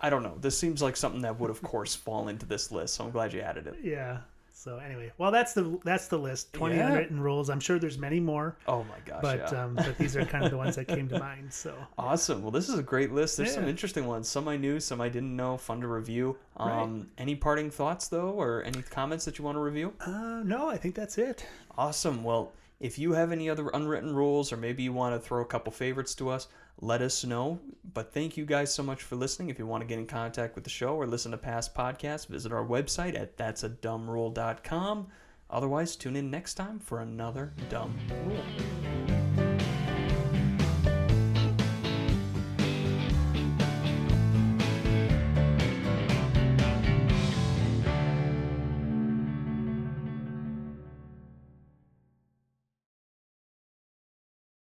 I 0.00 0.10
don't 0.10 0.22
know. 0.22 0.36
This 0.40 0.58
seems 0.58 0.82
like 0.82 0.96
something 0.96 1.22
that 1.22 1.38
would, 1.38 1.50
of 1.50 1.62
course, 1.62 1.94
fall 1.94 2.28
into 2.28 2.44
this 2.44 2.72
list. 2.72 2.94
So 2.94 3.04
I'm 3.04 3.10
glad 3.10 3.32
you 3.32 3.40
added 3.40 3.66
it. 3.66 3.76
Yeah. 3.82 4.18
So 4.58 4.78
anyway, 4.78 5.12
well, 5.18 5.30
that's 5.30 5.52
the 5.52 5.78
that's 5.84 6.08
the 6.08 6.18
list. 6.18 6.52
Twenty 6.52 6.78
Yeah. 6.78 6.88
unwritten 6.88 7.20
rules. 7.20 7.48
I'm 7.48 7.60
sure 7.60 7.78
there's 7.78 7.96
many 7.96 8.18
more, 8.18 8.56
Oh 8.66 8.82
my 8.82 8.98
gosh! 9.04 9.20
but 9.22 9.52
yeah. 9.52 9.62
um, 9.64 9.76
but 9.76 9.96
these 9.98 10.16
are 10.16 10.24
kind 10.24 10.44
of 10.44 10.50
the 10.50 10.56
ones 10.56 10.74
that 10.74 10.86
came 10.88 11.08
to 11.10 11.18
mind. 11.20 11.52
So 11.52 11.76
Awesome. 11.98 12.42
Well, 12.42 12.50
this 12.50 12.68
is 12.68 12.76
a 12.76 12.82
great 12.82 13.12
list. 13.12 13.36
There's 13.36 13.54
some 13.54 13.68
interesting 13.68 14.06
ones. 14.08 14.28
Some 14.28 14.48
I 14.48 14.56
knew, 14.56 14.80
some 14.80 15.00
I 15.00 15.08
didn't 15.08 15.36
know. 15.36 15.56
Fun 15.58 15.80
to 15.82 15.86
review. 15.86 16.36
Um, 16.56 17.08
Any 17.18 17.36
parting 17.36 17.70
thoughts 17.70 18.08
though, 18.08 18.30
or 18.30 18.64
any 18.64 18.82
comments 18.82 19.24
that 19.26 19.38
you 19.38 19.44
want 19.44 19.54
to 19.54 19.60
review? 19.60 19.92
uh, 20.00 20.42
no, 20.44 20.68
I 20.68 20.76
think 20.76 20.96
that's 20.96 21.18
it. 21.18 21.46
Awesome. 21.76 22.24
Well, 22.24 22.52
if 22.80 22.98
you 22.98 23.12
have 23.12 23.32
any 23.32 23.50
other 23.50 23.68
unwritten 23.74 24.14
rules, 24.14 24.52
or 24.52 24.56
maybe 24.56 24.82
you 24.82 24.92
want 24.92 25.14
to 25.14 25.20
throw 25.20 25.42
a 25.42 25.46
couple 25.46 25.72
favorites 25.72 26.14
to 26.16 26.28
us, 26.28 26.48
let 26.80 27.02
us 27.02 27.24
know. 27.24 27.58
But 27.92 28.12
thank 28.12 28.36
you 28.36 28.44
guys 28.44 28.72
so 28.72 28.82
much 28.82 29.02
for 29.02 29.16
listening. 29.16 29.48
If 29.48 29.58
you 29.58 29.66
want 29.66 29.82
to 29.82 29.86
get 29.86 29.98
in 29.98 30.06
contact 30.06 30.54
with 30.54 30.64
the 30.64 30.70
show 30.70 30.94
or 30.94 31.06
listen 31.06 31.32
to 31.32 31.38
past 31.38 31.74
podcasts, 31.74 32.28
visit 32.28 32.52
our 32.52 32.64
website 32.64 33.18
at 33.18 33.36
that'sadumbrule.com. 33.36 35.08
Otherwise, 35.50 35.96
tune 35.96 36.16
in 36.16 36.30
next 36.30 36.54
time 36.54 36.78
for 36.78 37.00
another 37.00 37.52
dumb 37.68 37.96
rule. 38.26 39.07